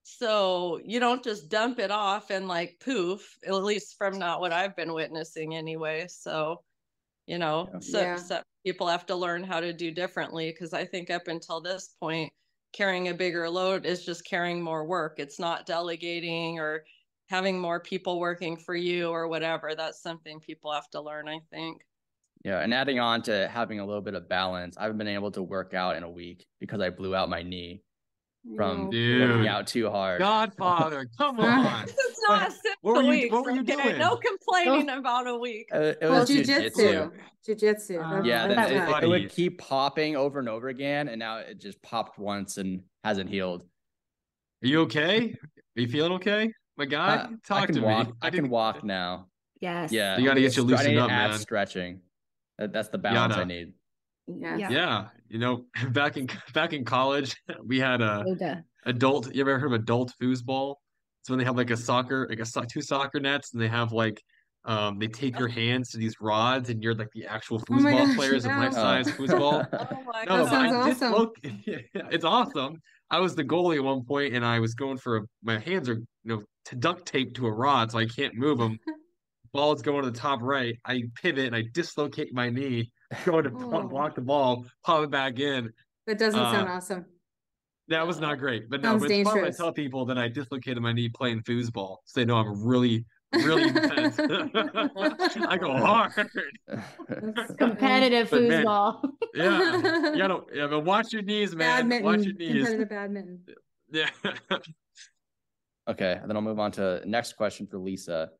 So 0.04 0.80
you 0.84 1.00
don't 1.00 1.24
just 1.24 1.48
dump 1.48 1.78
it 1.78 1.90
off 1.90 2.30
and 2.30 2.46
like 2.46 2.78
poof, 2.80 3.38
at 3.44 3.54
least 3.54 3.96
from 3.96 4.18
not 4.18 4.40
what 4.40 4.52
I've 4.52 4.76
been 4.76 4.92
witnessing 4.92 5.54
anyway. 5.54 6.06
So, 6.08 6.62
you 7.26 7.38
know, 7.38 7.70
Yeah. 7.72 7.80
so, 7.80 8.00
Yeah. 8.00 8.16
so 8.16 8.42
people 8.64 8.86
have 8.88 9.06
to 9.06 9.16
learn 9.16 9.44
how 9.44 9.60
to 9.60 9.72
do 9.72 9.90
differently 9.90 10.52
because 10.52 10.74
I 10.74 10.84
think 10.84 11.10
up 11.10 11.28
until 11.28 11.60
this 11.60 11.88
point, 12.00 12.32
carrying 12.72 13.08
a 13.08 13.14
bigger 13.14 13.48
load 13.48 13.86
is 13.86 14.04
just 14.04 14.24
carrying 14.26 14.62
more 14.62 14.86
work. 14.86 15.18
It's 15.18 15.38
not 15.38 15.66
delegating 15.66 16.58
or 16.58 16.84
having 17.28 17.58
more 17.58 17.80
people 17.80 18.20
working 18.20 18.56
for 18.56 18.74
you 18.76 19.08
or 19.10 19.28
whatever. 19.28 19.74
That's 19.74 20.02
something 20.02 20.40
people 20.40 20.72
have 20.72 20.90
to 20.90 21.00
learn, 21.00 21.28
I 21.28 21.40
think. 21.50 21.86
Yeah, 22.44 22.60
and 22.60 22.74
adding 22.74 22.98
on 22.98 23.22
to 23.22 23.48
having 23.48 23.80
a 23.80 23.86
little 23.86 24.02
bit 24.02 24.14
of 24.14 24.28
balance, 24.28 24.76
I've 24.76 24.98
been 24.98 25.08
able 25.08 25.30
to 25.32 25.42
work 25.42 25.72
out 25.72 25.96
in 25.96 26.02
a 26.02 26.10
week 26.10 26.46
because 26.60 26.80
I 26.80 26.90
blew 26.90 27.14
out 27.14 27.30
my 27.30 27.42
knee 27.42 27.84
from 28.56 28.84
No. 28.84 28.90
Dude. 28.90 29.30
working 29.30 29.48
out 29.48 29.66
too 29.66 29.90
hard. 29.90 30.18
Godfather, 30.20 31.08
come 31.18 31.36
Huh? 31.36 31.44
on. 31.46 31.84
It's 31.84 32.20
not 32.28 32.48
a 32.48 32.50
simple 32.50 32.70
what 32.82 32.96
were 32.96 33.02
you- 33.02 33.08
week. 33.10 33.32
what 33.32 33.44
were 33.44 33.50
you 33.52 33.60
okay? 33.62 33.74
doing? 33.76 33.98
No 33.98 34.16
complaining 34.16 34.88
about 34.90 35.26
a 35.26 35.36
week. 35.36 35.68
Uh, 35.74 35.78
it 35.80 35.98
Well, 36.02 36.20
was 36.20 36.30
jujitsu. 36.30 36.70
jujitsu. 36.70 37.12
Jujitsu. 37.48 38.20
Uh, 38.20 38.22
Yeah, 38.22 38.46
That's 38.48 38.70
then 38.70 38.78
that's 38.78 38.98
it, 38.98 39.04
it 39.04 39.08
would 39.08 39.30
keep 39.30 39.58
popping 39.58 40.16
over 40.16 40.38
and 40.38 40.48
over 40.48 40.68
again, 40.68 41.08
and 41.08 41.18
now 41.18 41.38
it 41.38 41.58
just 41.60 41.80
popped 41.82 42.18
once 42.18 42.56
and 42.58 42.82
hasn't 43.02 43.28
healed. 43.30 43.62
Are 44.62 44.66
you 44.68 44.80
okay? 44.82 45.34
Are 45.76 45.80
you 45.80 45.88
feeling 45.88 46.12
okay? 46.12 46.52
My 46.76 46.84
guy, 46.86 47.16
Uh, 47.16 47.28
talk 47.46 47.68
to 47.70 47.80
walk. 47.80 48.08
me. 48.08 48.12
I 48.22 48.30
can 48.30 48.48
walk 48.48 48.82
now. 48.84 49.28
yes. 49.60 49.92
Yeah, 49.92 50.18
You 50.18 50.24
gotta 50.24 50.40
get 50.40 50.56
you 50.56 50.64
Stre- 50.64 50.66
I 50.66 50.70
loosened 50.70 50.88
need 50.90 50.94
to 50.96 51.04
up, 51.04 51.10
add 51.10 51.30
man. 51.30 51.38
Stretching. 51.38 52.00
That, 52.58 52.72
that's 52.72 52.88
the 52.88 52.98
balance 52.98 53.36
I 53.36 53.44
need. 53.44 53.72
Yes. 54.26 54.60
Yeah. 54.60 54.70
Yeah, 54.70 55.08
you 55.28 55.38
know, 55.38 55.66
back 55.92 56.16
in 56.16 56.26
back 56.54 56.72
in 56.72 56.84
college, 56.84 57.36
we 57.64 57.78
had 57.78 58.00
a 58.00 58.24
Yoda. 58.26 58.64
adult. 58.86 59.34
You 59.34 59.40
ever 59.42 59.58
heard 59.58 59.72
of 59.72 59.80
adult 59.80 60.12
foosball? 60.20 60.76
It's 61.20 61.30
when 61.30 61.38
they 61.38 61.44
have 61.44 61.56
like 61.56 61.70
a 61.70 61.76
soccer, 61.76 62.26
like 62.28 62.40
a 62.40 62.66
two 62.66 62.82
soccer 62.82 63.20
nets, 63.20 63.52
and 63.52 63.62
they 63.62 63.68
have 63.68 63.92
like, 63.92 64.20
um, 64.64 64.98
they 64.98 65.08
take 65.08 65.38
your 65.38 65.48
hands 65.48 65.90
to 65.90 65.98
these 65.98 66.14
rods, 66.20 66.68
and 66.68 66.82
you're 66.82 66.94
like 66.94 67.08
the 67.14 67.26
actual 67.26 67.58
Oh 67.58 67.64
foosball 67.64 68.06
gosh, 68.06 68.16
players 68.16 68.44
of 68.44 68.56
life 68.56 68.72
size 68.74 69.10
foosball. 69.12 69.64
Oh 69.72 70.02
my 70.04 70.24
No, 70.24 70.44
That 70.44 70.50
sounds 70.50 70.72
awesome. 70.72 71.12
look. 71.14 71.34
Yeah, 71.66 71.78
it's 72.10 72.24
awesome. 72.24 72.76
I 73.10 73.20
was 73.20 73.34
the 73.34 73.44
goalie 73.44 73.76
at 73.76 73.84
one 73.84 74.04
point, 74.04 74.34
and 74.34 74.44
I 74.44 74.58
was 74.60 74.74
going 74.74 74.98
for 74.98 75.18
a, 75.18 75.22
my 75.42 75.58
hands 75.58 75.88
are 75.88 75.94
you 75.96 76.06
know 76.24 76.42
to 76.66 76.76
duct 76.76 77.06
tape 77.06 77.34
to 77.34 77.46
a 77.46 77.52
rod, 77.52 77.92
so 77.92 77.98
I 77.98 78.06
can't 78.06 78.34
move 78.34 78.58
them. 78.58 78.78
Ball's 79.52 79.82
going 79.82 80.04
to 80.04 80.10
the 80.10 80.18
top 80.18 80.40
right. 80.42 80.76
I 80.84 81.04
pivot 81.14 81.46
and 81.46 81.54
I 81.56 81.62
dislocate 81.72 82.34
my 82.34 82.50
knee, 82.50 82.90
going 83.24 83.44
to 83.44 83.50
Oh. 83.54 83.82
block 83.88 84.14
the 84.14 84.20
ball, 84.20 84.64
pop 84.84 85.04
it 85.04 85.10
back 85.10 85.38
in. 85.38 85.72
That 86.06 86.18
doesn't 86.18 86.38
uh, 86.40 86.52
sound 86.52 86.68
awesome. 86.68 87.04
That 87.88 88.06
was 88.06 88.18
not 88.18 88.38
great, 88.38 88.70
but 88.70 88.80
no, 88.80 88.98
but 88.98 89.10
it's 89.10 89.28
fun 89.28 89.36
when 89.42 89.44
I 89.46 89.50
tell 89.50 89.70
people 89.72 90.06
that 90.06 90.16
I 90.16 90.28
dislocated 90.28 90.82
my 90.82 90.92
knee 90.92 91.08
playing 91.10 91.42
foosball, 91.42 91.98
so 92.06 92.18
they 92.20 92.24
know 92.24 92.36
I'm 92.36 92.64
really, 92.64 93.04
really 93.34 93.64
intense. 93.64 94.18
I 95.48 95.58
go 95.60 95.76
hard. 95.76 96.12
Competitive 97.58 98.30
But 98.30 98.42
man, 98.42 98.64
foosball. 98.64 99.08
Yeah, 99.34 99.76
you 100.12 100.16
gotta, 100.18 100.40
yeah, 100.54 100.66
but 100.66 100.80
watch 100.80 101.12
your 101.12 101.20
knees, 101.22 101.54
man. 101.54 101.88
badminton, 101.90 102.04
Watch 102.04 102.24
your 102.24 102.34
knees. 102.34 102.52
competitive 102.68 102.88
badminton. 102.88 103.40
Yeah. 103.92 104.08
Okay, 105.86 106.18
and 106.20 106.28
then 106.30 106.36
I'll 106.36 106.42
move 106.42 106.58
on 106.58 106.72
to 106.72 107.02
next 107.04 107.34
question 107.34 107.66
for 107.66 107.76
Lisa. 107.78 108.30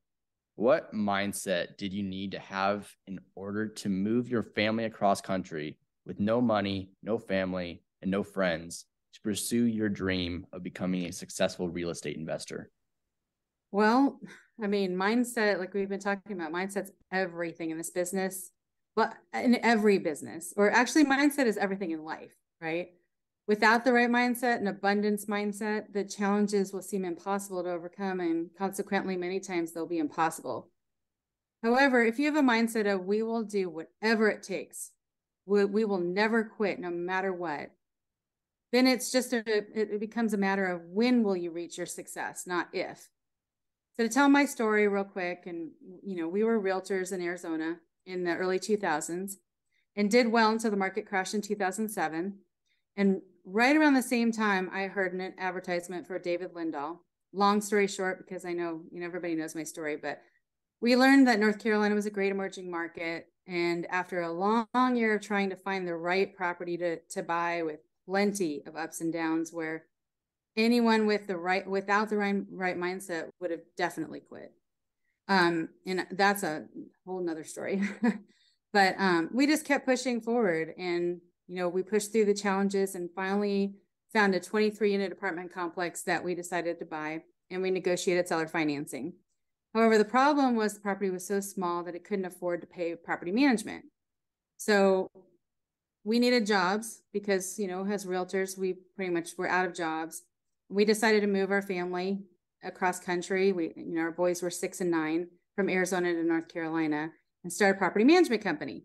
What 0.57 0.95
mindset 0.95 1.77
did 1.79 1.93
you 1.93 2.05
need 2.05 2.31
to 2.33 2.39
have 2.39 2.89
in 3.07 3.19
order 3.35 3.67
to 3.67 3.89
move 3.89 4.29
your 4.29 4.43
family 4.43 4.85
across 4.85 5.21
country 5.21 5.79
with 6.07 6.21
no 6.21 6.41
money, 6.41 6.91
no 7.03 7.19
family, 7.19 7.83
and 8.03 8.11
no 8.11 8.23
friends 8.23 8.85
to 9.15 9.21
pursue 9.21 9.65
your 9.65 9.89
dream 9.89 10.47
of 10.53 10.63
becoming 10.63 11.07
a 11.07 11.13
successful 11.13 11.69
real 11.69 11.91
estate 11.91 12.17
investor? 12.17 12.71
Well, 13.73 14.21
I 14.63 14.69
mean, 14.69 14.97
mindset, 14.97 15.59
like 15.59 15.75
we've 15.75 15.89
been 15.89 15.99
talking 15.99 16.33
about, 16.33 16.53
mindset's 16.53 16.93
everything 17.11 17.71
in 17.71 17.79
this 17.79 17.91
business, 17.91 18.53
but 18.95 19.13
in 19.33 19.57
every 19.65 19.99
business, 19.99 20.55
or 20.57 20.71
actually, 20.71 21.05
mindset 21.05 21.47
is 21.47 21.57
everything 21.57 21.91
in 21.91 22.05
life, 22.05 22.35
right? 22.61 22.91
Without 23.47 23.85
the 23.85 23.93
right 23.93 24.09
mindset, 24.09 24.59
an 24.59 24.69
abundance 24.69 25.27
mindset, 25.27 25.93
the 25.93 26.05
challenges 26.05 26.73
will 26.73 26.83
seem 26.83 27.05
impossible 27.05 27.63
to 27.63 27.71
overcome, 27.71 28.21
and 28.21 28.49
consequently, 28.57 29.17
many 29.17 29.39
times 29.39 29.73
they'll 29.73 29.87
be 29.87 29.99
impossible. 29.99 30.71
However, 31.63 32.05
if 32.05 32.19
you 32.19 32.27
have 32.27 32.37
a 32.37 32.47
mindset 32.47 32.93
of 32.93 33.05
we 33.05 33.23
will 33.23 33.43
do 33.43 33.69
whatever 33.69 34.29
it 34.31 34.43
takes, 34.43 34.93
we, 35.47 35.65
we 35.65 35.85
will 35.85 35.99
never 35.99 36.45
quit 36.45 36.79
no 36.79 36.91
matter 36.91 37.33
what, 37.33 37.71
then 38.73 38.87
it's 38.87 39.13
just 39.13 39.33
a, 39.33 39.43
it 39.47 40.01
becomes 40.01 40.33
a 40.33 40.39
matter 40.39 40.67
of 40.67 40.83
when 40.87 41.23
will 41.23 41.37
you 41.37 41.51
reach 41.51 41.77
your 41.77 41.87
success, 41.87 42.47
not 42.47 42.69
if. 42.73 43.09
So 43.97 44.03
to 44.03 44.09
tell 44.09 44.29
my 44.29 44.47
story 44.47 44.89
real 44.89 45.05
quick, 45.05 45.45
and 45.47 45.71
you 46.03 46.17
know, 46.17 46.29
we 46.29 46.43
were 46.43 46.61
realtors 46.61 47.13
in 47.13 47.21
Arizona 47.21 47.77
in 48.07 48.25
the 48.25 48.35
early 48.35 48.59
2000s 48.59 49.35
and 49.97 50.11
did 50.11 50.33
well 50.33 50.51
until 50.51 50.71
the 50.71 50.77
market 50.77 51.07
crashed 51.07 51.35
in 51.35 51.41
2007. 51.41 52.35
And 52.97 53.23
right 53.45 53.77
around 53.77 53.95
the 53.95 54.03
same 54.03 54.33
time, 54.33 54.71
I 54.73 54.83
heard 54.83 55.13
an 55.13 55.35
advertisement 55.39 56.07
for 56.07 56.19
David 56.19 56.55
Lindahl. 56.55 56.99
Long 57.33 57.61
story 57.61 57.87
short, 57.87 58.19
because 58.19 58.45
I 58.45 58.53
know 58.53 58.83
you 58.93 59.01
know 59.01 59.07
everybody 59.07 59.35
knows 59.35 59.55
my 59.55 59.65
story, 59.65 59.97
but 59.97 60.21
we 60.81 60.97
learned 60.97 61.27
that 61.27 61.41
North 61.41 61.59
Carolina 61.59 61.95
was 61.95 62.07
a 62.07 62.11
great 62.11 62.33
emerging 62.33 62.71
market. 62.71 63.29
And 63.47 63.87
after 63.91 64.23
a 64.23 64.33
long, 64.33 64.67
year 64.97 65.17
of 65.17 65.23
trying 65.23 65.51
to 65.51 65.57
find 65.57 65.87
the 65.87 65.97
right 65.97 66.35
property 66.35 66.77
to, 66.79 66.99
to 67.11 67.23
buy 67.23 67.63
with 67.63 67.81
plenty 68.07 68.63
of 68.67 68.77
ups 68.77 69.01
and 69.01 69.13
downs, 69.13 69.53
where 69.53 69.85
anyone 70.57 71.07
with 71.07 71.27
the 71.27 71.37
right 71.37 71.67
without 71.67 72.09
the 72.09 72.17
right, 72.17 72.37
right 72.51 72.79
mindset 72.79 73.29
would 73.41 73.51
have 73.51 73.63
definitely 73.77 74.21
quit 74.21 74.53
um 75.29 75.69
and 75.87 76.07
that's 76.13 76.43
a 76.43 76.67
whole 77.07 77.21
nother 77.21 77.45
story 77.45 77.83
but 78.73 78.95
um 78.99 79.31
we 79.33 79.47
just 79.47 79.65
kept 79.65 79.87
pushing 79.87 80.21
forward 80.21 80.75
and 80.79 81.21
you 81.47 81.57
know 81.57 81.69
we 81.69 81.83
pushed 81.83 82.13
through 82.13 82.25
the 82.25 82.35
challenges 82.35 82.95
and 82.95 83.11
finally 83.15 83.75
found 84.13 84.35
a 84.35 84.41
23 84.41 84.93
unit 84.93 85.13
apartment 85.13 85.53
complex 85.53 86.03
that 86.03 86.23
we 86.23 86.35
decided 86.35 86.79
to 86.79 86.85
buy 86.85 87.23
and 87.51 87.63
we 87.63 87.71
negotiated 87.71 88.27
seller 88.29 88.47
financing 88.47 89.13
however 89.75 89.99
the 89.99 90.05
problem 90.05 90.57
was 90.57 90.75
the 90.75 90.81
property 90.81 91.11
was 91.11 91.27
so 91.27 91.41
small 91.41 91.83
that 91.83 91.95
it 91.95 92.05
couldn't 92.05 92.25
afford 92.25 92.61
to 92.61 92.67
pay 92.67 92.95
property 92.95 93.33
management 93.33 93.85
so 94.57 95.11
we 96.05 96.19
needed 96.19 96.47
jobs 96.47 97.03
because 97.13 97.59
you 97.59 97.67
know 97.67 97.87
as 97.87 98.07
realtors 98.07 98.59
we 98.59 98.75
pretty 98.97 99.13
much 99.13 99.31
were 99.37 99.49
out 99.49 99.67
of 99.67 99.75
jobs 99.75 100.23
we 100.69 100.85
decided 100.85 101.21
to 101.21 101.27
move 101.27 101.51
our 101.51 101.63
family 101.63 102.25
across 102.65 102.99
country. 102.99 103.53
We, 103.53 103.73
you 103.77 103.95
know, 103.95 104.03
our 104.03 104.11
boys 104.11 104.43
were 104.43 104.51
six 104.51 104.81
and 104.81 104.91
nine 104.91 105.29
from 105.55 105.69
Arizona 105.69 106.13
to 106.13 106.25
North 106.25 106.49
Carolina 106.49 107.11
and 107.43 107.53
started 107.53 107.77
a 107.77 107.79
property 107.79 108.05
management 108.05 108.43
company. 108.43 108.85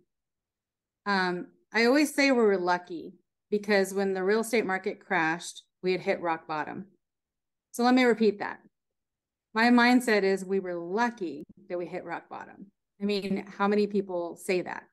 Um, 1.06 1.48
I 1.74 1.86
always 1.86 2.14
say 2.14 2.32
we 2.32 2.38
were 2.38 2.58
lucky 2.58 3.14
because 3.52 3.94
when 3.94 4.14
the 4.14 4.24
real 4.24 4.42
estate 4.42 4.66
market 4.66 5.00
crashed, 5.00 5.64
we 5.84 5.92
had 5.92 6.02
hit 6.02 6.22
rock 6.22 6.48
bottom. 6.48 6.86
So 7.72 7.84
let 7.84 7.94
me 7.94 8.04
repeat 8.04 8.40
that. 8.40 8.60
My 9.54 9.70
mindset 9.70 10.24
is 10.24 10.46
we 10.46 10.60
were 10.60 10.76
lucky 10.76 11.44
that 11.70 11.78
we 11.78 11.86
hit 11.86 12.04
rock 12.04 12.30
bottom. 12.30 12.68
I 13.02 13.06
mean, 13.06 13.46
how 13.58 13.68
many 13.68 13.88
people 13.88 14.36
say 14.36 14.62
that? 14.62 14.84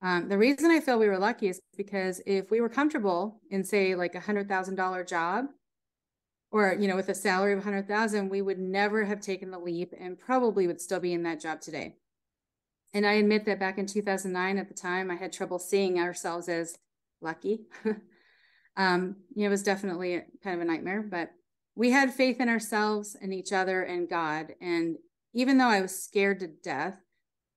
Um, 0.00 0.28
the 0.28 0.38
reason 0.38 0.70
I 0.70 0.80
feel 0.80 0.98
we 0.98 1.08
were 1.08 1.18
lucky 1.18 1.48
is 1.48 1.60
because 1.76 2.20
if 2.24 2.50
we 2.50 2.60
were 2.60 2.68
comfortable 2.68 3.40
in, 3.50 3.64
say, 3.64 3.94
like 3.94 4.14
a 4.14 4.20
hundred 4.20 4.48
thousand 4.48 4.76
dollar 4.76 5.04
job, 5.04 5.46
or 6.50 6.76
you 6.78 6.88
know 6.88 6.96
with 6.96 7.08
a 7.08 7.14
salary 7.14 7.52
of 7.52 7.58
100000 7.58 8.28
we 8.28 8.42
would 8.42 8.58
never 8.58 9.04
have 9.04 9.20
taken 9.20 9.50
the 9.50 9.58
leap 9.58 9.92
and 9.98 10.18
probably 10.18 10.66
would 10.66 10.80
still 10.80 11.00
be 11.00 11.12
in 11.12 11.22
that 11.22 11.40
job 11.40 11.60
today 11.60 11.96
and 12.94 13.06
i 13.06 13.12
admit 13.14 13.44
that 13.44 13.60
back 13.60 13.78
in 13.78 13.86
2009 13.86 14.58
at 14.58 14.68
the 14.68 14.74
time 14.74 15.10
i 15.10 15.16
had 15.16 15.32
trouble 15.32 15.58
seeing 15.58 15.98
ourselves 15.98 16.48
as 16.48 16.76
lucky. 17.20 17.60
Um 18.76 19.16
you 19.34 19.42
know, 19.42 19.48
it 19.48 19.50
was 19.50 19.64
definitely 19.64 20.22
kind 20.44 20.54
of 20.54 20.60
a 20.62 20.64
nightmare 20.64 21.02
but 21.02 21.32
we 21.74 21.90
had 21.90 22.14
faith 22.14 22.40
in 22.40 22.48
ourselves 22.48 23.16
and 23.20 23.34
each 23.34 23.52
other 23.52 23.82
and 23.82 24.08
god. 24.08 24.54
And 24.60 24.98
even 25.34 25.58
though 25.58 25.66
i 25.66 25.80
was 25.80 26.00
scared 26.00 26.38
to 26.40 26.46
death 26.46 27.00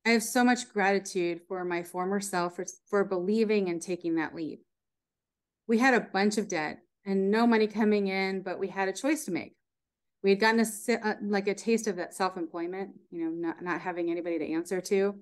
i 0.04 0.10
have 0.10 0.24
so 0.24 0.44
much 0.44 0.74
gratitude 0.74 1.42
for 1.48 1.64
my 1.64 1.84
former 1.84 2.20
self 2.20 2.56
for, 2.56 2.66
for 2.90 3.04
believing 3.04 3.70
and 3.70 3.80
taking 3.80 4.16
that 4.16 4.34
leap. 4.34 4.64
We 5.68 5.78
had 5.78 5.94
a 5.94 6.00
bunch 6.00 6.40
of 6.40 6.48
debt 6.48 6.80
and 7.06 7.30
no 7.30 7.46
money 7.46 7.68
coming 7.68 8.08
in, 8.08 8.42
but 8.42 8.60
we 8.60 8.68
had 8.68 8.90
a 8.90 8.94
choice 8.94 9.26
to 9.26 9.32
make. 9.32 9.56
We 10.24 10.32
had 10.32 10.40
gotten 10.40 10.60
a, 10.60 11.08
uh, 11.08 11.16
like 11.22 11.48
a 11.48 11.56
taste 11.56 11.88
of 11.88 11.96
that 11.96 12.14
self-employment, 12.14 12.92
you 13.10 13.26
know, 13.26 13.32
not, 13.32 13.62
not 13.64 13.82
having 13.82 14.12
anybody 14.12 14.38
to 14.38 14.52
answer 14.52 14.80
to. 14.82 15.16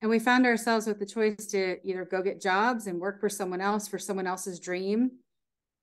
And 0.00 0.10
we 0.10 0.18
found 0.18 0.46
ourselves 0.46 0.86
with 0.86 0.98
the 0.98 1.06
choice 1.06 1.46
to 1.48 1.78
either 1.86 2.04
go 2.04 2.22
get 2.22 2.40
jobs 2.40 2.88
and 2.88 3.00
work 3.00 3.20
for 3.20 3.28
someone 3.28 3.60
else 3.60 3.86
for 3.86 4.00
someone 4.00 4.26
else's 4.26 4.58
dream 4.58 5.12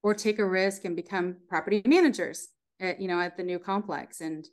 or 0.04 0.14
take 0.14 0.40
a 0.40 0.46
risk 0.46 0.84
and 0.84 0.96
become 0.96 1.38
property 1.48 1.82
managers 1.86 2.50
at, 2.82 3.00
you 3.00 3.08
know, 3.08 3.20
at 3.20 3.38
the 3.38 3.44
new 3.44 3.60
complex. 3.60 4.20
And 4.20 4.46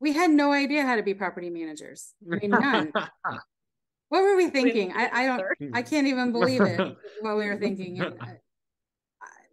we 0.00 0.12
had 0.12 0.30
no 0.30 0.52
idea 0.52 0.82
how 0.82 0.96
to 0.96 1.02
be 1.02 1.14
property 1.14 1.48
managers. 1.48 2.14
I 2.30 2.36
mean, 2.36 2.50
none. 2.50 2.92
what 4.08 4.22
were 4.22 4.36
we 4.36 4.50
thinking? 4.50 4.92
I, 4.96 5.08
I 5.12 5.26
don't, 5.26 5.42
I 5.74 5.82
can't 5.82 6.08
even 6.08 6.32
believe 6.32 6.62
it, 6.62 6.80
what 7.20 7.36
we 7.36 7.46
were 7.46 7.56
thinking. 7.56 8.00
And, 8.04 8.20
uh, 8.20 8.26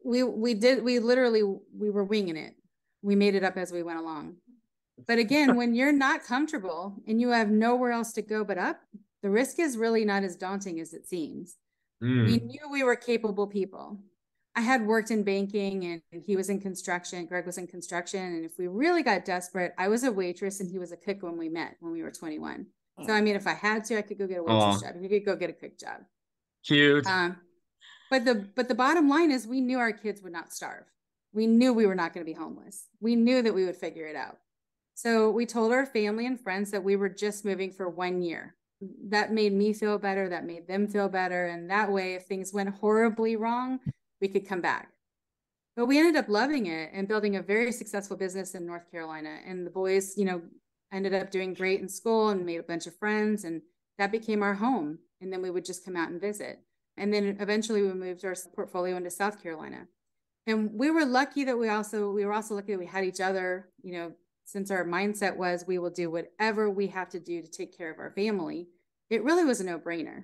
we 0.03 0.23
we 0.23 0.55
did 0.55 0.83
we 0.83 0.97
literally 0.97 1.43
we 1.77 1.91
were 1.91 2.03
winging 2.03 2.35
it 2.35 2.55
we 3.01 3.15
made 3.15 3.35
it 3.35 3.43
up 3.43 3.57
as 3.57 3.71
we 3.71 3.83
went 3.83 3.99
along. 3.99 4.35
But 5.07 5.17
again 5.17 5.55
when 5.55 5.73
you're 5.73 5.91
not 5.91 6.23
comfortable 6.23 6.95
and 7.07 7.19
you 7.19 7.29
have 7.29 7.49
nowhere 7.49 7.91
else 7.91 8.13
to 8.13 8.21
go 8.21 8.43
but 8.43 8.57
up 8.57 8.79
the 9.23 9.29
risk 9.29 9.59
is 9.59 9.77
really 9.77 10.05
not 10.05 10.23
as 10.23 10.35
daunting 10.35 10.79
as 10.79 10.93
it 10.93 11.07
seems. 11.07 11.57
Mm. 12.03 12.25
we 12.25 12.37
knew 12.39 12.61
we 12.71 12.83
were 12.83 12.95
capable 12.95 13.45
people. 13.45 13.99
I 14.55 14.61
had 14.61 14.85
worked 14.85 15.11
in 15.11 15.23
banking 15.23 15.85
and 15.85 16.23
he 16.25 16.35
was 16.35 16.49
in 16.49 16.59
construction 16.59 17.25
greg 17.25 17.45
was 17.45 17.57
in 17.57 17.67
construction 17.67 18.21
and 18.21 18.43
if 18.43 18.57
we 18.57 18.67
really 18.67 19.01
got 19.01 19.23
desperate 19.23 19.73
i 19.77 19.87
was 19.87 20.03
a 20.03 20.11
waitress 20.11 20.59
and 20.59 20.69
he 20.69 20.77
was 20.77 20.91
a 20.91 20.97
cook 20.97 21.21
when 21.21 21.37
we 21.37 21.47
met 21.47 21.77
when 21.79 21.93
we 21.93 22.03
were 22.03 22.11
21 22.11 22.65
so 23.05 23.13
i 23.13 23.21
mean 23.21 23.35
if 23.35 23.47
i 23.47 23.53
had 23.53 23.85
to 23.85 23.97
i 23.97 24.01
could 24.01 24.17
go 24.17 24.27
get 24.27 24.39
a 24.39 24.43
waitress 24.43 24.81
job. 24.81 24.95
He 25.01 25.07
could 25.07 25.25
go 25.25 25.35
get 25.37 25.49
a 25.49 25.53
cook 25.53 25.77
job. 25.79 26.01
Cute. 26.65 27.07
um, 27.07 27.37
but 28.09 28.25
the 28.25 28.49
but 28.55 28.67
the 28.67 28.75
bottom 28.75 29.09
line 29.09 29.31
is 29.31 29.47
we 29.47 29.61
knew 29.61 29.79
our 29.79 29.93
kids 29.93 30.21
would 30.21 30.33
not 30.33 30.53
starve. 30.53 30.83
We 31.33 31.47
knew 31.47 31.73
we 31.73 31.85
were 31.85 31.95
not 31.95 32.13
going 32.13 32.25
to 32.25 32.31
be 32.31 32.37
homeless. 32.37 32.87
We 32.99 33.15
knew 33.15 33.41
that 33.41 33.53
we 33.53 33.65
would 33.65 33.77
figure 33.77 34.07
it 34.07 34.15
out. 34.15 34.37
So 34.93 35.31
we 35.31 35.45
told 35.45 35.71
our 35.71 35.85
family 35.85 36.25
and 36.25 36.39
friends 36.39 36.71
that 36.71 36.83
we 36.83 36.95
were 36.95 37.09
just 37.09 37.45
moving 37.45 37.71
for 37.71 37.89
one 37.89 38.21
year. 38.21 38.55
That 39.09 39.31
made 39.31 39.53
me 39.53 39.73
feel 39.73 39.97
better. 39.97 40.27
That 40.29 40.45
made 40.45 40.67
them 40.67 40.87
feel 40.87 41.09
better. 41.09 41.47
And 41.47 41.69
that 41.69 41.91
way, 41.91 42.15
if 42.15 42.25
things 42.25 42.53
went 42.53 42.75
horribly 42.75 43.35
wrong, 43.35 43.79
we 44.19 44.27
could 44.27 44.47
come 44.47 44.61
back. 44.61 44.89
But 45.75 45.85
we 45.85 45.97
ended 45.97 46.17
up 46.17 46.27
loving 46.27 46.67
it 46.67 46.91
and 46.93 47.07
building 47.07 47.35
a 47.35 47.41
very 47.41 47.71
successful 47.71 48.17
business 48.17 48.55
in 48.55 48.65
North 48.65 48.91
Carolina. 48.91 49.39
And 49.45 49.65
the 49.65 49.71
boys, 49.71 50.17
you 50.17 50.25
know, 50.25 50.41
ended 50.91 51.13
up 51.13 51.31
doing 51.31 51.53
great 51.53 51.79
in 51.79 51.87
school 51.87 52.29
and 52.29 52.45
made 52.45 52.59
a 52.59 52.63
bunch 52.63 52.87
of 52.87 52.95
friends. 52.95 53.45
And 53.45 53.61
that 53.97 54.11
became 54.11 54.43
our 54.43 54.55
home. 54.55 54.99
And 55.21 55.31
then 55.31 55.41
we 55.41 55.49
would 55.49 55.65
just 55.65 55.85
come 55.85 55.95
out 55.95 56.09
and 56.09 56.19
visit. 56.19 56.59
And 56.97 57.13
then 57.13 57.37
eventually 57.39 57.81
we 57.81 57.93
moved 57.93 58.25
our 58.25 58.35
portfolio 58.53 58.97
into 58.97 59.09
South 59.09 59.41
Carolina. 59.41 59.87
And 60.47 60.71
we 60.73 60.89
were 60.89 61.05
lucky 61.05 61.43
that 61.43 61.57
we 61.57 61.69
also 61.69 62.11
we 62.11 62.25
were 62.25 62.33
also 62.33 62.55
lucky 62.55 62.71
that 62.73 62.79
we 62.79 62.85
had 62.85 63.05
each 63.05 63.21
other, 63.21 63.69
you 63.83 63.93
know, 63.93 64.11
since 64.45 64.71
our 64.71 64.85
mindset 64.85 65.35
was 65.35 65.65
we 65.67 65.77
will 65.79 65.89
do 65.89 66.09
whatever 66.09 66.69
we 66.69 66.87
have 66.87 67.09
to 67.09 67.19
do 67.19 67.41
to 67.41 67.47
take 67.47 67.77
care 67.77 67.91
of 67.91 67.99
our 67.99 68.11
family. 68.11 68.67
It 69.09 69.23
really 69.23 69.43
was 69.43 69.61
a 69.61 69.65
no-brainer. 69.65 70.23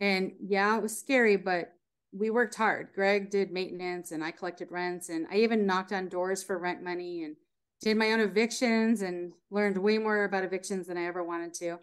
And 0.00 0.32
yeah, 0.40 0.76
it 0.76 0.82
was 0.82 0.98
scary, 0.98 1.36
but 1.36 1.72
we 2.12 2.30
worked 2.30 2.54
hard. 2.54 2.88
Greg 2.94 3.30
did 3.30 3.50
maintenance 3.52 4.12
and 4.12 4.24
I 4.24 4.30
collected 4.30 4.70
rents 4.70 5.08
and 5.08 5.26
I 5.30 5.36
even 5.36 5.66
knocked 5.66 5.92
on 5.92 6.08
doors 6.08 6.42
for 6.42 6.58
rent 6.58 6.82
money 6.82 7.24
and 7.24 7.36
did 7.80 7.96
my 7.96 8.12
own 8.12 8.20
evictions 8.20 9.02
and 9.02 9.32
learned 9.50 9.78
way 9.78 9.98
more 9.98 10.24
about 10.24 10.44
evictions 10.44 10.86
than 10.86 10.98
I 10.98 11.04
ever 11.04 11.22
wanted 11.22 11.54
to. 11.54 11.78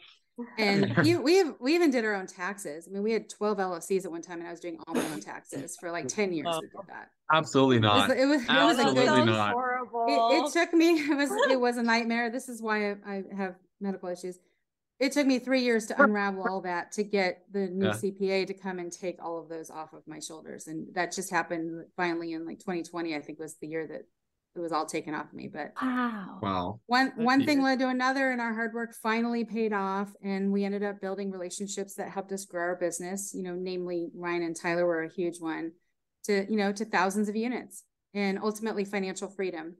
And 0.58 0.96
we, 0.98 1.16
we, 1.16 1.38
have, 1.38 1.56
we 1.60 1.76
even 1.76 1.92
did 1.92 2.04
our 2.04 2.14
own 2.14 2.28
taxes. 2.28 2.88
I 2.88 2.92
mean, 2.92 3.04
we 3.04 3.14
had 3.14 3.30
12 3.30 3.58
LLCs 3.58 4.06
at 4.06 4.12
one 4.12 4.22
time 4.22 4.40
and 4.40 4.48
I 4.48 4.52
was 4.52 4.60
doing 4.60 4.78
all 4.88 4.94
my 4.94 5.06
own 5.12 5.22
taxes 5.22 5.78
for 5.80 5.92
like 5.92 6.08
10 6.08 6.34
years. 6.34 6.48
We 6.62 6.68
did 6.68 6.88
that. 6.88 7.10
Absolutely 7.32 7.80
not. 7.80 8.10
It 8.12 8.26
was, 8.26 8.42
it 8.42 8.50
was, 8.50 8.50
Absolutely 8.50 9.04
it 9.04 9.10
was 9.10 9.20
a 9.20 9.22
good, 9.22 9.26
not. 9.26 9.56
It, 10.08 10.46
it, 10.46 10.54
took 10.54 10.74
me, 10.74 10.90
it 11.10 11.16
was, 11.16 11.30
it 11.50 11.60
was 11.60 11.78
a 11.78 11.84
nightmare. 11.84 12.30
This 12.30 12.50
is 12.50 12.62
why 12.62 12.92
I, 12.92 12.96
I 13.08 13.24
have 13.36 13.56
medical 13.80 14.10
issues 14.10 14.40
it 15.00 15.12
took 15.12 15.28
me 15.28 15.40
three 15.40 15.62
years 15.62 15.86
to 15.88 16.02
unravel 16.02 16.46
all 16.48 16.62
that 16.62 16.92
to 16.94 17.04
get 17.04 17.44
the 17.52 17.68
new 17.68 17.88
yeah. 17.88 17.92
CPA 17.92 18.48
to 18.48 18.54
come 18.54 18.80
and 18.80 18.92
take 18.92 19.22
all 19.24 19.40
of 19.40 19.50
those 19.50 19.70
off 19.70 19.94
of 19.94 20.08
my 20.08 20.20
shoulders. 20.20 20.68
And 20.68 20.94
that 20.96 21.14
just 21.14 21.30
happened 21.30 21.86
finally 21.98 22.32
in 22.32 22.46
like 22.46 22.60
2020, 22.60 23.14
I 23.14 23.20
think 23.20 23.40
was 23.40 23.56
the 23.56 23.68
year 23.68 23.86
that 23.88 24.04
it 24.56 24.60
was 24.60 24.72
all 24.72 24.86
taken 24.86 25.14
off 25.14 25.26
of 25.26 25.34
me. 25.34 25.48
But 25.48 25.74
wow. 25.82 26.40
Wow. 26.42 26.80
One 26.88 27.12
one 27.16 27.46
thing 27.46 27.62
led 27.62 27.80
to 27.80 27.90
another 27.90 28.32
and 28.32 28.40
our 28.40 28.54
hard 28.54 28.74
work 28.74 28.94
finally 28.94 29.44
paid 29.44 29.74
off. 29.74 30.14
And 30.24 30.52
we 30.52 30.64
ended 30.64 30.84
up 30.84 31.02
building 31.02 31.32
relationships 31.32 31.96
that 31.96 32.10
helped 32.10 32.32
us 32.32 32.46
grow 32.46 32.64
our 32.64 32.76
business, 32.76 33.34
you 33.34 33.44
know, 33.44 33.56
namely 33.56 34.10
Ryan 34.16 34.44
and 34.44 34.56
Tyler 34.56 34.86
were 34.86 35.04
a 35.04 35.14
huge 35.14 35.40
one 35.40 35.74
to, 36.24 36.46
you 36.50 36.58
know, 36.58 36.72
to 36.72 36.86
thousands 36.86 37.28
of 37.28 37.36
units 37.36 37.84
and 38.14 38.40
ultimately 38.42 38.86
financial 38.86 39.28
freedom. 39.28 39.76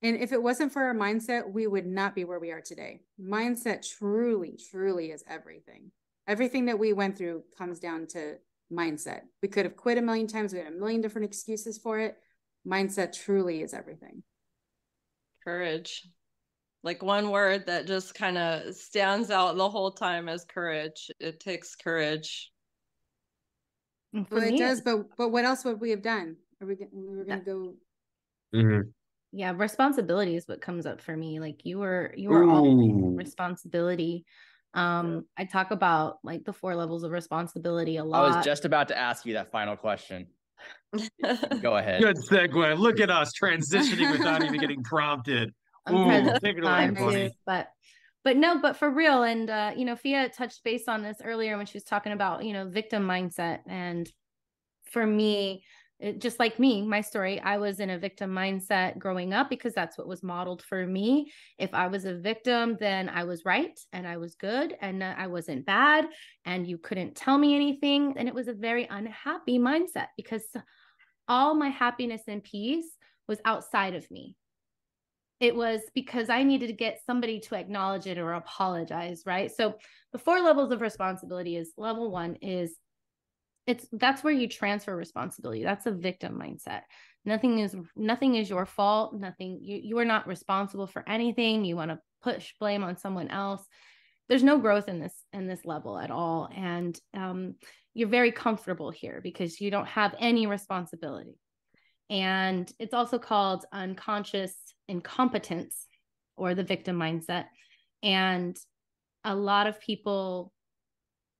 And 0.00 0.16
if 0.16 0.32
it 0.32 0.42
wasn't 0.42 0.72
for 0.72 0.82
our 0.82 0.94
mindset, 0.94 1.52
we 1.52 1.66
would 1.66 1.86
not 1.86 2.14
be 2.14 2.24
where 2.24 2.38
we 2.38 2.52
are 2.52 2.60
today. 2.60 3.00
Mindset 3.20 3.86
truly, 3.98 4.58
truly 4.70 5.10
is 5.10 5.24
everything. 5.28 5.90
Everything 6.26 6.66
that 6.66 6.78
we 6.78 6.92
went 6.92 7.18
through 7.18 7.42
comes 7.56 7.80
down 7.80 8.06
to 8.08 8.36
mindset. 8.72 9.22
We 9.42 9.48
could 9.48 9.64
have 9.64 9.76
quit 9.76 9.98
a 9.98 10.02
million 10.02 10.26
times, 10.26 10.52
we 10.52 10.60
had 10.60 10.68
a 10.68 10.76
million 10.76 11.00
different 11.00 11.26
excuses 11.26 11.78
for 11.78 11.98
it. 11.98 12.16
Mindset 12.66 13.12
truly 13.12 13.62
is 13.62 13.74
everything. 13.74 14.22
Courage. 15.44 16.06
Like 16.82 17.02
one 17.02 17.30
word 17.30 17.66
that 17.66 17.86
just 17.86 18.14
kind 18.14 18.38
of 18.38 18.74
stands 18.74 19.30
out 19.30 19.56
the 19.56 19.68
whole 19.68 19.90
time 19.90 20.28
is 20.28 20.44
courage. 20.44 21.10
It 21.18 21.40
takes 21.40 21.74
courage. 21.74 22.50
Well, 24.12 24.42
it 24.42 24.56
does, 24.58 24.80
but 24.80 25.16
but 25.16 25.30
what 25.30 25.44
else 25.44 25.64
would 25.64 25.80
we 25.80 25.90
have 25.90 26.02
done? 26.02 26.36
Are 26.60 26.66
we, 26.66 26.76
we 26.92 27.16
were 27.16 27.24
going 27.24 27.38
to 27.40 27.44
go 27.44 27.74
mm-hmm 28.54 28.88
yeah 29.32 29.52
responsibility 29.54 30.36
is 30.36 30.46
what 30.46 30.60
comes 30.60 30.86
up 30.86 31.00
for 31.00 31.16
me 31.16 31.40
like 31.40 31.64
you 31.64 31.78
were 31.78 32.14
you 32.16 32.30
were 32.30 32.44
all 32.44 33.14
responsibility 33.14 34.24
um 34.74 35.24
i 35.36 35.44
talk 35.44 35.70
about 35.70 36.18
like 36.22 36.44
the 36.44 36.52
four 36.52 36.74
levels 36.74 37.02
of 37.02 37.10
responsibility 37.10 37.96
a 37.96 38.04
lot 38.04 38.32
i 38.32 38.36
was 38.36 38.44
just 38.44 38.64
about 38.64 38.88
to 38.88 38.96
ask 38.96 39.26
you 39.26 39.34
that 39.34 39.50
final 39.50 39.76
question 39.76 40.26
go 41.62 41.76
ahead. 41.76 42.00
Good 42.00 42.16
segue. 42.16 42.78
Look 42.78 43.00
at 43.00 43.10
us 43.10 43.32
transitioning 43.40 44.10
without 44.12 44.42
even 44.42 44.58
getting 44.58 44.82
prompted. 44.82 45.52
Ooh, 45.90 46.38
too, 46.42 47.30
but 47.46 47.68
but 48.24 48.36
no 48.36 48.60
but 48.60 48.76
for 48.76 48.90
real 48.90 49.22
and 49.22 49.48
uh 49.48 49.72
you 49.74 49.86
know 49.86 49.96
Fiya 49.96 50.30
touched 50.30 50.62
base 50.62 50.84
on 50.86 51.02
this 51.02 51.16
earlier 51.24 51.56
when 51.56 51.64
she 51.64 51.76
was 51.76 51.84
talking 51.84 52.12
about 52.12 52.44
you 52.44 52.52
know 52.52 52.68
victim 52.68 53.06
mindset 53.06 53.60
and 53.66 54.10
for 54.90 55.06
me 55.06 55.64
it, 56.00 56.20
just 56.20 56.38
like 56.38 56.60
me, 56.60 56.86
my 56.86 57.00
story, 57.00 57.40
I 57.40 57.58
was 57.58 57.80
in 57.80 57.90
a 57.90 57.98
victim 57.98 58.30
mindset 58.30 58.98
growing 58.98 59.32
up 59.32 59.50
because 59.50 59.74
that's 59.74 59.98
what 59.98 60.06
was 60.06 60.22
modeled 60.22 60.62
for 60.62 60.86
me. 60.86 61.32
If 61.58 61.74
I 61.74 61.88
was 61.88 62.04
a 62.04 62.14
victim, 62.14 62.76
then 62.78 63.08
I 63.08 63.24
was 63.24 63.44
right 63.44 63.78
and 63.92 64.06
I 64.06 64.16
was 64.16 64.36
good 64.36 64.76
and 64.80 65.02
uh, 65.02 65.14
I 65.18 65.26
wasn't 65.26 65.66
bad 65.66 66.06
and 66.44 66.68
you 66.68 66.78
couldn't 66.78 67.16
tell 67.16 67.36
me 67.36 67.56
anything. 67.56 68.14
And 68.16 68.28
it 68.28 68.34
was 68.34 68.46
a 68.46 68.52
very 68.52 68.86
unhappy 68.88 69.58
mindset 69.58 70.08
because 70.16 70.44
all 71.26 71.54
my 71.54 71.68
happiness 71.68 72.22
and 72.28 72.44
peace 72.44 72.96
was 73.26 73.40
outside 73.44 73.94
of 73.94 74.08
me. 74.08 74.36
It 75.40 75.54
was 75.54 75.80
because 75.94 76.30
I 76.30 76.44
needed 76.44 76.68
to 76.68 76.72
get 76.72 77.00
somebody 77.06 77.40
to 77.40 77.56
acknowledge 77.56 78.06
it 78.06 78.18
or 78.18 78.34
apologize, 78.34 79.22
right? 79.26 79.50
So 79.50 79.74
the 80.12 80.18
four 80.18 80.40
levels 80.40 80.70
of 80.70 80.80
responsibility 80.80 81.56
is 81.56 81.72
level 81.76 82.10
one 82.10 82.36
is 82.36 82.76
it's 83.68 83.86
that's 83.92 84.24
where 84.24 84.32
you 84.32 84.48
transfer 84.48 84.96
responsibility. 84.96 85.62
That's 85.62 85.84
a 85.84 85.92
victim 85.92 86.40
mindset. 86.40 86.80
Nothing 87.26 87.58
is 87.58 87.76
nothing 87.94 88.36
is 88.36 88.48
your 88.48 88.64
fault. 88.64 89.14
Nothing 89.14 89.58
you, 89.60 89.78
you 89.82 89.98
are 89.98 90.06
not 90.06 90.26
responsible 90.26 90.86
for 90.86 91.06
anything. 91.06 91.66
You 91.66 91.76
want 91.76 91.90
to 91.90 92.00
push 92.22 92.54
blame 92.58 92.82
on 92.82 92.96
someone 92.96 93.28
else. 93.28 93.62
There's 94.30 94.42
no 94.42 94.56
growth 94.56 94.88
in 94.88 95.00
this 95.00 95.14
in 95.34 95.46
this 95.46 95.66
level 95.66 95.98
at 95.98 96.10
all. 96.10 96.48
And 96.56 96.98
um, 97.12 97.56
you're 97.92 98.08
very 98.08 98.32
comfortable 98.32 98.90
here 98.90 99.20
because 99.22 99.60
you 99.60 99.70
don't 99.70 99.86
have 99.88 100.14
any 100.18 100.46
responsibility. 100.46 101.36
And 102.08 102.72
it's 102.78 102.94
also 102.94 103.18
called 103.18 103.66
unconscious 103.70 104.54
incompetence 104.88 105.86
or 106.38 106.54
the 106.54 106.64
victim 106.64 106.96
mindset. 106.96 107.44
And 108.02 108.56
a 109.24 109.34
lot 109.34 109.66
of 109.66 109.78
people 109.78 110.54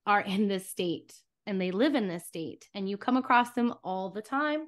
are 0.05 0.21
in 0.21 0.49
this 0.49 0.69
state 0.69 1.15
and 1.49 1.61
they 1.61 1.71
live 1.71 1.95
in 1.95 2.07
this 2.07 2.27
state 2.27 2.69
and 2.75 2.89
you 2.89 2.97
come 2.97 3.17
across 3.17 3.53
them 3.53 3.75
all 3.83 4.11
the 4.11 4.23
time 4.23 4.67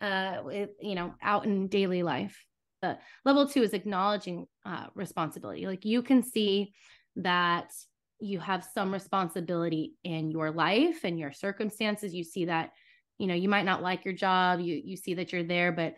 uh 0.00 0.38
with, 0.42 0.70
you 0.80 0.94
know 0.94 1.14
out 1.22 1.44
in 1.44 1.68
daily 1.68 2.02
life. 2.02 2.44
The 2.80 2.98
level 3.24 3.48
two 3.48 3.62
is 3.62 3.74
acknowledging 3.74 4.46
uh, 4.64 4.86
responsibility. 4.94 5.66
Like 5.66 5.84
you 5.84 6.00
can 6.02 6.22
see 6.22 6.72
that 7.16 7.72
you 8.20 8.38
have 8.38 8.64
some 8.72 8.92
responsibility 8.92 9.94
in 10.04 10.30
your 10.30 10.52
life 10.52 11.00
and 11.02 11.18
your 11.18 11.32
circumstances. 11.32 12.14
You 12.14 12.22
see 12.22 12.44
that 12.46 12.70
you 13.18 13.26
know 13.26 13.34
you 13.34 13.48
might 13.48 13.64
not 13.64 13.82
like 13.82 14.04
your 14.04 14.14
job 14.14 14.60
you 14.60 14.80
you 14.82 14.96
see 14.96 15.14
that 15.14 15.32
you're 15.32 15.42
there 15.42 15.72
but 15.72 15.94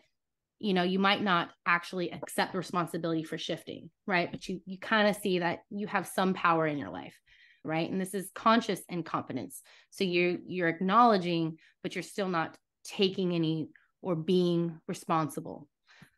you 0.59 0.75
know 0.75 0.83
you 0.83 0.99
might 0.99 1.23
not 1.23 1.51
actually 1.67 2.11
accept 2.11 2.55
responsibility 2.55 3.23
for 3.23 3.39
shifting 3.39 3.91
right? 4.07 4.31
But 4.31 4.49
you 4.49 4.61
you 4.67 4.79
kind 4.79 5.09
of 5.09 5.17
see 5.17 5.39
that 5.39 5.61
you 5.71 5.87
have 5.87 6.09
some 6.09 6.35
power 6.35 6.67
in 6.67 6.79
your 6.79 6.91
life 6.91 7.15
right? 7.65 7.91
And 7.91 8.01
this 8.01 8.15
is 8.15 8.31
conscious 8.35 8.81
incompetence. 8.89 9.63
So 9.91 10.05
you're 10.05 10.39
you're 10.47 10.69
acknowledging 10.69 11.59
but 11.83 11.95
you're 11.95 12.03
still 12.03 12.29
not 12.29 12.57
taking 12.85 13.35
any 13.35 13.69
or 14.03 14.15
being 14.15 14.81
responsible. 14.87 15.69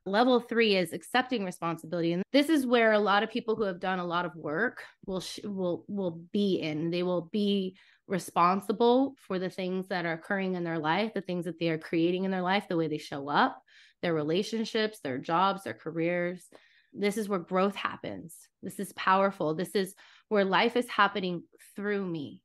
Level 0.04 0.40
3 0.40 0.76
is 0.76 0.92
accepting 0.92 1.44
responsibility. 1.44 2.12
And 2.12 2.24
this 2.32 2.48
is 2.48 2.66
where 2.66 2.92
a 2.92 2.98
lot 2.98 3.22
of 3.22 3.30
people 3.30 3.54
who 3.54 3.62
have 3.62 3.78
done 3.78 4.00
a 4.00 4.04
lot 4.04 4.24
of 4.24 4.34
work 4.34 4.82
will 5.06 5.20
sh- 5.20 5.40
will 5.44 5.84
will 5.88 6.22
be 6.32 6.56
in. 6.56 6.90
They 6.90 7.02
will 7.02 7.28
be 7.32 7.76
responsible 8.08 9.14
for 9.26 9.38
the 9.38 9.50
things 9.50 9.88
that 9.88 10.04
are 10.04 10.12
occurring 10.12 10.54
in 10.54 10.64
their 10.64 10.78
life 10.78 11.14
the 11.14 11.20
things 11.20 11.44
that 11.44 11.58
they 11.58 11.70
are 11.70 11.78
creating 11.78 12.24
in 12.24 12.30
their 12.30 12.42
life 12.42 12.66
the 12.68 12.76
way 12.76 12.88
they 12.88 12.98
show 12.98 13.28
up 13.28 13.62
their 14.02 14.12
relationships 14.12 14.98
their 15.00 15.18
jobs 15.18 15.62
their 15.62 15.74
careers 15.74 16.48
this 16.92 17.16
is 17.16 17.28
where 17.28 17.38
growth 17.38 17.74
happens 17.74 18.36
this 18.62 18.78
is 18.78 18.92
powerful 18.92 19.54
this 19.54 19.74
is 19.74 19.94
where 20.32 20.44
life 20.46 20.76
is 20.76 20.88
happening 20.88 21.42
through 21.76 22.06
me. 22.06 22.40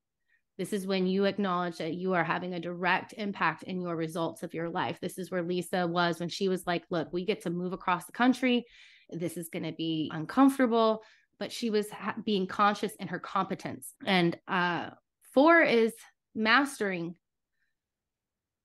This 0.58 0.74
is 0.74 0.86
when 0.86 1.08
you 1.08 1.24
acknowledge 1.24 1.78
that 1.78 1.94
you 1.94 2.14
are 2.16 2.24
having 2.24 2.54
a 2.54 2.60
direct 2.60 3.14
impact 3.18 3.64
in 3.64 3.80
your 3.80 3.96
results 3.96 4.44
of 4.44 4.54
your 4.54 4.70
life. 4.70 5.00
This 5.02 5.18
is 5.18 5.32
where 5.32 5.42
Lisa 5.42 5.88
was 5.88 6.20
when 6.20 6.28
she 6.28 6.50
was 6.50 6.68
like, 6.68 6.84
Look, 6.90 7.14
we 7.14 7.26
get 7.26 7.44
to 7.44 7.50
move 7.50 7.72
across 7.72 8.06
the 8.06 8.12
country. 8.12 8.66
This 9.10 9.38
is 9.38 9.48
going 9.48 9.64
to 9.64 9.72
be 9.72 10.12
uncomfortable. 10.14 11.04
But 11.40 11.52
she 11.52 11.70
was 11.70 11.90
ha- 11.92 12.16
being 12.26 12.46
conscious 12.46 12.94
in 13.00 13.08
her 13.08 13.20
competence. 13.20 13.94
And 14.06 14.38
uh, 14.48 14.90
four 15.34 15.62
is 15.62 15.94
mastering 16.36 17.16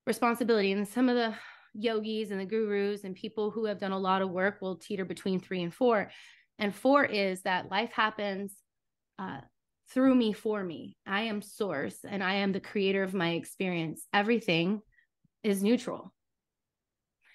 responsibility. 0.07 0.73
And 0.73 0.89
some 0.89 1.09
of 1.09 1.15
the 1.15 1.35
yogis 1.75 2.31
and 2.31 2.41
the 2.41 2.45
gurus 2.45 3.05
and 3.05 3.15
people 3.15 3.51
who 3.51 3.65
have 3.65 3.79
done 3.79 3.93
a 3.93 3.99
lot 3.99 4.23
of 4.23 4.31
work 4.31 4.61
will 4.61 4.77
teeter 4.77 5.05
between 5.05 5.41
three 5.41 5.63
and 5.63 5.75
four. 5.75 6.11
And 6.59 6.75
four 6.75 7.05
is 7.05 7.43
that 7.43 7.71
life 7.71 7.93
happens 7.93 8.55
uh, 9.19 9.41
through 9.91 10.15
me 10.15 10.33
for 10.33 10.63
me. 10.63 10.97
I 11.07 11.23
am 11.23 11.43
source 11.43 11.99
and 12.09 12.23
I 12.23 12.35
am 12.37 12.53
the 12.53 12.61
creator 12.61 13.03
of 13.03 13.15
my 13.15 13.31
experience. 13.31 14.07
Everything 14.13 14.81
is 15.43 15.63
neutral. 15.63 16.13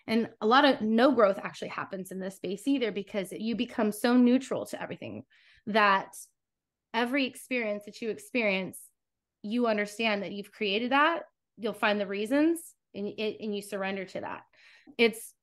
And 0.08 0.30
a 0.40 0.48
lot 0.48 0.64
of 0.64 0.82
no 0.82 1.12
growth 1.12 1.38
actually 1.42 1.68
happens 1.70 2.12
in 2.12 2.20
this 2.20 2.38
space 2.38 2.68
either 2.68 2.92
because 2.92 3.32
you 3.32 3.56
become 3.56 3.92
so 3.92 4.16
neutral 4.16 4.66
to 4.68 4.82
everything 4.82 5.24
that 5.66 6.16
every 6.94 7.26
experience 7.26 7.84
that 7.86 8.02
you 8.02 8.10
experience, 8.10 8.80
you 9.42 9.68
understand 9.68 10.24
that 10.24 10.32
you've 10.32 10.52
created 10.52 10.94
that. 10.94 11.24
You'll 11.58 11.74
find 11.74 12.00
the 12.00 12.08
reasons 12.08 12.62
and, 12.98 13.14
and 13.18 13.56
you 13.56 13.62
surrender 13.62 14.06
to 14.06 14.22
that. 14.22 14.42
It's 14.98 15.34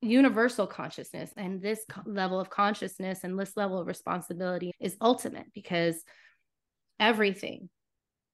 universal 0.00 0.66
consciousness 0.66 1.32
and 1.36 1.60
this 1.60 1.84
level 2.06 2.38
of 2.38 2.50
consciousness 2.50 3.24
and 3.24 3.38
this 3.38 3.56
level 3.56 3.80
of 3.80 3.88
responsibility 3.88 4.70
is 4.78 4.96
ultimate 5.00 5.46
because 5.52 6.04
everything 7.00 7.68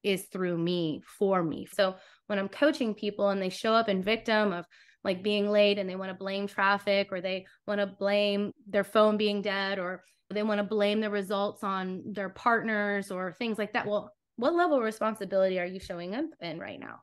is 0.02 0.24
through 0.24 0.58
me 0.58 1.02
for 1.18 1.42
me. 1.42 1.66
So 1.72 1.96
when 2.26 2.38
I'm 2.38 2.48
coaching 2.48 2.94
people 2.94 3.30
and 3.30 3.40
they 3.40 3.48
show 3.48 3.72
up 3.72 3.88
in 3.88 4.02
victim 4.02 4.52
of 4.52 4.66
like 5.02 5.22
being 5.22 5.50
late 5.50 5.78
and 5.78 5.88
they 5.88 5.96
want 5.96 6.10
to 6.10 6.14
blame 6.14 6.46
traffic 6.46 7.08
or 7.10 7.20
they 7.20 7.46
want 7.66 7.80
to 7.80 7.86
blame 7.86 8.52
their 8.66 8.84
phone 8.84 9.16
being 9.16 9.42
dead 9.42 9.78
or 9.78 10.02
they 10.30 10.42
want 10.42 10.58
to 10.58 10.64
blame 10.64 11.00
the 11.00 11.10
results 11.10 11.62
on 11.62 12.02
their 12.12 12.28
partners 12.28 13.10
or 13.10 13.32
things 13.32 13.58
like 13.58 13.72
that. 13.72 13.86
Well, 13.86 14.12
what 14.36 14.54
level 14.54 14.78
of 14.78 14.82
responsibility 14.82 15.58
are 15.58 15.66
you 15.66 15.80
showing 15.80 16.14
up 16.14 16.24
in 16.40 16.58
right 16.58 16.80
now? 16.80 17.00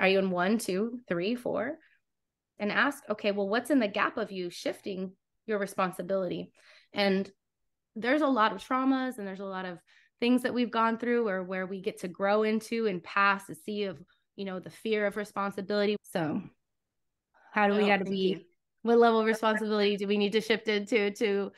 Are 0.00 0.08
you 0.08 0.18
in 0.18 0.30
one, 0.30 0.58
two, 0.58 0.98
three, 1.06 1.36
four? 1.36 1.78
And 2.58 2.72
ask, 2.72 3.04
okay, 3.08 3.30
well, 3.30 3.48
what's 3.48 3.70
in 3.70 3.78
the 3.78 3.88
gap 3.88 4.16
of 4.16 4.32
you 4.32 4.50
shifting 4.50 5.12
your 5.46 5.58
responsibility? 5.58 6.50
And 6.92 7.30
there's 7.96 8.22
a 8.22 8.26
lot 8.26 8.52
of 8.52 8.58
traumas 8.58 9.18
and 9.18 9.26
there's 9.26 9.40
a 9.40 9.44
lot 9.44 9.64
of 9.64 9.78
things 10.20 10.42
that 10.42 10.54
we've 10.54 10.70
gone 10.70 10.98
through 10.98 11.28
or 11.28 11.42
where 11.42 11.66
we 11.66 11.80
get 11.80 12.00
to 12.00 12.08
grow 12.08 12.42
into 12.42 12.86
and 12.86 13.02
pass 13.02 13.48
a 13.48 13.54
sea 13.54 13.84
of 13.84 13.98
you 14.36 14.44
know 14.44 14.60
the 14.60 14.70
fear 14.70 15.06
of 15.06 15.16
responsibility 15.16 15.96
so 16.02 16.40
how 17.52 17.66
do 17.66 17.74
we 17.74 17.86
got 17.86 17.98
to 17.98 18.04
be 18.04 18.46
what 18.82 18.98
level 18.98 19.20
of 19.20 19.26
responsibility 19.26 19.96
do 19.96 20.06
we 20.06 20.18
need 20.18 20.32
to 20.32 20.40
shift 20.40 20.68
into 20.68 21.10
to 21.10 21.50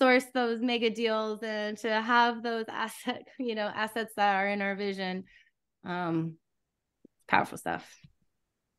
source 0.00 0.24
those 0.32 0.60
mega 0.60 0.90
deals 0.90 1.42
and 1.42 1.76
to 1.76 2.00
have 2.00 2.42
those 2.42 2.66
asset 2.68 3.26
you 3.38 3.54
know 3.54 3.70
assets 3.74 4.12
that 4.16 4.36
are 4.36 4.48
in 4.48 4.62
our 4.62 4.74
vision 4.74 5.24
um 5.84 6.34
powerful 7.30 7.56
stuff. 7.56 7.88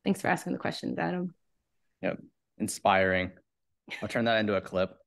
Thanks 0.04 0.20
for 0.20 0.28
asking 0.28 0.52
the 0.52 0.58
questions 0.58 0.98
adam. 0.98 1.34
Yep. 2.02 2.18
Inspiring. 2.58 3.32
I'll 4.02 4.08
turn 4.08 4.26
that 4.26 4.38
into 4.38 4.54
a 4.54 4.60
clip. 4.60 4.94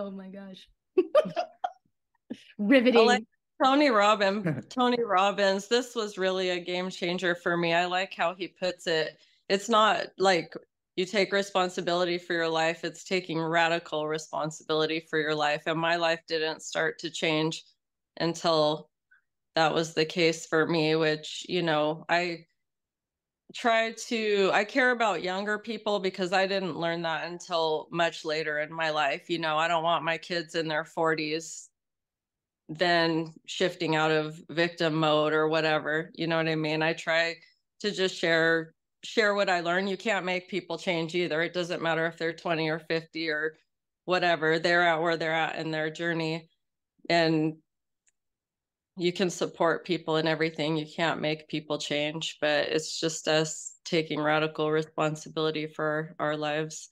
Oh 0.00 0.12
my 0.12 0.28
gosh. 0.28 0.68
Riveting. 2.58 3.26
Tony 3.60 3.90
Robbins, 3.90 4.64
Tony 4.70 5.02
Robbins, 5.02 5.66
this 5.66 5.96
was 5.96 6.16
really 6.16 6.50
a 6.50 6.60
game 6.60 6.88
changer 6.88 7.34
for 7.34 7.56
me. 7.56 7.74
I 7.74 7.86
like 7.86 8.14
how 8.14 8.32
he 8.32 8.46
puts 8.46 8.86
it. 8.86 9.18
It's 9.48 9.68
not 9.68 10.06
like 10.16 10.54
you 10.94 11.04
take 11.04 11.32
responsibility 11.32 12.16
for 12.16 12.34
your 12.34 12.48
life, 12.48 12.84
it's 12.84 13.02
taking 13.02 13.40
radical 13.40 14.06
responsibility 14.06 15.04
for 15.10 15.18
your 15.18 15.34
life. 15.34 15.64
And 15.66 15.80
my 15.80 15.96
life 15.96 16.20
didn't 16.28 16.62
start 16.62 17.00
to 17.00 17.10
change 17.10 17.64
until 18.18 18.88
that 19.56 19.74
was 19.74 19.94
the 19.94 20.04
case 20.04 20.46
for 20.46 20.64
me, 20.64 20.94
which, 20.94 21.44
you 21.48 21.62
know, 21.62 22.04
I 22.08 22.46
try 23.54 23.92
to 23.92 24.50
I 24.52 24.64
care 24.64 24.90
about 24.90 25.22
younger 25.22 25.58
people 25.58 26.00
because 26.00 26.32
I 26.32 26.46
didn't 26.46 26.76
learn 26.78 27.02
that 27.02 27.26
until 27.26 27.88
much 27.90 28.24
later 28.24 28.58
in 28.58 28.72
my 28.72 28.90
life. 28.90 29.30
You 29.30 29.38
know, 29.38 29.56
I 29.56 29.68
don't 29.68 29.82
want 29.84 30.04
my 30.04 30.18
kids 30.18 30.54
in 30.54 30.68
their 30.68 30.84
40s 30.84 31.68
then 32.68 33.32
shifting 33.46 33.96
out 33.96 34.10
of 34.10 34.42
victim 34.50 34.94
mode 34.94 35.32
or 35.32 35.48
whatever 35.48 36.10
you 36.14 36.26
know 36.26 36.36
what 36.36 36.48
i 36.48 36.54
mean? 36.54 36.82
I 36.82 36.92
try 36.92 37.36
to 37.80 37.90
just 37.90 38.16
share 38.16 38.74
share 39.04 39.34
what 39.34 39.48
i 39.48 39.60
learn. 39.60 39.86
You 39.86 39.96
can't 39.96 40.26
make 40.26 40.48
people 40.48 40.76
change 40.78 41.14
either. 41.14 41.40
It 41.42 41.54
doesn't 41.54 41.82
matter 41.82 42.06
if 42.06 42.18
they're 42.18 42.32
20 42.32 42.68
or 42.68 42.78
50 42.80 43.30
or 43.30 43.56
whatever. 44.04 44.58
They're 44.58 44.82
at 44.86 45.00
where 45.00 45.16
they're 45.16 45.32
at 45.32 45.56
in 45.56 45.70
their 45.70 45.90
journey. 45.90 46.50
And 47.08 47.58
you 48.98 49.12
can 49.12 49.30
support 49.30 49.86
people 49.86 50.16
and 50.16 50.28
everything 50.28 50.76
you 50.76 50.86
can't 50.86 51.20
make 51.20 51.48
people 51.48 51.78
change 51.78 52.36
but 52.40 52.68
it's 52.68 52.98
just 52.98 53.28
us 53.28 53.76
taking 53.84 54.20
radical 54.20 54.70
responsibility 54.70 55.66
for 55.66 56.14
our 56.18 56.36
lives 56.36 56.90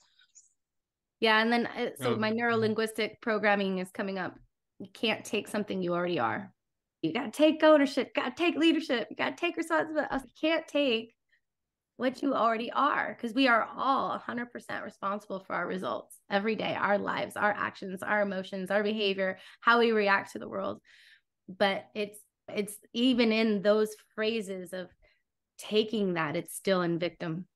yeah 1.20 1.42
and 1.42 1.52
then 1.52 1.66
uh, 1.66 1.90
so 2.00 2.16
my 2.16 2.30
neuro 2.30 2.56
linguistic 2.56 3.20
programming 3.20 3.78
is 3.78 3.90
coming 3.90 4.18
up 4.18 4.34
you 4.78 4.88
can't 4.92 5.24
take 5.24 5.48
something 5.48 5.82
you 5.82 5.94
already 5.94 6.18
are. 6.18 6.52
You 7.02 7.12
got 7.12 7.32
to 7.32 7.36
take 7.36 7.62
ownership, 7.62 8.14
got 8.14 8.36
to 8.36 8.42
take 8.42 8.56
leadership, 8.56 9.08
you 9.10 9.16
got 9.16 9.36
to 9.36 9.40
take 9.40 9.56
responsibility. 9.56 10.08
You 10.12 10.48
can't 10.48 10.66
take 10.66 11.14
what 11.98 12.22
you 12.22 12.34
already 12.34 12.70
are 12.72 13.14
because 13.14 13.34
we 13.34 13.48
are 13.48 13.66
all 13.74 14.18
100% 14.18 14.84
responsible 14.84 15.40
for 15.40 15.54
our 15.54 15.66
results 15.66 16.18
every 16.30 16.56
day, 16.56 16.74
our 16.78 16.98
lives, 16.98 17.36
our 17.36 17.52
actions, 17.52 18.02
our 18.02 18.20
emotions, 18.20 18.70
our 18.70 18.82
behavior, 18.82 19.38
how 19.60 19.78
we 19.78 19.92
react 19.92 20.32
to 20.32 20.38
the 20.38 20.48
world. 20.48 20.80
But 21.48 21.86
it's 21.94 22.18
it's 22.48 22.76
even 22.92 23.32
in 23.32 23.62
those 23.62 23.94
phrases 24.14 24.72
of 24.72 24.88
taking 25.58 26.14
that 26.14 26.36
it's 26.36 26.54
still 26.54 26.82
in 26.82 26.98
victim. 26.98 27.46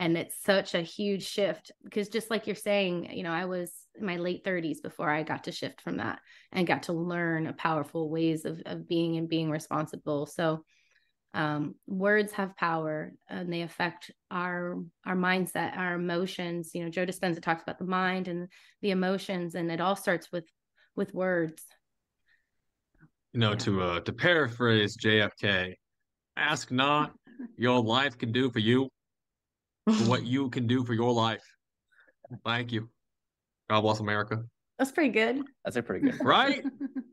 And 0.00 0.16
it's 0.16 0.40
such 0.44 0.74
a 0.74 0.82
huge 0.82 1.26
shift 1.26 1.72
because 1.82 2.08
just 2.08 2.30
like 2.30 2.46
you're 2.46 2.54
saying 2.54 3.10
you 3.16 3.24
know 3.24 3.32
i 3.32 3.46
was 3.46 3.72
in 3.98 4.06
my 4.06 4.16
late 4.16 4.44
30s 4.44 4.80
before 4.80 5.10
i 5.10 5.24
got 5.24 5.44
to 5.44 5.52
shift 5.52 5.80
from 5.80 5.96
that 5.96 6.20
and 6.52 6.68
got 6.68 6.84
to 6.84 6.92
learn 6.92 7.48
a 7.48 7.52
powerful 7.52 8.08
ways 8.08 8.44
of, 8.44 8.62
of 8.64 8.86
being 8.88 9.16
and 9.16 9.28
being 9.28 9.50
responsible. 9.50 10.26
So 10.26 10.62
um, 11.34 11.74
words 11.86 12.32
have 12.32 12.56
power 12.56 13.12
and 13.28 13.52
they 13.52 13.62
affect 13.62 14.12
our 14.30 14.76
our 15.04 15.16
mindset 15.16 15.76
our 15.76 15.94
emotions. 15.94 16.70
You 16.74 16.84
know 16.84 16.90
joe 16.90 17.04
dispenza 17.04 17.42
talks 17.42 17.62
about 17.62 17.78
the 17.78 17.84
mind 17.84 18.28
and 18.28 18.48
the 18.82 18.92
emotions 18.92 19.56
and 19.56 19.70
it 19.70 19.80
all 19.80 19.96
starts 19.96 20.30
with 20.30 20.48
with 20.94 21.12
words 21.12 21.64
you 23.32 23.40
know 23.40 23.50
yeah. 23.50 23.56
to 23.56 23.82
uh 23.82 24.00
to 24.00 24.12
paraphrase 24.12 24.96
jfk 24.96 25.74
ask 26.36 26.70
not 26.70 27.12
your 27.56 27.82
life 27.82 28.16
can 28.18 28.32
do 28.32 28.50
for 28.50 28.58
you 28.58 28.88
what 30.06 30.24
you 30.24 30.50
can 30.50 30.66
do 30.66 30.84
for 30.84 30.94
your 30.94 31.12
life. 31.12 31.42
Thank 32.44 32.72
you. 32.72 32.88
God 33.70 33.80
bless 33.82 34.00
America. 34.00 34.42
That's 34.78 34.92
pretty 34.92 35.10
good. 35.10 35.42
That's 35.64 35.76
a 35.76 35.82
pretty 35.82 36.10
good. 36.10 36.20
Right? 36.24 36.64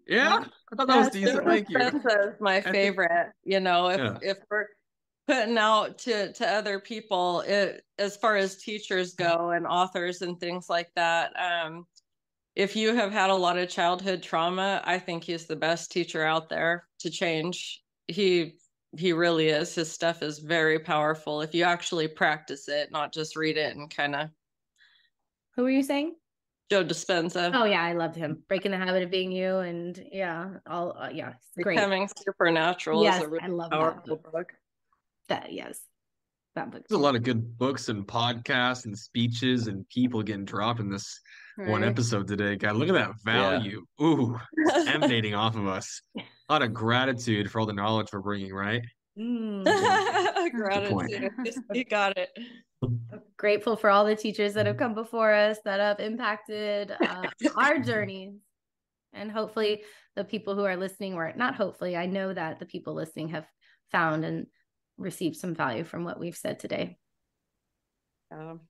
Yeah. 0.08 0.44
I 0.72 0.76
thought 0.76 0.88
that 0.88 0.98
was 0.98 1.10
decent. 1.10 1.46
Thank 1.46 1.70
you. 1.70 1.80
That's 1.80 2.40
my 2.40 2.62
favorite. 2.62 3.32
You 3.44 3.60
know, 3.60 3.88
if 3.90 4.00
yeah. 4.00 4.18
if 4.22 4.38
we're 4.52 4.68
putting 5.28 5.58
out 5.58 5.98
to 6.00 6.32
to 6.34 6.48
other 6.48 6.80
people 6.80 7.42
it, 7.42 7.84
as 7.98 8.16
far 8.18 8.36
as 8.36 8.58
teachers 8.58 9.16
go 9.16 9.52
and 9.52 9.66
authors 9.66 10.22
and 10.22 10.40
things 10.40 10.70
like 10.70 10.90
that 10.96 11.34
um 11.40 11.88
if 12.56 12.76
you 12.76 12.96
have 12.96 13.12
had 13.12 13.30
a 13.30 13.36
lot 13.36 13.58
of 13.58 13.70
childhood 13.70 14.24
trauma 14.24 14.82
i 14.86 14.98
think 14.98 15.24
he's 15.24 15.46
the 15.46 15.56
best 15.56 15.92
teacher 15.92 16.24
out 16.24 16.50
there 16.50 16.88
to 17.00 17.10
change 17.10 17.82
he 18.08 18.56
he 18.98 19.14
really 19.14 19.50
is. 19.50 19.76
His 19.76 19.92
stuff 19.92 20.22
is 20.22 20.40
very 20.40 20.80
powerful 20.80 21.42
if 21.42 21.54
you 21.54 21.64
actually 21.64 22.08
practice 22.08 22.68
it, 22.68 22.92
not 22.92 23.14
just 23.14 23.36
read 23.36 23.58
it 23.58 23.76
and 23.76 23.90
kind 23.90 24.16
of. 24.16 24.30
Who 25.56 25.64
were 25.64 25.70
you 25.70 25.84
saying? 25.84 26.16
Joe 26.70 26.84
Dispenza. 26.84 27.52
Oh 27.54 27.66
yeah, 27.66 27.84
I 27.84 27.94
loved 27.94 28.16
him. 28.16 28.44
Breaking 28.48 28.72
the 28.72 28.78
habit 28.78 29.04
of 29.04 29.12
being 29.12 29.32
you, 29.32 29.58
and 29.58 30.04
yeah, 30.12 30.50
all 30.68 30.98
uh, 30.98 31.10
yeah, 31.14 31.34
great. 31.62 31.76
Becoming 31.76 32.10
supernatural 32.26 33.04
yes, 33.04 33.18
is 33.18 33.28
a 33.28 33.30
really 33.30 33.44
I 33.44 33.48
love 33.48 33.72
powerful 33.72 34.16
that 34.18 34.32
book. 34.32 34.54
That 35.30 35.54
yes, 35.54 35.80
that 36.56 36.72
book. 36.72 36.84
There's 36.88 37.00
a 37.00 37.04
lot 37.04 37.16
of 37.16 37.24
good 37.24 37.58
books 37.58 37.90
and 37.90 38.06
podcasts 38.06 38.86
and 38.86 38.98
speeches 38.98 39.68
and 39.68 39.88
people 39.90 40.24
getting 40.24 40.46
dropped 40.46 40.80
in 40.80 40.90
this 40.90 41.20
right. 41.58 41.70
one 41.70 41.84
episode 41.84 42.28
today. 42.28 42.56
God, 42.56 42.76
look 42.76 42.90
at 42.90 42.96
that 42.96 43.12
value. 43.24 43.86
Yeah. 44.00 44.06
Ooh, 44.06 44.40
emanating 44.88 45.36
off 45.36 45.56
of 45.56 45.68
us. 45.68 46.02
A 46.18 46.54
lot 46.54 46.62
of 46.62 46.74
gratitude 46.74 47.52
for 47.52 47.60
all 47.60 47.66
the 47.66 47.74
knowledge 47.74 48.08
we're 48.12 48.22
bringing, 48.22 48.54
right? 48.54 48.82
Mm. 49.18 49.64
gratitude. 50.52 51.32
you 51.74 51.86
got 51.86 52.18
it. 52.18 52.30
Grateful 53.38 53.76
for 53.76 53.90
all 53.90 54.06
the 54.06 54.16
teachers 54.16 54.54
that 54.54 54.66
have 54.66 54.78
come 54.78 54.94
before 54.94 55.34
us 55.34 55.58
that 55.66 55.80
have 55.80 56.00
impacted 56.00 56.92
uh, 56.92 57.24
our 57.56 57.80
journeys. 57.80 58.34
And 59.14 59.32
hopefully, 59.32 59.84
the 60.16 60.24
people 60.24 60.56
who 60.56 60.66
are 60.66 60.76
listening, 60.76 61.14
or 61.14 61.34
not 61.36 61.56
hopefully, 61.56 61.96
I 61.96 62.06
know 62.06 62.34
that 62.34 62.60
the 62.60 62.66
people 62.66 62.94
listening 62.94 63.30
have 63.30 63.46
found 63.92 64.26
and 64.26 64.48
received 64.98 65.36
some 65.36 65.54
value 65.54 65.84
from 65.84 66.04
what 66.04 66.20
we've 66.20 66.38
said 66.38 66.60
today. 66.60 66.98
Um, 68.32 68.62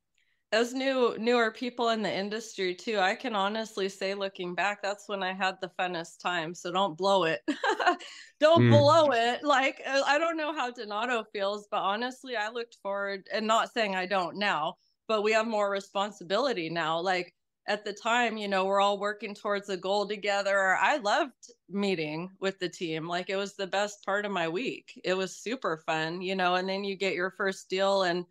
as 0.55 0.73
new 0.73 1.15
newer 1.19 1.51
people 1.51 1.89
in 1.89 2.01
the 2.01 2.13
industry 2.13 2.73
too 2.73 2.97
i 2.99 3.15
can 3.15 3.35
honestly 3.35 3.89
say 3.89 4.13
looking 4.13 4.55
back 4.55 4.81
that's 4.81 5.09
when 5.09 5.21
i 5.23 5.33
had 5.33 5.55
the 5.59 5.71
funnest 5.77 6.21
time 6.21 6.53
so 6.53 6.71
don't 6.71 6.97
blow 6.97 7.23
it 7.25 7.41
don't 8.39 8.63
mm. 8.63 8.69
blow 8.69 9.09
it 9.11 9.43
like 9.43 9.81
uh, 9.85 10.01
i 10.05 10.17
don't 10.17 10.37
know 10.37 10.53
how 10.53 10.71
donato 10.71 11.25
feels 11.33 11.67
but 11.71 11.81
honestly 11.81 12.35
i 12.35 12.49
looked 12.49 12.77
forward 12.81 13.27
and 13.33 13.45
not 13.45 13.73
saying 13.73 13.95
i 13.95 14.05
don't 14.05 14.37
now 14.37 14.75
but 15.07 15.23
we 15.23 15.31
have 15.31 15.47
more 15.47 15.69
responsibility 15.69 16.69
now 16.69 16.99
like 16.99 17.33
at 17.67 17.83
the 17.83 17.93
time 17.93 18.37
you 18.37 18.47
know 18.47 18.65
we're 18.65 18.81
all 18.81 18.99
working 18.99 19.33
towards 19.33 19.69
a 19.69 19.77
goal 19.77 20.07
together 20.07 20.75
i 20.79 20.97
loved 20.97 21.31
meeting 21.69 22.29
with 22.39 22.59
the 22.59 22.69
team 22.69 23.07
like 23.07 23.29
it 23.29 23.35
was 23.35 23.55
the 23.55 23.67
best 23.67 24.05
part 24.05 24.25
of 24.25 24.31
my 24.31 24.47
week 24.47 24.99
it 25.03 25.13
was 25.13 25.35
super 25.35 25.77
fun 25.85 26.21
you 26.21 26.35
know 26.35 26.55
and 26.55 26.69
then 26.69 26.83
you 26.83 26.95
get 26.95 27.15
your 27.15 27.31
first 27.31 27.69
deal 27.69 28.03
and 28.03 28.25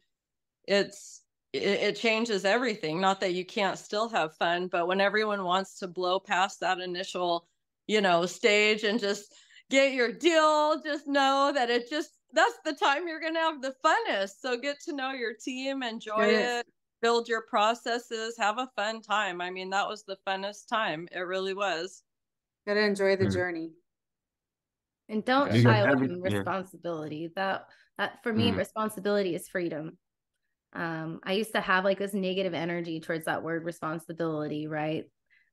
it's 0.67 1.25
it, 1.55 1.63
it 1.63 1.97
changes 1.97 2.45
everything. 2.45 3.01
Not 3.01 3.21
that 3.21 3.35
you 3.35 3.45
can't 3.47 3.79
still 3.79 4.09
have 4.09 4.37
fun, 4.37 4.67
but 4.67 4.89
when 4.89 5.01
everyone 5.01 5.45
wants 5.45 5.79
to 5.79 5.89
blow 5.89 6.19
past 6.19 6.61
that 6.61 6.81
initial, 6.81 7.47
you 7.87 8.01
know, 8.01 8.27
stage 8.27 8.83
and 8.83 8.99
just 8.99 9.33
get 9.71 9.95
your 9.95 10.13
deal, 10.13 10.83
just 10.83 11.07
know 11.07 11.53
that 11.55 11.71
it 11.71 11.89
just 11.89 12.11
that's 12.33 12.59
the 12.65 12.73
time 12.73 13.07
you're 13.07 13.21
going 13.21 13.35
to 13.35 13.41
have 13.41 13.63
the 13.63 13.75
funnest. 13.85 14.41
So 14.41 14.59
get 14.59 14.81
to 14.87 14.93
know 14.93 15.13
your 15.13 15.35
team, 15.35 15.85
enjoy 15.85 16.27
it, 16.27 16.67
build 17.05 17.29
your 17.29 17.43
processes, 17.43 18.35
have 18.39 18.57
a 18.57 18.71
fun 18.77 19.03
time. 19.03 19.43
I 19.43 19.51
mean, 19.51 19.69
that 19.71 19.87
was 19.87 20.05
the 20.05 20.17
funnest 20.27 20.69
time. 20.71 21.07
It 21.13 21.19
really 21.19 21.53
was. 21.53 22.03
Got 22.67 22.75
to 22.75 22.81
enjoy 22.81 23.17
the 23.17 23.25
mm-hmm. 23.27 23.35
journey. 23.35 23.71
And 25.11 25.23
don't 25.23 25.49
Okay. 25.49 25.63
shy 25.63 25.81
away 25.81 25.93
every- 25.93 26.09
from 26.09 26.25
yeah. 26.25 26.39
responsibility. 26.39 27.31
That 27.37 27.69
that 27.99 28.23
for 28.23 28.33
me, 28.33 28.51
Mhm. 28.51 28.57
responsibility 28.57 29.35
is 29.35 29.49
freedom. 29.49 29.99
Um, 30.73 31.21
I 31.23 31.35
used 31.35 31.53
to 31.53 31.61
have 31.61 31.85
like 31.85 31.99
this 31.99 32.15
negative 32.15 32.55
energy 32.55 33.01
towards 33.01 33.27
that 33.27 33.43
word 33.43 33.65
responsibility, 33.65 34.67
right? 34.67 35.05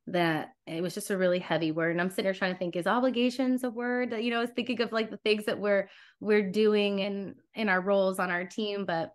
That 0.08 0.54
it 0.66 0.82
was 0.82 0.94
just 0.94 1.12
a 1.12 1.18
really 1.18 1.40
heavy 1.40 1.74
word. 1.74 1.92
And 1.92 2.00
I'm 2.02 2.10
sitting 2.10 2.26
here 2.26 2.34
trying 2.34 2.54
to 2.54 2.58
think, 2.58 2.78
is 2.78 2.88
obligations 2.88 3.66
a 3.66 3.70
word? 3.70 4.12
That, 4.12 4.24
You 4.24 4.32
know, 4.32 4.38
I 4.38 4.42
was 4.42 4.52
thinking 4.52 4.82
of 4.82 4.94
like 4.94 5.12
the 5.12 5.18
things 5.18 5.46
that 5.46 5.60
we're 5.60 5.90
we're 6.22 6.50
doing 6.50 7.00
in 7.00 7.36
in 7.56 7.68
our 7.68 7.82
roles 7.82 8.20
on 8.20 8.32
our 8.32 8.46
team, 8.46 8.86
but 8.86 9.14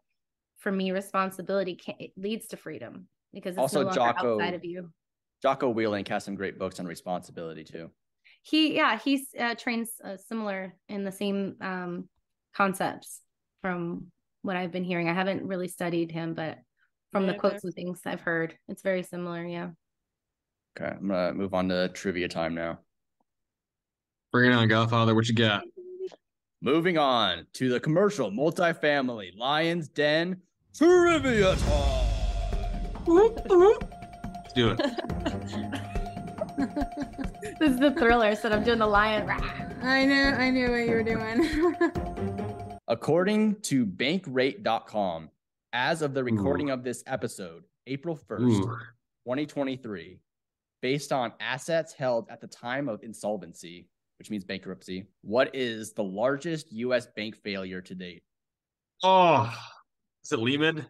for 0.67 0.73
me, 0.73 0.91
responsibility 0.91 1.77
can, 1.77 1.95
it 2.01 2.11
leads 2.17 2.49
to 2.49 2.57
freedom 2.57 3.07
because 3.33 3.53
it's 3.53 3.59
Also, 3.61 3.83
no 3.83 3.87
longer 3.87 4.01
Jocko- 4.01 4.41
outside 4.41 4.55
of 4.55 4.65
you. 4.65 4.91
Jocko 5.41 5.73
Willink 5.73 6.09
has 6.09 6.25
some 6.25 6.35
great 6.35 6.59
books 6.59 6.81
on 6.81 6.87
responsibility 6.87 7.63
too. 7.63 7.89
he 8.43 8.75
yeah 8.75 8.99
he's 8.99 9.29
uh, 9.39 9.55
trains 9.55 9.91
uh, 10.03 10.17
similar 10.17 10.75
in 10.89 11.05
the 11.05 11.13
same 11.13 11.55
um 11.61 12.09
concepts 12.53 13.21
from 13.63 14.07
what 14.43 14.57
i've 14.57 14.73
been 14.73 14.83
hearing 14.83 15.09
i 15.09 15.13
haven't 15.15 15.47
really 15.47 15.69
studied 15.69 16.11
him 16.11 16.35
but 16.35 16.59
from 17.13 17.27
the 17.27 17.33
Neither. 17.33 17.39
quotes 17.39 17.63
and 17.65 17.75
things 17.75 18.01
i've 18.07 18.23
heard 18.23 18.57
it's 18.67 18.83
very 18.83 19.05
similar 19.05 19.45
yeah 19.47 19.69
Okay, 20.77 20.91
I'm 20.97 21.07
gonna 21.09 21.33
move 21.35 21.55
on 21.55 21.69
to 21.69 21.89
trivia 21.91 22.29
time 22.29 22.55
now. 22.55 22.81
Bring 24.33 24.51
it 24.51 24.55
on, 24.55 24.67
Godfather. 24.69 25.15
What 25.15 25.27
you 25.29 25.35
got? 25.35 25.63
Moving 26.61 26.99
on 26.99 27.47
to 27.55 27.69
the 27.71 27.79
commercial 27.81 28.31
multifamily 28.31 29.37
Lions 29.39 29.89
Den 29.89 30.43
trivia 30.77 31.57
time. 31.57 32.07
Let's 33.07 33.43
do 34.55 34.71
it. 34.71 34.79
this 37.59 37.73
is 37.73 37.79
the 37.79 37.95
thriller 37.99 38.35
so 38.35 38.49
i'm 38.49 38.65
doing 38.65 38.79
the 38.79 38.87
lion 38.87 39.29
I 39.83 40.05
knew, 40.05 40.15
I 40.15 40.51
knew 40.51 40.71
what 40.71 40.79
you 40.79 40.91
were 40.91 41.03
doing. 41.03 41.77
According 42.89 43.61
to 43.63 43.87
bankrate.com, 43.87 45.31
as 45.73 46.03
of 46.03 46.13
the 46.13 46.25
recording 46.25 46.71
of 46.71 46.83
this 46.83 47.05
episode, 47.07 47.63
April 47.87 48.17
1st, 48.17 48.41
Ooh. 48.41 48.63
2023, 49.27 50.19
based 50.83 51.13
on 51.13 51.33
assets 51.39 51.93
held 51.93 52.27
at 52.31 52.41
the 52.41 52.49
time 52.49 52.89
of 52.89 53.05
insolvency, 53.05 53.89
which 54.19 54.31
means 54.31 54.45
bankruptcy, 54.45 55.05
what 55.21 55.55
is 55.55 55.93
the 55.93 56.03
largest 56.03 56.73
US 56.73 57.07
bank 57.07 57.37
failure 57.37 57.83
to 57.83 57.95
date? 57.95 58.25
Oh, 59.05 59.55
is 60.27 60.33
it 60.33 60.41
Lehman? 60.43 60.87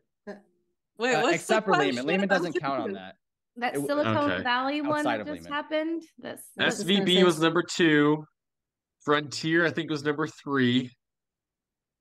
Wait, 0.98 1.14
Uh, 1.14 1.20
what's 1.20 1.28
the 1.28 1.34
except 1.34 1.66
for 1.66 1.76
Lehman. 1.76 2.06
Lehman 2.06 2.28
doesn't 2.28 2.54
count 2.58 2.80
on 2.82 2.92
that. 2.92 3.16
that 3.56 3.74
It 3.74 3.86
silicon 3.86 4.16
Okay. 4.16 4.42
valley 4.42 4.80
one 4.80 5.04
that 5.04 5.18
just 5.26 5.30
Lehman. 5.30 5.52
happened 5.52 6.02
that's 6.18 6.42
I 6.58 6.64
was 6.66 6.76
just 6.76 6.86
gonna 6.88 7.00
SVB 7.00 7.16
say- 7.16 7.24
was 7.24 7.40
number 7.40 7.62
two. 7.62 8.24
Frontier, 9.04 9.64
I 9.66 9.70
think, 9.70 9.90
was 9.90 10.04
number 10.04 10.26
three. 10.26 10.90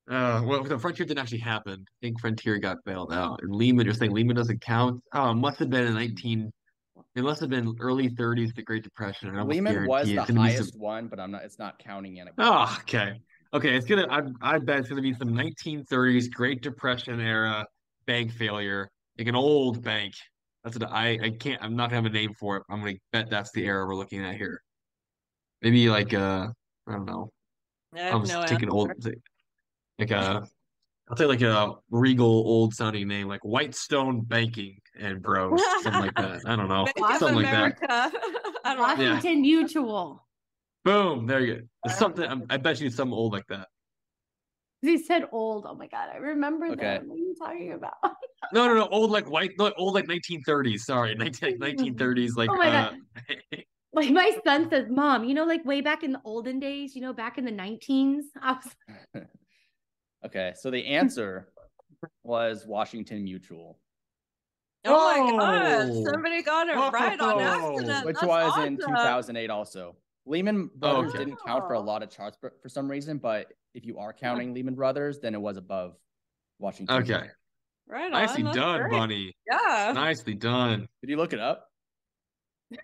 Uh, 0.09 0.43
well, 0.45 0.63
the 0.63 0.77
Frontier 0.79 1.05
didn't 1.05 1.19
actually 1.19 1.39
happen. 1.39 1.83
I 1.87 1.93
think 2.01 2.19
Frontier 2.19 2.57
got 2.57 2.77
bailed 2.85 3.11
out. 3.13 3.41
And 3.43 3.53
Lehman, 3.55 3.85
you're 3.85 3.93
saying 3.93 4.11
Lehman 4.11 4.35
doesn't 4.35 4.61
count? 4.61 5.01
Oh, 5.13 5.31
it 5.31 5.35
must 5.35 5.59
have 5.59 5.69
been 5.69 5.85
in 5.87 5.93
19. 5.93 6.51
It 7.15 7.23
must 7.23 7.41
have 7.41 7.49
been 7.49 7.73
early 7.79 8.09
30s, 8.09 8.53
the 8.53 8.61
Great 8.63 8.83
Depression. 8.83 9.29
I 9.29 9.39
almost 9.39 9.53
Lehman 9.55 9.87
was 9.87 10.07
the 10.07 10.13
it's 10.15 10.27
gonna 10.27 10.27
some- 10.27 10.37
highest 10.37 10.77
one, 10.79 11.07
but 11.07 11.19
I'm 11.19 11.31
not. 11.31 11.43
It's 11.43 11.59
not 11.59 11.79
counting 11.79 12.17
in. 12.17 12.29
Oh, 12.37 12.77
okay. 12.81 13.21
Okay, 13.55 13.73
it's 13.73 13.85
gonna. 13.85 14.05
I, 14.09 14.55
I 14.55 14.59
bet 14.59 14.79
it's 14.79 14.89
gonna 14.89 15.01
be 15.01 15.13
some 15.13 15.29
1930s 15.29 16.29
Great 16.29 16.61
Depression 16.61 17.21
era 17.21 17.65
bank 18.05 18.33
failure, 18.33 18.89
like 19.17 19.27
an 19.27 19.35
old 19.35 19.81
bank. 19.81 20.13
That's 20.65 20.77
what 20.77 20.91
I. 20.91 21.17
I 21.23 21.29
can't. 21.29 21.63
I'm 21.63 21.73
not 21.73 21.89
gonna 21.89 22.01
have 22.01 22.11
a 22.11 22.13
name 22.13 22.33
for 22.33 22.57
it. 22.57 22.63
I'm 22.69 22.81
gonna 22.81 22.95
bet 23.13 23.29
that's 23.29 23.51
the 23.53 23.65
era 23.65 23.87
we're 23.87 23.95
looking 23.95 24.25
at 24.25 24.35
here. 24.35 24.61
Maybe 25.61 25.89
like 25.89 26.13
uh, 26.13 26.49
I 26.85 26.91
don't 26.91 27.05
know. 27.05 27.29
I 27.95 28.09
I'm 28.09 28.25
just 28.25 28.33
no 28.33 28.45
taking 28.45 28.69
old, 28.69 28.89
answer. 28.89 29.13
like 29.99 30.11
a. 30.11 30.45
I'll 31.07 31.15
say 31.15 31.25
like 31.25 31.41
a 31.41 31.71
regal 31.91 32.27
old 32.27 32.73
sounding 32.73 33.07
name, 33.07 33.29
like 33.29 33.45
Whitestone 33.45 34.19
Banking 34.19 34.79
and 34.99 35.21
Bros, 35.21 35.61
something 35.81 36.01
like 36.01 36.15
that. 36.15 36.41
I 36.45 36.57
don't 36.57 36.67
know, 36.67 36.83
Bank 36.97 37.09
of 37.09 37.19
something 37.19 37.37
like 37.37 37.45
that. 37.45 37.53
America. 37.53 37.87
I 38.65 38.75
don't. 38.75 38.99
Yeah. 38.99 39.13
washington 39.13 39.41
mutual 39.43 40.24
Boom, 40.85 41.25
there 41.25 41.39
you 41.41 41.55
go. 41.55 41.61
It's 41.83 41.97
something. 41.97 42.23
I'm, 42.23 42.45
I 42.49 42.57
bet 42.57 42.79
you 42.79 42.87
it's 42.87 42.95
something 42.95 43.13
old 43.13 43.33
like 43.33 43.47
that. 43.47 43.67
he 44.81 44.97
said 44.99 45.23
old 45.31 45.65
oh 45.67 45.73
my 45.75 45.87
god 45.87 46.09
i 46.13 46.17
remember 46.17 46.69
Okay. 46.69 46.77
that 46.77 47.05
what 47.05 47.15
are 47.15 47.17
you 47.17 47.35
talking 47.37 47.73
about 47.73 47.93
No, 48.53 48.67
no, 48.67 48.75
no. 48.75 48.87
Old 48.89 49.09
like 49.09 49.27
white, 49.27 49.53
no, 49.57 49.73
old 49.75 49.95
like 49.95 50.05
1930s. 50.07 50.85
Sorry, 50.85 51.15
19, 51.15 51.57
1930s. 51.57 52.37
Like, 52.37 52.51
Oh 52.51 52.55
my 52.57 52.67
uh, 52.67 52.91
God. 52.91 52.95
like 53.93 54.11
my 54.11 54.31
son 54.45 54.69
says 54.69 54.85
mom 54.89 55.23
you 55.23 55.33
know 55.33 55.45
like 55.45 55.65
way 55.65 55.81
back 55.81 56.03
in 56.03 56.11
the 56.11 56.21
olden 56.23 56.59
days 56.59 56.95
you 56.95 57.01
know 57.01 57.13
back 57.13 57.37
in 57.39 57.45
the 57.45 57.51
19s 57.51 58.25
i 58.41 58.51
was 58.53 59.25
Okay, 60.25 60.53
so 60.55 60.69
the 60.69 60.85
answer 60.85 61.49
was 62.23 62.65
Washington 62.67 63.23
Mutual, 63.23 63.79
Oh 64.85 65.21
my 65.21 65.31
god, 65.31 65.87
Oh. 65.89 66.03
somebody 66.03 66.43
got 66.43 66.67
it 66.67 66.75
right 66.75 67.19
on 67.19 67.35
Oh. 67.35 67.77
accident. 67.79 68.05
which 68.05 68.15
That's 68.15 68.27
was 68.27 68.57
in 68.59 68.77
2008 68.77 69.49
also. 69.49 69.95
Lehman 70.25 70.69
Brothers 70.75 71.09
okay. 71.13 71.19
didn't 71.25 71.37
count 71.45 71.67
for 71.67 71.73
a 71.73 71.79
Oh. 71.79 71.83
lot 71.83 72.01
of 72.03 72.09
charts 72.09 72.37
for, 72.39 72.53
for 72.61 72.69
some 72.69 72.89
reason, 72.89 73.17
but 73.17 73.53
if 73.73 73.85
you 73.85 73.99
are 73.99 74.11
counting 74.13 74.53
Lehman 74.53 74.73
Brothers, 74.75 75.19
then 75.19 75.33
it 75.35 75.41
was 75.41 75.57
above 75.57 75.95
Washington. 76.59 76.97
okay. 77.03 77.27
Right 77.87 78.05
on. 78.05 78.11
Nicely 78.13 78.41
that's 78.43 78.55
done, 78.55 78.79
great. 78.81 78.91
Bunny. 78.91 79.35
Yeah. 79.47 79.91
Nicely 79.93 80.33
done. 80.33 80.87
Did 81.01 81.09
you 81.11 81.17
look 81.17 81.33
it 81.33 81.39
up? 81.39 81.67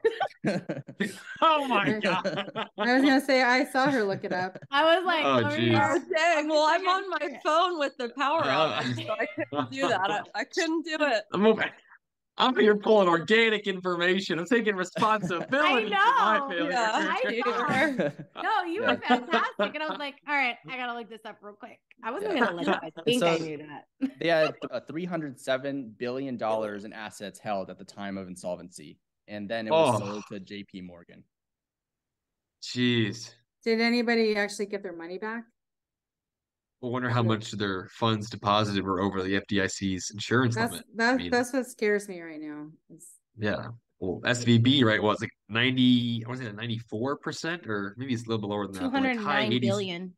Oh 1.41 1.67
my 1.67 1.93
god. 2.03 2.51
I 2.77 2.93
was 2.93 3.01
gonna 3.03 3.19
say 3.21 3.41
I 3.41 3.65
saw 3.65 3.89
her 3.89 4.03
look 4.03 4.23
it 4.23 4.31
up. 4.31 4.57
i 4.69 4.83
was 4.95 5.03
like 5.05 5.25
Oh, 5.25 5.39
over 5.47 5.57
geez. 5.57 5.69
here. 5.69 5.81
Oh 5.83 5.99
dang! 6.15 6.47
Well, 6.49 6.65
I'm 6.69 6.87
on 6.87 7.09
my 7.09 7.39
phone 7.43 7.79
with 7.79 7.93
the 7.97 8.09
power 8.09 8.43
Uh, 8.43 8.47
out, 8.49 8.83
so 8.95 9.01
I 9.11 9.25
couldn't 9.49 9.71
do 9.71 9.87
that. 9.87 10.11
I, 10.11 10.21
I 10.35 10.43
couldn't 10.43 10.85
do 10.85 10.97
it. 10.99 11.23
I'm 11.33 11.41
moving. 11.41 11.65
I'm 12.41 12.55
here 12.55 12.75
pulling 12.75 13.07
organic 13.07 13.67
information. 13.67 14.39
I'm 14.39 14.45
taking 14.45 14.75
responsibility 14.75 15.89
know. 15.91 15.97
for 15.99 16.15
my 16.19 16.45
failure. 16.49 16.71
Yeah, 16.71 16.91
I 16.93 17.41
know. 17.97 18.11
No, 18.43 18.63
you 18.63 18.81
Yeah. 18.81 18.93
were 18.93 18.97
fantastic. 18.97 19.75
And 19.75 19.83
I 19.83 19.87
was 19.87 19.99
like, 19.99 20.15
all 20.27 20.33
right, 20.35 20.55
I 20.67 20.75
gotta 20.75 20.97
look 20.97 21.07
this 21.07 21.21
up 21.25 21.37
real 21.41 21.53
quick. 21.53 21.79
I 22.03 22.09
wasn't 22.09 22.33
Yeah. 22.35 22.45
gonna 22.45 22.55
look 22.57 22.65
you 22.65 22.73
guys 22.73 22.91
think 23.05 23.23
I 23.23 23.37
knew 23.37 23.57
that. 23.57 23.85
they 24.19 24.27
had 24.29 24.55
uh, 24.71 24.79
307 24.87 25.95
billion 25.99 26.35
dollars 26.35 26.83
in 26.83 26.93
assets 26.93 27.39
held 27.39 27.69
at 27.69 27.77
the 27.77 27.85
time 27.85 28.17
of 28.17 28.27
insolvency, 28.27 28.97
and 29.27 29.47
then 29.47 29.67
it 29.67 29.71
was 29.71 30.01
Oh. 30.01 30.05
sold 30.05 30.23
to 30.31 30.39
J.P. 30.39 30.81
Morgan. 30.81 31.23
Jeez. 32.63 33.33
Did 33.63 33.81
anybody 33.81 34.35
actually 34.35 34.65
get 34.65 34.81
their 34.81 34.95
money 34.95 35.19
back? 35.19 35.43
I 36.83 36.87
wonder 36.87 37.09
how 37.09 37.21
much 37.21 37.53
of 37.53 37.59
their 37.59 37.87
funds 37.91 38.29
deposited 38.29 38.83
were 38.83 39.01
over 39.01 39.21
the 39.21 39.39
FDIC's 39.39 40.09
insurance 40.11 40.55
That's 40.55 40.71
limit. 40.71 40.85
that, 40.95 41.17
mean- 41.17 41.31
that's 41.31 41.53
what 41.53 41.67
scares 41.67 42.09
me 42.09 42.21
right 42.21 42.41
now. 42.41 42.67
is- 42.89 43.07
Yeah. 43.37 43.67
Well, 43.99 44.19
SVB, 44.25 44.83
right, 44.83 45.01
was 45.01 45.21
like 45.21 45.29
90, 45.47 46.21
what 46.25 46.31
was 46.31 46.39
it, 46.41 46.55
94%? 46.55 47.67
Or 47.67 47.93
maybe 47.97 48.13
it's 48.15 48.25
a 48.25 48.29
little 48.29 48.41
bit 48.41 48.47
lower 48.49 48.65
than 48.65 48.73
that. 48.73 48.79
Two 48.79 48.85
but 48.89 48.93
like 49.03 49.03
hundred 49.15 49.23
high 49.23 49.41
nine 49.43 49.51
80s. 49.51 49.61
billion. 49.61 50.13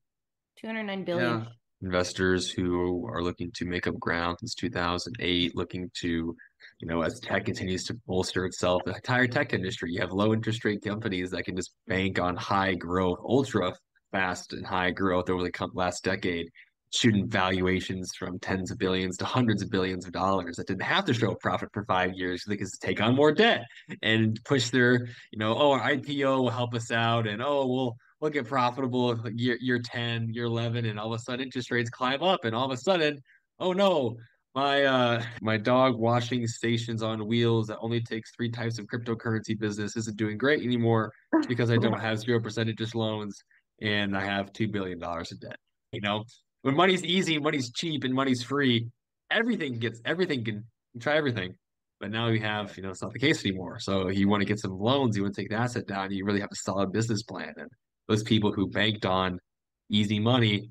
Two 0.58 0.68
hundred 0.68 0.84
nine 0.84 1.04
billion. 1.04 1.40
Yeah. 1.42 1.46
Investors 1.82 2.50
who 2.50 3.06
are 3.10 3.22
looking 3.22 3.52
to 3.56 3.66
make 3.66 3.86
up 3.88 4.00
ground 4.00 4.38
since 4.40 4.56
2008, 4.56 5.54
looking 5.58 5.92
to, 6.00 6.34
you 6.80 6.88
know, 6.88 7.02
as 7.02 7.20
tech 7.20 7.44
continues 7.44 7.84
to 7.84 7.94
bolster 8.08 8.46
itself, 8.46 8.82
the 8.86 8.96
entire 8.96 9.28
tech 9.28 9.52
industry, 9.52 9.92
you 9.92 10.00
have 10.00 10.14
low 10.14 10.32
interest 10.34 10.64
rate 10.64 10.82
companies 10.82 11.30
that 11.32 11.44
can 11.44 11.58
just 11.58 11.74
bank 11.88 12.20
on 12.20 12.38
high 12.38 12.76
growth, 12.76 13.20
ultra 13.22 13.74
fast 14.14 14.54
and 14.54 14.66
high 14.66 14.92
growth 14.92 15.30
over 15.30 15.44
the 15.44 15.70
last 15.74 16.04
decade, 16.04 16.48
shooting 16.94 17.28
valuations 17.28 18.12
from 18.16 18.40
tens 18.40 18.72
of 18.72 18.78
billions 18.78 19.18
to 19.18 19.26
hundreds 19.26 19.62
of 19.62 19.70
billions 19.70 20.06
of 20.06 20.14
dollars 20.14 20.56
that 20.56 20.68
didn't 20.68 20.84
have 20.84 21.04
to 21.06 21.14
show 21.14 21.32
a 21.32 21.38
profit 21.38 21.68
for 21.74 21.84
five 21.86 22.14
years. 22.14 22.44
They 22.48 22.56
could 22.56 22.68
take 22.82 23.02
on 23.02 23.16
more 23.16 23.34
debt 23.34 23.66
and 24.02 24.40
push 24.46 24.70
their, 24.70 25.08
you 25.32 25.40
know, 25.40 25.58
oh, 25.58 25.72
our 25.72 25.92
IPO 25.92 26.44
will 26.44 26.50
help 26.50 26.74
us 26.74 26.92
out, 26.92 27.28
and 27.28 27.42
oh, 27.42 27.68
we'll 27.68 27.98
we'll 28.22 28.32
get 28.32 28.48
profitable 28.48 29.20
year 29.34 29.58
year 29.60 29.80
10, 29.80 30.30
year 30.32 30.46
11, 30.46 30.86
and 30.86 30.98
all 30.98 31.12
of 31.12 31.20
a 31.20 31.24
sudden 31.24 31.44
interest 31.44 31.72
rates 31.72 31.90
climb 31.90 32.24
up, 32.24 32.46
and 32.46 32.56
all 32.56 32.66
of 32.66 32.72
a 32.72 32.78
sudden, 32.78 33.20
oh 33.60 33.74
no, 33.74 34.16
my 34.56 34.84
uh 34.84 35.24
my 35.42 35.58
dog 35.58 35.98
washing 35.98 36.46
stations 36.46 37.02
on 37.02 37.26
wheels 37.26 37.68
that 37.68 37.80
only 37.82 38.00
takes 38.00 38.32
three 38.36 38.52
types 38.52 38.78
of 38.78 38.86
cryptocurrency 38.86 39.60
business 39.60 39.98
isn't 39.98 40.16
doing 40.16 40.38
great 40.38 40.62
anymore 40.64 41.12
because 41.48 41.72
I 41.72 41.78
don't 41.78 42.00
have 42.00 42.20
zero 42.20 42.40
percent 42.40 42.70
interest 42.70 42.94
loans 42.94 43.44
and 43.84 44.18
I 44.18 44.26
have 44.26 44.52
two 44.54 44.68
billion 44.68 44.98
dollars 44.98 45.32
in 45.32 45.38
debt. 45.38 45.58
You 45.92 46.02
know, 46.02 46.24
when 46.64 46.76
money's 46.76 47.04
easy, 47.04 47.38
money's 47.38 47.72
cheap, 47.72 48.04
and 48.04 48.14
money's 48.14 48.42
free, 48.42 48.88
everything 49.30 49.78
gets 49.78 50.02
everything 50.06 50.44
can 50.44 50.64
try 51.00 51.18
everything. 51.18 51.54
But 52.00 52.12
now 52.12 52.28
you 52.28 52.40
have, 52.42 52.76
you 52.76 52.84
know, 52.84 52.90
it's 52.90 53.02
not 53.02 53.14
the 53.14 53.20
case 53.20 53.46
anymore. 53.46 53.80
So 53.80 54.10
you 54.10 54.28
want 54.28 54.42
to 54.42 54.46
get 54.46 54.60
some 54.60 54.78
loans, 54.78 55.16
you 55.16 55.24
want 55.24 55.36
to 55.36 55.42
take 55.42 55.50
the 55.50 55.56
asset 55.56 55.88
down, 55.88 56.12
you 56.12 56.26
really 56.26 56.42
have 56.42 56.50
a 56.52 56.56
solid 56.56 56.92
business 56.92 57.24
plan. 57.24 57.54
And 57.56 57.70
those 58.08 58.24
people 58.24 58.52
who 58.52 58.68
banked 58.70 59.06
on 59.06 59.40
easy 59.90 60.20
money 60.20 60.70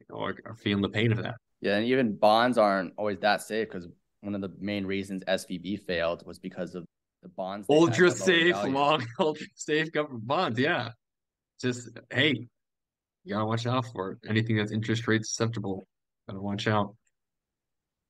you 0.00 0.06
know, 0.10 0.20
are, 0.20 0.34
are 0.44 0.56
feeling 0.56 0.82
the 0.82 0.88
pain 0.90 1.12
of 1.12 1.22
that. 1.22 1.36
Yeah, 1.60 1.76
and 1.76 1.86
even 1.86 2.16
bonds 2.16 2.58
aren't 2.58 2.92
always 2.98 3.18
that 3.20 3.42
safe 3.42 3.68
because 3.68 3.88
one 4.20 4.34
of 4.34 4.40
the 4.40 4.50
main 4.60 4.84
reasons 4.84 5.22
SVB 5.26 5.86
failed 5.86 6.24
was 6.26 6.38
because 6.38 6.74
of 6.74 6.84
the 7.22 7.28
bonds. 7.30 7.66
Ultra 7.70 8.10
safe, 8.10 8.54
long, 8.64 9.06
ultra 9.18 9.46
safe 9.54 9.90
government 9.90 10.26
bonds. 10.26 10.58
Yeah. 10.58 10.90
Just 11.60 11.90
hey, 12.10 12.48
you 13.24 13.34
gotta 13.34 13.46
watch 13.46 13.66
out 13.66 13.86
for 13.92 14.12
it. 14.12 14.18
Anything 14.28 14.56
that's 14.56 14.72
interest 14.72 15.06
rate 15.08 15.24
susceptible, 15.24 15.86
gotta 16.28 16.40
watch 16.40 16.66
out. 16.66 16.94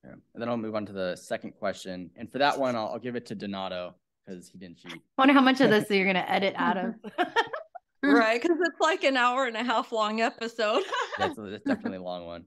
Yeah. 0.04 0.12
And 0.12 0.42
then 0.42 0.48
I'll 0.48 0.56
move 0.56 0.74
on 0.74 0.86
to 0.86 0.92
the 0.92 1.16
second 1.16 1.52
question. 1.52 2.10
And 2.16 2.30
for 2.30 2.38
that 2.38 2.58
one, 2.58 2.76
I'll, 2.76 2.88
I'll 2.88 2.98
give 2.98 3.16
it 3.16 3.26
to 3.26 3.34
Donato 3.34 3.94
because 4.24 4.48
he 4.48 4.58
didn't 4.58 4.78
cheat. 4.78 5.00
Wonder 5.18 5.34
how 5.34 5.40
much 5.40 5.60
of 5.60 5.70
this 5.70 5.90
you're 5.90 6.06
gonna 6.06 6.24
edit 6.28 6.54
out 6.56 6.76
of. 6.76 6.94
right, 8.02 8.40
because 8.40 8.58
it's 8.60 8.80
like 8.80 9.04
an 9.04 9.16
hour 9.16 9.46
and 9.46 9.56
a 9.56 9.64
half 9.64 9.92
long 9.92 10.20
episode. 10.20 10.82
That's, 11.18 11.34
that's 11.36 11.64
definitely 11.64 11.98
a 11.98 12.02
long 12.02 12.26
one. 12.26 12.44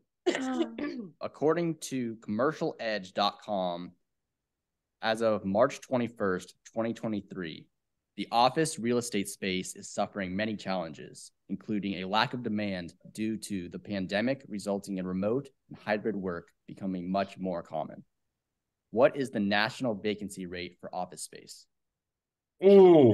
According 1.20 1.76
to 1.82 2.16
commercialedge.com, 2.18 3.92
as 5.02 5.22
of 5.22 5.44
March 5.44 5.82
21st, 5.82 6.48
2023, 6.68 7.66
the 8.18 8.28
office 8.32 8.78
real 8.78 8.98
estate 8.98 9.30
space 9.30 9.76
is 9.76 9.90
suffering 9.90 10.36
many 10.36 10.56
challenges, 10.56 11.32
including 11.50 11.96
a 11.96 12.06
lack 12.06 12.34
of 12.34 12.44
demand 12.44 12.94
due 13.14 13.38
to 13.38 13.70
the 13.70 13.80
pandemic, 13.80 14.44
resulting 14.48 14.98
in 14.98 15.08
remote 15.08 15.50
and 15.70 15.78
hybrid 15.80 16.16
work 16.16 16.50
becoming 16.68 17.10
much 17.12 17.38
more 17.38 17.64
common. 17.64 18.04
What 18.92 19.16
is 19.16 19.30
the 19.32 19.40
national 19.40 19.96
vacancy 19.96 20.46
rate 20.46 20.78
for 20.82 20.94
office 20.94 21.24
space? 21.24 21.66
Oh, 22.64 23.14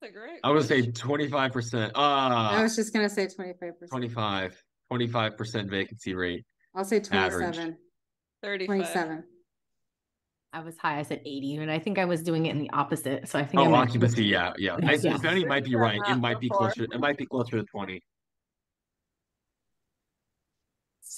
That's 0.00 0.10
a 0.10 0.14
great 0.14 0.40
I 0.44 0.50
would 0.50 0.66
say 0.66 0.82
twenty 0.90 1.28
five 1.28 1.52
percent. 1.52 1.92
I 1.94 2.58
Ah, 2.58 2.62
was 2.62 2.76
just 2.76 2.92
gonna 2.92 3.08
say 3.08 3.26
twenty-five 3.26 3.78
percent. 3.78 3.90
25 3.90 4.62
25 4.90 5.36
percent 5.38 5.70
vacancy 5.70 6.14
rate. 6.14 6.44
I'll 6.74 6.84
say 6.84 6.98
Average. 7.10 7.54
27, 7.56 7.76
35. 8.42 8.66
27. 8.66 9.24
I 10.54 10.60
was 10.60 10.78
high. 10.78 10.98
I 11.00 11.02
said 11.02 11.20
80, 11.26 11.56
and 11.56 11.70
I 11.70 11.78
think 11.80 11.98
I 11.98 12.04
was 12.04 12.22
doing 12.22 12.46
it 12.46 12.50
in 12.50 12.58
the 12.58 12.70
opposite. 12.70 13.28
So 13.28 13.38
I 13.38 13.44
think 13.44 13.60
I 13.60 13.66
Oh, 13.66 13.70
might- 13.70 13.88
occupancy, 13.88 14.24
yeah, 14.24 14.52
yeah. 14.56 14.76
I, 14.84 14.94
Yeah. 14.94 15.18
Bunny 15.18 15.44
might 15.44 15.64
be 15.64 15.74
right. 15.74 16.00
It 16.08 16.16
might 16.16 16.38
be 16.40 16.48
closer. 16.48 16.84
It 16.84 17.00
might 17.00 17.18
be 17.18 17.26
closer 17.26 17.56
to 17.58 17.64
twenty. 17.64 18.02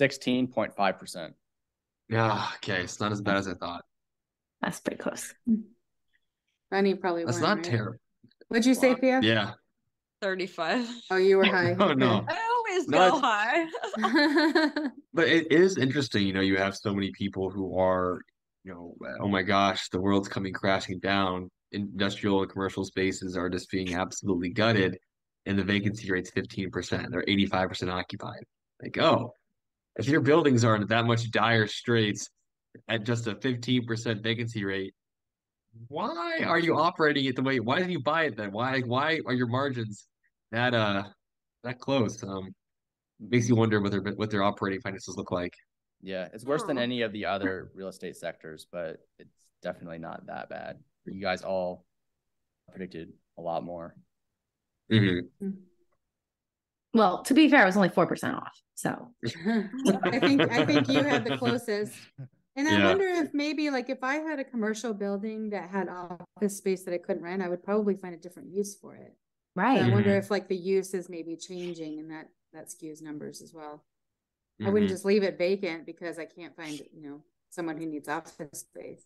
16.5%. 0.00 1.32
Yeah, 2.08 2.46
okay, 2.56 2.82
it's 2.82 3.00
not 3.00 3.12
as 3.12 3.20
bad 3.20 3.36
as 3.36 3.48
I 3.48 3.54
thought. 3.54 3.84
That's 4.60 4.80
pretty 4.80 4.98
close. 4.98 5.34
Bunny 6.70 6.94
probably 6.94 7.24
That's 7.24 7.40
won, 7.40 7.48
not 7.48 7.56
right? 7.58 7.64
terrible. 7.64 7.98
What'd 8.48 8.66
you 8.66 8.74
say, 8.74 8.90
Wow. 8.94 8.98
Fiya? 9.00 9.20
Yeah. 9.22 9.50
35. 10.22 10.86
Oh, 11.10 11.16
you 11.16 11.36
were 11.38 11.44
high. 11.56 11.74
Oh, 11.78 11.92
no. 11.94 12.24
I 12.28 12.62
always 12.68 12.88
No, 12.88 13.10
go 13.12 13.20
high. 13.20 13.66
But 15.14 15.28
it 15.28 15.50
is 15.50 15.78
interesting, 15.78 16.26
you 16.26 16.32
know, 16.34 16.40
you 16.42 16.56
have 16.58 16.76
so 16.76 16.92
many 16.94 17.10
people 17.12 17.48
who 17.50 17.78
are, 17.78 18.20
you 18.66 18.72
know, 18.72 18.94
oh 19.20 19.28
my 19.28 19.42
gosh, 19.42 19.88
the 19.90 20.00
world's 20.00 20.28
coming 20.28 20.52
crashing 20.52 20.98
down. 20.98 21.48
Industrial 21.70 22.42
and 22.42 22.50
commercial 22.50 22.84
spaces 22.84 23.36
are 23.36 23.48
just 23.48 23.70
being 23.70 23.94
absolutely 23.94 24.50
gutted, 24.50 24.98
and 25.46 25.56
the 25.56 25.62
vacancy 25.62 26.10
rate's 26.10 26.32
15%. 26.32 27.10
They're 27.10 27.22
85% 27.22 27.92
occupied. 27.92 28.42
Like, 28.82 28.98
oh, 28.98 29.32
if 29.96 30.08
your 30.08 30.20
buildings 30.20 30.64
are 30.64 30.74
in 30.74 30.86
that 30.88 31.06
much 31.06 31.30
dire 31.30 31.68
straits 31.68 32.28
at 32.88 33.04
just 33.04 33.28
a 33.28 33.36
15% 33.36 34.22
vacancy 34.22 34.64
rate, 34.64 34.94
why 35.88 36.40
are 36.44 36.58
you 36.58 36.76
operating 36.76 37.26
it 37.26 37.36
the 37.36 37.42
way? 37.42 37.60
Why 37.60 37.78
did 37.78 37.90
you 37.90 38.00
buy 38.02 38.24
it 38.24 38.36
then? 38.36 38.50
Why 38.50 38.80
why 38.80 39.20
are 39.26 39.34
your 39.34 39.46
margins 39.46 40.06
that 40.50 40.74
uh 40.74 41.04
that 41.62 41.78
close? 41.78 42.22
Um, 42.24 42.54
makes 43.20 43.48
you 43.48 43.54
wonder 43.54 43.80
what 43.80 43.92
their 43.92 44.00
what 44.00 44.30
their 44.30 44.42
operating 44.42 44.80
finances 44.80 45.14
look 45.16 45.30
like. 45.30 45.52
Yeah, 46.02 46.28
it's 46.32 46.44
worse 46.44 46.62
than 46.62 46.78
any 46.78 47.02
of 47.02 47.12
the 47.12 47.24
other 47.26 47.70
real 47.74 47.88
estate 47.88 48.16
sectors, 48.16 48.66
but 48.70 48.98
it's 49.18 49.34
definitely 49.62 49.98
not 49.98 50.26
that 50.26 50.48
bad. 50.48 50.78
You 51.04 51.20
guys 51.20 51.42
all 51.42 51.84
predicted 52.70 53.12
a 53.38 53.42
lot 53.42 53.64
more. 53.64 53.94
Mhm. 54.90 55.28
Well, 56.94 57.22
to 57.24 57.34
be 57.34 57.48
fair, 57.48 57.62
I 57.62 57.66
was 57.66 57.76
only 57.76 57.88
4% 57.90 58.34
off. 58.34 58.60
So 58.74 59.12
I 59.24 60.18
think 60.20 60.42
I 60.50 60.64
think 60.64 60.88
you 60.88 61.02
had 61.02 61.24
the 61.24 61.36
closest. 61.36 61.94
And 62.56 62.66
I 62.66 62.72
Yeah. 62.72 62.88
wonder 62.88 63.04
if 63.04 63.34
maybe 63.34 63.68
like 63.70 63.90
if 63.90 64.02
I 64.02 64.16
had 64.16 64.38
a 64.38 64.44
commercial 64.44 64.94
building 64.94 65.50
that 65.50 65.68
had 65.68 65.88
office 65.88 66.56
space 66.56 66.84
that 66.84 66.94
I 66.94 66.98
couldn't 66.98 67.22
rent, 67.22 67.42
I 67.42 67.48
would 67.48 67.62
probably 67.62 67.96
find 67.96 68.14
a 68.14 68.18
different 68.18 68.48
use 68.48 68.74
for 68.74 68.94
it. 68.94 69.14
But 69.54 69.82
I 69.82 69.82
right. 69.82 69.92
wonder 69.92 70.10
Mhm. 70.10 70.18
if 70.18 70.30
like 70.30 70.48
the 70.48 70.56
use 70.56 70.94
is 70.94 71.08
maybe 71.10 71.36
changing 71.36 71.98
and 71.98 72.10
that 72.10 72.28
that 72.52 72.68
skews 72.68 73.02
numbers 73.02 73.42
as 73.42 73.52
well. 73.52 73.84
I 74.64 74.70
wouldn't 74.70 74.88
Mhm. 74.90 74.94
just 74.94 75.04
leave 75.04 75.22
it 75.22 75.38
vacant 75.38 75.86
because 75.86 76.18
I 76.18 76.26
can't 76.26 76.56
find, 76.56 76.80
you 76.92 77.02
know, 77.02 77.24
someone 77.50 77.76
who 77.76 77.86
needs 77.86 78.08
office 78.08 78.60
space. 78.60 79.04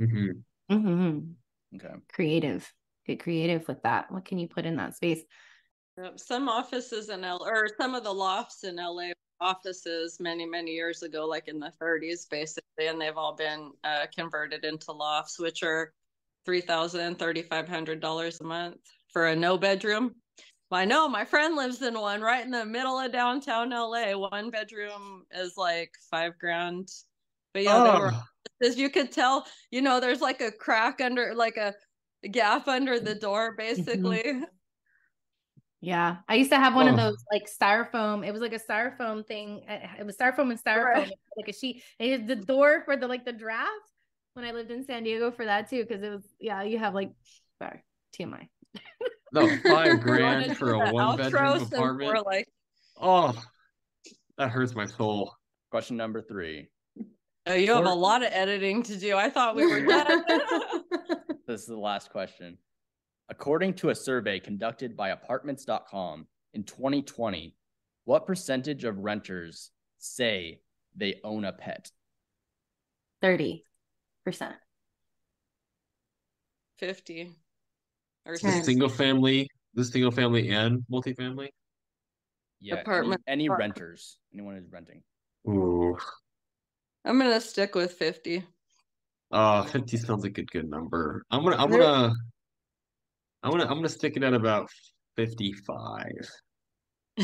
Mhm. 0.00 0.44
Mhm. 0.70 1.36
Okay. 1.74 1.94
Creative. 2.12 2.72
Get 3.06 3.20
creative 3.20 3.66
with 3.68 3.82
that. 3.82 4.10
What 4.10 4.24
can 4.24 4.38
you 4.38 4.48
put 4.48 4.66
in 4.66 4.76
that 4.76 4.96
space? 4.96 5.24
Some 6.16 6.48
offices 6.48 7.10
in 7.10 7.24
L 7.24 7.44
or 7.46 7.68
some 7.78 7.94
of 7.94 8.04
the 8.04 8.12
lofts 8.14 8.64
in 8.64 8.78
LA 8.78 9.12
offices 9.40 10.18
many, 10.20 10.46
many 10.46 10.72
years 10.72 11.02
ago, 11.02 11.26
like 11.26 11.48
in 11.48 11.58
the 11.58 11.72
30s, 11.80 12.26
basically, 12.26 12.86
and 12.86 13.00
they've 13.00 13.16
all 13.16 13.34
been 13.34 13.72
uh, 13.84 14.06
converted 14.14 14.64
into 14.64 14.92
lofts, 14.92 15.38
which 15.38 15.62
are 15.62 15.92
three 16.46 16.60
thousand, 16.62 17.18
thirty-five 17.18 17.68
hundred 17.68 18.00
dollars 18.00 18.40
a 18.40 18.44
month 18.44 18.80
for 19.12 19.26
a 19.26 19.36
no 19.36 19.58
bedroom. 19.58 20.14
Well, 20.70 20.80
I 20.80 20.84
know 20.84 21.08
my 21.08 21.24
friend 21.24 21.56
lives 21.56 21.82
in 21.82 21.94
one 21.98 22.20
right 22.20 22.44
in 22.44 22.50
the 22.52 22.64
middle 22.64 22.98
of 22.98 23.10
downtown 23.12 23.70
LA. 23.70 24.12
One 24.16 24.50
bedroom 24.50 25.24
is 25.32 25.56
like 25.56 25.92
five 26.10 26.38
grand. 26.38 26.88
But 27.52 27.64
yeah, 27.64 27.82
they 27.82 27.98
were 27.98 28.12
Oh, 28.14 28.22
as 28.66 28.76
you 28.78 28.88
could 28.88 29.10
tell, 29.10 29.46
you 29.72 29.82
know, 29.82 29.98
there's 29.98 30.20
like 30.20 30.40
a 30.40 30.52
crack 30.52 31.00
under, 31.00 31.34
like 31.34 31.56
a 31.56 31.74
gap 32.28 32.68
under 32.68 33.00
the 33.00 33.14
door, 33.14 33.54
basically. 33.56 34.42
Yeah. 35.82 36.18
I 36.28 36.34
used 36.34 36.50
to 36.50 36.58
have 36.58 36.74
one 36.74 36.88
of 36.88 36.94
Oh. 36.94 36.98
those 36.98 37.24
like 37.32 37.48
styrofoam. 37.48 38.22
It 38.26 38.32
was 38.32 38.42
like 38.42 38.52
a 38.52 38.58
styrofoam 38.58 39.26
thing. 39.26 39.62
uh, 39.66 39.78
It 39.98 40.04
was 40.04 40.14
styrofoam 40.14 40.50
and 40.50 40.62
styrofoam, 40.62 40.84
Right. 40.94 41.12
like 41.38 41.48
a 41.48 41.54
sheet. 41.54 41.82
And 41.98 42.10
it- 42.12 42.26
the 42.26 42.36
door 42.36 42.82
for 42.84 42.98
the 42.98 43.08
like 43.08 43.24
the 43.24 43.32
draft 43.32 43.70
when 44.34 44.44
I 44.44 44.50
lived 44.52 44.70
in 44.70 44.84
San 44.84 45.04
Diego 45.04 45.30
for 45.30 45.46
that 45.46 45.70
too. 45.70 45.86
Cause 45.86 46.02
it 46.02 46.10
was, 46.10 46.28
yeah, 46.38 46.62
you 46.64 46.78
have 46.78 46.92
like, 46.94 47.12
sorry, 47.58 47.82
TMI. 48.14 48.50
no, 49.32 49.56
five 49.58 50.00
grand 50.00 50.56
for 50.56 50.74
a 50.74 50.92
one 50.92 51.16
bedroom 51.16 51.62
apartment. 51.62 52.12
we're 52.12 52.22
like, 52.22 52.48
Oh, 53.00 53.34
that 54.36 54.50
hurts 54.50 54.74
my 54.74 54.86
soul. 54.86 55.34
Question 55.70 55.96
number 55.96 56.20
three. 56.20 56.68
oh, 57.46 57.54
you 57.54 57.74
have 57.74 57.86
a 57.86 57.94
lot 57.94 58.22
of 58.22 58.30
editing 58.32 58.82
to 58.84 58.96
do. 58.96 59.16
I 59.16 59.30
thought 59.30 59.56
we 59.56 59.66
were 59.66 59.84
done. 59.84 60.24
This 61.46 61.62
is 61.62 61.66
the 61.66 61.76
last 61.76 62.10
question. 62.10 62.58
According 63.28 63.74
to 63.74 63.90
a 63.90 63.94
survey 63.94 64.38
conducted 64.38 64.96
by 64.96 65.08
apartments.com 65.08 66.28
in 66.54 66.62
2020, 66.62 67.56
what 68.04 68.24
percentage 68.24 68.84
of 68.84 68.98
renters 68.98 69.72
say 69.98 70.60
they 70.94 71.16
own 71.24 71.44
a 71.44 71.52
pet? 71.52 71.90
30%. 73.24 73.62
50 76.78 77.30
or 78.26 78.36
The 78.36 78.62
single 78.62 78.88
family, 78.88 79.48
the 79.74 79.84
single 79.84 80.10
family 80.10 80.50
and 80.50 80.84
multifamily. 80.90 81.48
Yeah, 82.60 82.74
any- 82.74 82.80
Apartment- 82.82 83.22
any, 83.26 83.46
apartment. 83.46 83.78
renters, 83.78 84.18
anyone 84.34 84.56
who's 84.56 84.70
renting. 84.70 85.02
Ooh, 85.48 85.96
I'm 87.04 87.18
going 87.18 87.32
to 87.32 87.40
stick 87.40 87.74
with 87.74 87.92
50. 87.94 88.44
uh, 89.32 89.62
50 89.64 89.96
sounds 89.96 90.22
like 90.24 90.36
a 90.38 90.44
good 90.44 90.68
number. 90.68 91.24
I'm 91.30 91.42
gonna, 91.42 91.56
I'm 91.56 91.70
gonna, 91.70 92.12
I'm 93.42 93.50
gonna, 93.50 93.64
I'm 93.64 93.76
gonna 93.76 93.88
stick 93.88 94.16
it 94.16 94.22
at 94.22 94.34
about 94.34 94.68
55. 95.16 96.04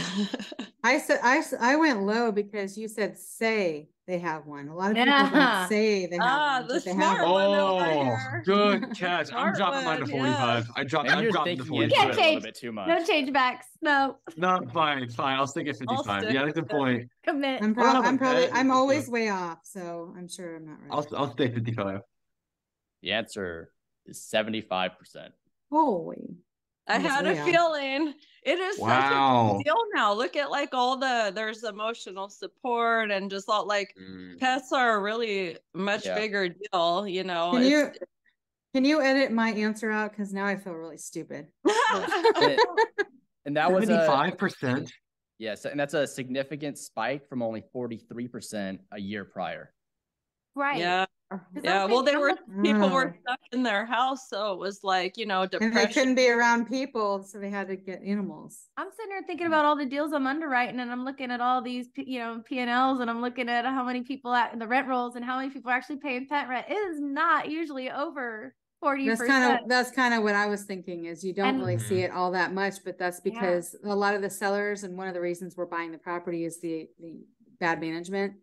I 0.85 0.99
said 0.99 1.21
I 1.23 1.43
I 1.61 1.77
went 1.77 2.03
low 2.03 2.33
because 2.33 2.77
you 2.79 2.89
said 2.89 3.19
say 3.19 3.89
they 4.07 4.19
have 4.21 4.47
one. 4.47 4.69
A 4.69 4.75
lot 4.77 4.91
of 4.93 4.97
people 4.97 5.13
don't 5.13 5.69
say 5.69 6.07
they 6.07 6.17
have 6.17 6.23
Ah, 6.25 6.59
one, 6.61 6.69
the 6.69 6.75
they 6.75 6.93
smart 6.93 7.19
have 7.19 7.29
one. 7.29 7.51
one 7.51 7.59
Oh, 7.91 8.17
good 8.45 8.91
catch. 8.97 9.33
I'm 9.33 9.53
dropping 9.53 9.85
mine 9.85 10.07
to 10.07 10.13
one, 10.17 10.27
yeah. 10.27 10.63
45. 10.63 10.71
I 10.77 10.85
dropped, 10.85 11.11
I'm 11.11 11.31
dropping 11.31 11.59
to 11.59 11.65
thinking 11.65 11.83
into 11.83 11.95
Can't 11.97 12.11
it 12.11 12.15
45. 12.15 12.19
a 12.19 12.29
little 12.35 12.41
bit 12.43 12.55
too 12.55 12.73
much. 12.73 12.89
No 12.89 13.05
change 13.05 13.33
backs. 13.33 13.67
No 13.83 14.19
No, 14.37 14.61
fine, 14.73 15.09
fine. 15.11 15.37
I'll 15.39 15.47
stick 15.49 15.67
at 15.67 15.77
I'll 15.89 15.97
55. 16.05 16.23
stick 16.23 16.35
Yeah, 16.35 16.45
that's 16.45 16.57
a 16.59 16.61
with 16.63 16.69
good 16.71 16.77
it. 16.77 16.79
point. 16.79 17.09
commit. 17.25 17.63
I'm, 17.63 17.71
I 17.71 17.75
don't 17.75 17.75
prob- 17.75 17.95
have 17.97 18.05
a 18.05 18.09
I'm 18.09 18.19
probably 18.19 18.43
pet, 18.47 18.51
I'm 18.55 18.71
always 18.71 19.01
just- 19.01 19.13
way 19.13 19.29
off, 19.29 19.59
so 19.65 20.15
I'm 20.17 20.29
sure 20.29 20.57
I'm 20.57 20.67
not 20.67 20.79
right. 20.83 20.89
I'll, 20.93 21.07
I'll 21.17 21.33
stay 21.33 21.51
55. 21.53 22.01
The 23.03 23.13
answer 23.13 23.71
is 24.07 24.21
75%. 24.33 24.91
Holy. 25.73 26.37
I 26.89 27.01
had 27.01 27.27
a 27.27 27.37
off. 27.41 27.45
feeling 27.45 28.15
it 28.47 28.59
is 28.59 28.77
such 28.79 29.13
a 29.13 29.59
deal 29.65 29.77
now. 29.95 30.15
Look 30.15 30.37
at 30.37 30.51
like 30.51 30.73
all 30.73 30.97
the 30.97 31.33
there's 31.35 31.65
emotional 31.65 32.29
support 32.29 33.11
and 33.11 33.31
just 33.31 33.49
all 33.49 33.67
like 33.67 33.95
Mm. 34.01 34.39
pets 34.39 34.73
are 34.73 34.97
a 34.97 35.01
really 35.01 35.59
much 35.75 36.07
Yeah. 36.07 36.15
bigger 36.15 36.49
deal, 36.49 37.07
you 37.07 37.25
know. 37.25 37.51
Can 37.53 37.63
you 37.65 37.81
it's- 37.81 37.99
can 38.75 38.85
you 38.85 39.01
edit 39.03 39.33
my 39.33 39.51
answer 39.53 39.91
out? 39.91 40.11
Because 40.11 40.33
now 40.35 40.45
I 40.47 40.57
feel 40.57 40.75
really 40.75 40.99
stupid. 40.99 41.49
And, 42.37 42.59
and 43.47 43.57
that 43.57 43.73
was 43.73 43.89
a 43.89 44.07
75%. 44.07 44.91
yes, 45.39 45.65
and 45.65 45.79
that's 45.81 45.95
a 45.95 46.07
significant 46.07 46.77
spike 46.77 47.29
from 47.29 47.43
only 47.43 47.63
43% 47.75 48.79
a 48.93 49.01
year 49.01 49.25
prior. 49.25 49.73
Right. 50.55 50.79
yeah, 50.79 51.07
Yeah, 51.63 51.87
well, 51.87 52.03
they 52.05 52.17
were 52.17 52.35
people 52.63 52.89
were 52.89 53.07
Mm. 53.09 53.21
stuck 53.23 53.41
in 53.53 53.63
their 53.65 53.85
house, 53.85 54.29
so 54.29 54.53
it 54.53 54.59
was 54.61 54.85
like 54.85 55.17
you 55.17 55.27
know 55.27 55.45
depression. 55.45 55.77
And 55.77 55.89
they 55.89 55.93
couldn't 55.93 56.15
be 56.15 56.31
around 56.31 56.67
people, 56.69 57.23
so 57.25 57.39
they 57.39 57.51
had 57.51 57.67
to 57.69 57.77
get 57.77 58.01
animals. 58.03 58.69
I'm 58.77 58.89
sitting 58.97 59.11
here 59.11 59.23
thinking 59.27 59.49
about 59.49 59.65
all 59.65 59.75
the 59.77 59.87
deals 59.87 60.13
I'm 60.13 60.27
underwriting, 60.27 60.79
and 60.79 60.91
I'm 60.91 61.05
looking 61.05 61.33
at 61.33 61.41
all 61.41 61.61
these, 61.63 61.89
P- 61.89 62.05
you 62.09 62.21
know, 62.21 62.43
P 62.45 62.61
and 62.61 62.71
Ls, 62.71 63.01
and 63.01 63.11
I'm 63.11 63.21
looking 63.21 63.49
at 63.49 63.65
how 63.65 63.85
many 63.85 64.03
people 64.03 64.33
at 64.33 64.57
the 64.57 64.67
rent 64.69 64.87
rolls 64.87 65.17
and 65.17 65.25
how 65.25 65.37
many 65.39 65.51
people 65.51 65.71
are 65.71 65.75
actually 65.75 65.97
paying 65.97 66.29
pet 66.29 66.49
rent. 66.49 66.67
It 66.69 66.75
is 66.75 67.01
not 67.01 67.51
usually 67.51 67.91
over 67.91 68.55
forty 68.81 69.09
That's 69.09 69.23
kind 69.23 69.59
of 69.61 69.69
that's 69.69 69.91
kind 69.91 70.15
of 70.15 70.23
what 70.23 70.37
I 70.37 70.47
was 70.47 70.63
thinking 70.65 71.07
is 71.07 71.25
you 71.25 71.33
don't 71.33 71.47
And- 71.49 71.59
really 71.61 71.79
see 71.79 72.03
it 72.03 72.13
all 72.13 72.31
that 72.33 72.53
much, 72.55 72.85
but 72.85 72.99
that's 72.99 73.21
Yeah. 73.25 73.33
because 73.33 73.75
a 73.85 73.97
lot 73.97 74.15
of 74.15 74.23
the 74.23 74.31
sellers 74.31 74.85
and 74.85 74.97
one 74.97 75.09
of 75.09 75.15
the 75.15 75.21
reasons 75.21 75.57
we're 75.57 75.67
buying 75.67 75.91
the 75.91 75.99
property 75.99 76.45
is 76.45 76.61
the 76.61 76.89
the 77.01 77.25
bad 77.59 77.81
management. 77.81 78.35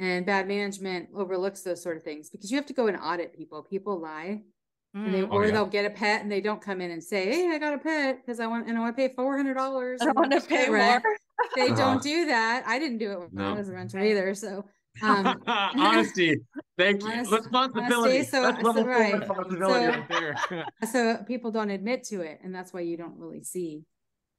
And 0.00 0.24
bad 0.24 0.48
management 0.48 1.10
overlooks 1.14 1.60
those 1.60 1.80
sort 1.82 1.96
of 1.98 2.02
things 2.02 2.30
because 2.30 2.50
you 2.50 2.56
have 2.56 2.66
to 2.66 2.72
go 2.72 2.86
and 2.88 2.96
audit 2.96 3.36
people. 3.36 3.62
People 3.62 4.00
lie. 4.00 4.42
And 4.94 5.14
they, 5.14 5.20
Mm. 5.20 5.28
Oh, 5.30 5.36
or 5.36 5.44
yeah. 5.44 5.52
they'll 5.52 5.66
get 5.66 5.84
a 5.84 5.90
pet 5.90 6.22
and 6.22 6.32
they 6.32 6.40
don't 6.40 6.60
come 6.60 6.80
in 6.80 6.90
and 6.90 7.04
say, 7.04 7.30
Hey, 7.30 7.48
I 7.54 7.58
got 7.58 7.74
a 7.74 7.78
pet 7.78 8.16
because 8.24 8.40
I 8.40 8.46
want 8.48 8.66
and 8.66 8.76
I 8.76 8.80
want 8.80 8.96
to 8.96 9.08
pay 9.08 9.14
four 9.14 9.36
hundred 9.36 9.54
dollars. 9.54 10.00
I 10.02 10.10
want 10.10 10.32
to 10.32 10.40
pay 10.40 10.66
more. 10.68 11.00
They 11.54 11.66
Uh-huh. 11.68 11.74
don't 11.76 12.02
do 12.02 12.26
that. 12.26 12.64
I 12.66 12.78
didn't 12.80 12.98
do 12.98 13.12
it 13.12 13.18
when 13.32 13.44
I 13.44 13.52
was 13.52 13.68
a 13.68 13.72
renter 13.72 14.00
either. 14.00 14.34
So 14.34 14.64
um 15.02 15.40
Honesty. 15.46 16.40
Thank 16.78 17.02
you. 17.02 17.08
Honest- 17.08 17.30
responsibility. 17.30 17.94
honesty, 17.94 18.22
so- 18.24 18.42
That's 18.42 18.60
so 18.60 18.66
level 18.66 18.82
four 18.82 18.90
right. 18.90 19.18
responsibility 19.20 19.84
So- 19.84 19.90
right 19.90 20.08
there. 20.08 20.64
so 20.90 21.24
people 21.28 21.50
don't 21.52 21.70
admit 21.70 22.02
to 22.04 22.22
it, 22.22 22.40
and 22.42 22.52
that's 22.54 22.72
why 22.72 22.80
you 22.80 22.96
don't 22.96 23.16
really 23.18 23.42
see 23.44 23.84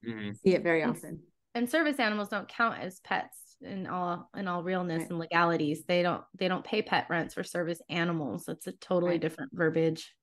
Mhm. 0.05 0.35
see 0.41 0.55
it 0.55 0.63
very 0.63 0.83
often. 0.83 1.21
and 1.55 1.69
service 1.69 1.99
animals 1.99 2.27
don't 2.29 2.47
count 2.49 2.79
as 2.81 2.99
pets 3.01 3.50
in 3.61 3.87
all 3.87 4.29
in 4.35 4.47
all 4.47 4.63
realness 4.63 5.01
Right. 5.01 5.09
and 5.09 5.19
legalities. 5.19 5.83
They 5.85 6.01
don't 6.03 6.23
they 6.37 6.47
don't 6.47 6.63
pay 6.65 6.81
pet 6.81 7.07
rents 7.09 7.33
for 7.33 7.43
service 7.43 7.81
animals. 7.89 8.47
It's 8.47 8.67
a 8.67 8.71
totally 8.73 9.13
Right. 9.13 9.21
different 9.21 9.51
verbiage. 9.53 10.15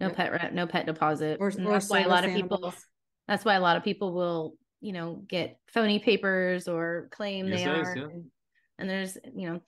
No 0.00 0.08
Yep. 0.08 0.16
pet 0.16 0.32
rent, 0.32 0.54
no 0.54 0.66
pet 0.66 0.86
deposit. 0.86 1.38
Or, 1.40 1.48
or 1.48 1.50
that's 1.52 1.90
why 1.90 2.00
a 2.00 2.08
lot 2.08 2.24
of 2.24 2.30
service 2.30 2.42
people 2.42 2.56
animals. 2.58 2.86
that's 3.28 3.44
why 3.44 3.54
a 3.54 3.60
lot 3.60 3.76
of 3.76 3.84
people 3.84 4.12
will, 4.12 4.54
you 4.80 4.92
know, 4.92 5.22
get 5.28 5.58
phony 5.68 5.98
papers 5.98 6.68
or 6.68 7.08
claim 7.12 7.48
Yes, 7.48 7.60
they 7.60 7.66
it 7.66 7.68
is, 7.68 7.88
are. 7.88 7.94
yeah. 7.96 8.02
And, 8.04 8.30
and 8.78 8.90
there's, 8.90 9.18
you 9.34 9.50
know, 9.50 9.60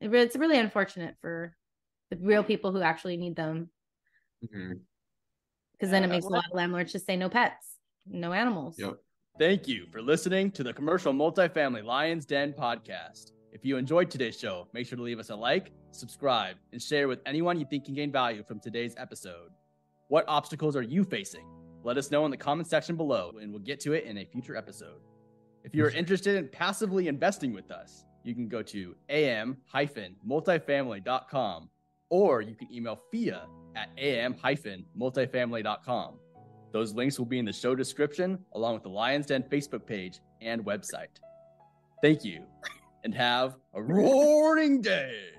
it, 0.00 0.14
it's 0.14 0.36
really 0.36 0.58
unfortunate 0.58 1.16
for 1.20 1.56
the 2.10 2.16
real 2.18 2.44
people 2.44 2.72
who 2.72 2.80
actually 2.82 3.16
need 3.16 3.36
them 3.36 3.70
Mhm. 4.42 4.84
because 5.72 5.90
then 5.90 6.04
it 6.04 6.06
Yeah, 6.06 6.12
makes 6.12 6.26
a 6.26 6.28
lot 6.28 6.44
of 6.46 6.54
landlords 6.54 6.92
just 6.92 7.06
say 7.06 7.16
no 7.16 7.28
pets, 7.28 7.78
no 8.06 8.32
animals. 8.32 8.78
Yep. 8.78 9.00
Thank 9.38 9.68
you 9.68 9.86
for 9.90 10.02
listening 10.02 10.50
to 10.52 10.62
the 10.62 10.72
Commercial 10.72 11.12
Multifamily 11.14 11.82
Lions 11.82 12.26
Den 12.26 12.52
podcast. 12.52 13.32
If 13.52 13.64
you 13.64 13.78
enjoyed 13.78 14.10
today's 14.10 14.38
show, 14.38 14.68
make 14.74 14.86
sure 14.86 14.96
to 14.96 15.02
leave 15.02 15.18
us 15.18 15.30
a 15.30 15.34
like, 15.34 15.72
subscribe, 15.92 16.56
and 16.72 16.82
share 16.82 17.08
with 17.08 17.20
anyone 17.24 17.58
you 17.58 17.64
think 17.64 17.86
can 17.86 17.94
gain 17.94 18.12
value 18.12 18.44
from 18.46 18.60
today's 18.60 18.94
episode. 18.98 19.48
What 20.08 20.26
obstacles 20.28 20.76
are 20.76 20.82
you 20.82 21.04
facing? 21.04 21.46
Let 21.82 21.96
us 21.96 22.10
know 22.10 22.26
in 22.26 22.30
the 22.30 22.36
comment 22.36 22.68
section 22.68 22.96
below, 22.96 23.32
and 23.40 23.50
we'll 23.50 23.62
get 23.62 23.80
to 23.80 23.94
it 23.94 24.04
in 24.04 24.18
a 24.18 24.26
future 24.26 24.56
episode. 24.56 25.00
If 25.64 25.74
you're 25.74 25.88
interested 25.88 26.36
in 26.36 26.48
passively 26.48 27.08
investing 27.08 27.54
with 27.54 27.70
us, 27.70 28.04
you 28.24 28.34
can 28.34 28.46
go 28.46 28.60
to 28.62 28.94
am-multifamily.com 29.08 31.70
or 32.10 32.42
you 32.42 32.54
can 32.54 32.70
email 32.72 33.00
Fiya 33.10 33.46
at 33.74 33.88
am-multifamily.com. 33.96 36.18
Those 36.72 36.94
links 36.94 37.18
will 37.18 37.26
be 37.26 37.38
in 37.38 37.44
the 37.44 37.52
show 37.52 37.74
description, 37.74 38.38
along 38.52 38.74
with 38.74 38.82
the 38.82 38.90
Lions 38.90 39.26
Den 39.26 39.42
Facebook 39.42 39.86
page 39.86 40.20
and 40.40 40.64
website. 40.64 41.08
Thank 42.02 42.24
you, 42.24 42.44
and 43.04 43.14
have 43.14 43.56
a 43.74 43.82
roaring 43.82 44.80
day. 44.80 45.30